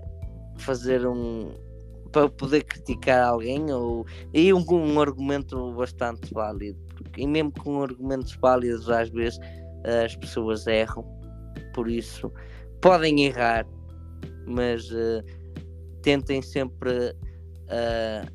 fazer 0.58 1.06
um 1.08 1.52
para 2.12 2.28
poder 2.28 2.64
criticar 2.64 3.24
alguém 3.24 3.72
ou 3.72 4.06
e 4.34 4.54
um, 4.54 4.64
um 4.70 5.00
argumento 5.00 5.74
bastante 5.74 6.34
válido 6.34 6.80
porque, 6.96 7.22
e 7.22 7.28
mesmo 7.28 7.52
com 7.52 7.84
argumentos 7.84 8.36
válidos 8.36 8.90
às 8.90 9.10
vezes 9.10 9.40
eh, 9.86 10.06
as 10.06 10.16
pessoas 10.16 10.66
erram 10.68 11.06
por 11.74 11.90
isso 11.90 12.32
podem 12.82 13.26
errar 13.26 13.66
mas 14.48 14.90
eh, 14.92 15.24
tentem 16.02 16.42
sempre 16.42 17.16
eh, 17.70 18.26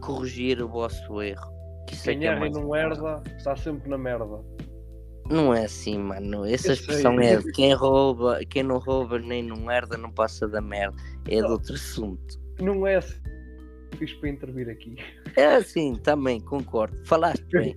corrigir 0.00 0.62
o 0.62 0.68
vosso 0.68 1.20
erro 1.22 1.52
que 1.86 1.94
é 1.94 2.12
Quem 2.12 2.18
que 2.20 2.26
é 2.26 2.28
erra 2.28 2.46
e 2.46 2.50
não 2.50 2.74
herda 2.74 3.22
está 3.36 3.54
sempre 3.56 3.88
na 3.88 3.98
merda. 3.98 4.40
Não 5.30 5.54
é 5.54 5.64
assim, 5.64 5.98
mano. 5.98 6.44
Essa 6.44 6.72
expressão 6.72 7.20
é 7.20 7.36
de 7.36 7.50
quem 7.52 7.72
rouba, 7.72 8.40
quem 8.44 8.62
não 8.62 8.78
rouba 8.78 9.18
nem 9.18 9.42
não 9.42 9.70
herda 9.70 9.96
não 9.96 10.10
passa 10.10 10.48
da 10.48 10.60
merda. 10.60 10.96
É 11.28 11.36
de 11.36 11.42
outro 11.42 11.74
assunto. 11.74 12.40
Não 12.60 12.86
é 12.86 12.96
assim. 12.96 13.20
Fiz 13.98 14.12
para 14.14 14.30
intervir 14.30 14.68
aqui. 14.68 14.96
É 15.36 15.56
assim, 15.56 15.96
também, 15.96 16.40
concordo. 16.40 16.96
Falaste 17.06 17.44
bem. 17.50 17.76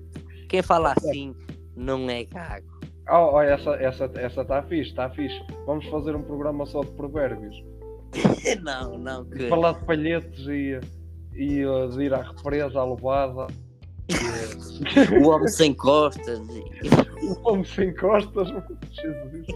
Quem 0.50 0.62
fala 0.62 0.94
assim 0.98 1.36
não 1.76 2.10
é 2.10 2.26
gago. 2.26 2.76
Oh, 3.10 3.36
oh, 3.36 3.42
essa 3.42 3.72
essa 3.76 4.12
essa 4.16 4.42
está 4.42 4.64
fixe, 4.64 4.90
está 4.90 5.10
fixe. 5.10 5.40
Vamos 5.66 5.86
fazer 5.88 6.16
um 6.16 6.24
programa 6.24 6.66
só 6.66 6.82
de 6.82 6.92
provérbios. 6.92 7.56
Não, 8.64 8.98
não, 8.98 9.26
que. 9.26 9.50
Falar 9.50 9.74
de 9.74 9.84
palhetes 9.84 10.48
e, 10.48 10.80
e 11.34 11.66
uh, 11.66 11.90
de 11.90 12.04
ir 12.04 12.14
à 12.14 12.22
represa, 12.22 12.80
à 12.80 12.86
levada. 12.86 13.48
O 15.22 15.30
homem 15.30 15.48
sem 15.48 15.74
costas. 15.74 16.40
uh, 16.40 17.40
o 17.44 17.50
homem 17.50 17.64
sem 17.64 17.94
costas. 17.96 18.50
Jesus. 18.92 19.48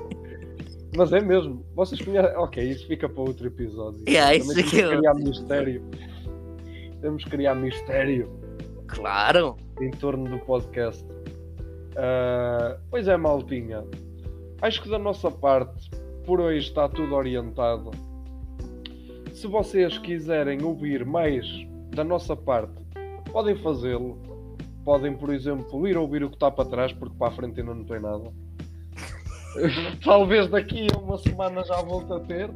Mas 0.95 1.13
é 1.13 1.21
mesmo. 1.21 1.63
Vocês 1.76 2.01
conhecem. 2.01 2.35
Ok, 2.38 2.63
isso 2.63 2.88
fica 2.88 3.07
para 3.07 3.21
outro 3.21 3.47
episódio. 3.47 4.03
Yeah, 4.07 4.35
isso 4.35 4.53
temos 4.53 4.71
que 4.71 4.81
é 4.81 4.97
criar 4.97 5.13
mistério. 5.15 5.84
Temos 7.01 7.23
que 7.23 7.30
criar 7.30 7.55
mistério. 7.55 8.39
Claro. 8.88 9.55
em 9.80 9.91
torno 9.91 10.30
do 10.30 10.39
podcast. 10.45 11.05
Ah, 11.95 12.77
pois 12.89 13.07
é, 13.07 13.15
maltinha. 13.17 13.84
Acho 14.61 14.81
que 14.81 14.89
da 14.89 14.99
nossa 14.99 15.30
parte, 15.30 15.89
por 16.26 16.41
hoje 16.41 16.67
está 16.67 16.89
tudo 16.89 17.13
orientado. 17.15 17.91
Se 19.34 19.47
vocês 19.47 19.97
quiserem 19.99 20.63
ouvir 20.63 21.05
mais 21.05 21.45
da 21.91 22.03
nossa 22.03 22.35
parte, 22.35 22.73
podem 23.31 23.55
fazê-lo. 23.55 24.28
Podem, 24.84 25.15
por 25.15 25.34
exemplo, 25.34 25.88
ir 25.88 25.97
ouvir 25.97 26.23
o 26.23 26.30
que 26.30 26.35
está 26.35 26.49
para 26.49 26.69
trás, 26.69 26.93
porque 26.93 27.15
para 27.18 27.27
a 27.27 27.31
frente 27.31 27.60
ainda 27.60 27.73
não 27.73 27.84
tem 27.84 27.99
nada. 27.99 28.31
Talvez 30.03 30.49
daqui 30.49 30.88
a 30.93 30.97
uma 30.97 31.18
semana 31.18 31.64
já 31.64 31.81
volte 31.81 32.14
a 32.14 32.19
ter. 32.19 32.49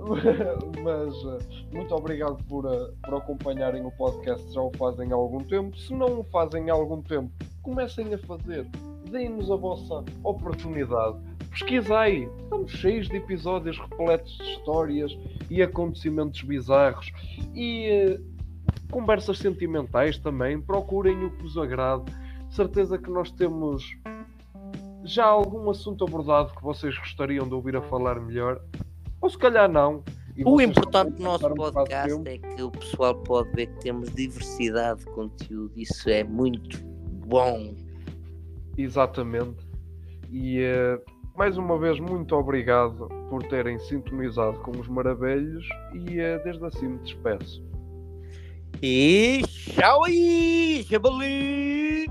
Mas 0.82 1.14
eh, 1.14 1.66
muito 1.74 1.94
obrigado 1.94 2.42
por, 2.44 2.64
eh, 2.64 2.90
por 3.04 3.16
acompanharem 3.16 3.84
o 3.84 3.90
podcast, 3.90 4.52
já 4.52 4.60
o 4.60 4.72
fazem 4.76 5.12
há 5.12 5.14
algum 5.14 5.40
tempo. 5.40 5.76
Se 5.76 5.92
não 5.92 6.20
o 6.20 6.24
fazem 6.24 6.70
há 6.70 6.72
algum 6.72 7.02
tempo, 7.02 7.30
comecem 7.62 8.12
a 8.14 8.18
fazer. 8.18 8.66
Deem-nos 9.10 9.50
a 9.50 9.56
vossa 9.56 10.04
oportunidade. 10.24 11.18
Pesquisai. 11.50 12.30
Estamos 12.42 12.70
cheios 12.72 13.08
de 13.08 13.16
episódios 13.16 13.78
repletos 13.78 14.36
de 14.38 14.44
histórias 14.44 15.18
e 15.50 15.62
acontecimentos 15.62 16.40
bizarros. 16.42 17.12
E 17.54 17.86
eh, 17.86 18.20
conversas 18.90 19.38
sentimentais 19.38 20.18
também. 20.18 20.60
Procurem 20.60 21.24
o 21.24 21.30
que 21.30 21.42
vos 21.42 21.56
agrade. 21.56 22.04
De 22.48 22.54
certeza 22.54 22.98
que 22.98 23.10
nós 23.10 23.30
temos 23.30 23.84
já 25.04 25.24
algum 25.24 25.70
assunto 25.70 26.04
abordado 26.04 26.52
que 26.54 26.62
vocês 26.62 26.96
gostariam 26.98 27.48
de 27.48 27.54
ouvir 27.54 27.76
a 27.76 27.82
falar 27.82 28.20
melhor. 28.20 28.60
Ou 29.20 29.30
se 29.30 29.38
calhar 29.38 29.70
não. 29.70 30.02
O 30.44 30.60
importante 30.60 31.16
do 31.16 31.22
nosso 31.22 31.46
um 31.46 31.54
podcast 31.54 32.22
tempo. 32.22 32.28
é 32.28 32.56
que 32.56 32.62
o 32.62 32.70
pessoal 32.70 33.14
pode 33.14 33.50
ver 33.52 33.66
que 33.66 33.80
temos 33.80 34.10
diversidade 34.14 35.00
de 35.00 35.06
conteúdo. 35.06 35.72
Isso 35.76 36.08
é 36.08 36.24
muito 36.24 36.78
bom. 37.26 37.74
Exatamente. 38.78 39.66
E 40.30 40.60
eh, 40.60 41.00
mais 41.36 41.58
uma 41.58 41.78
vez, 41.78 41.98
muito 42.00 42.34
obrigado 42.34 43.08
por 43.28 43.42
terem 43.44 43.78
sintonizado 43.80 44.58
com 44.60 44.70
os 44.72 44.88
maravilhos. 44.88 45.66
E 45.92 46.20
eh, 46.20 46.38
desde 46.38 46.64
assim 46.64 46.88
me 46.88 46.98
despeço. 46.98 47.69
E 48.82 49.42
tchau 49.74 50.04
aí, 50.04 50.86
Jabali! 50.88 52.08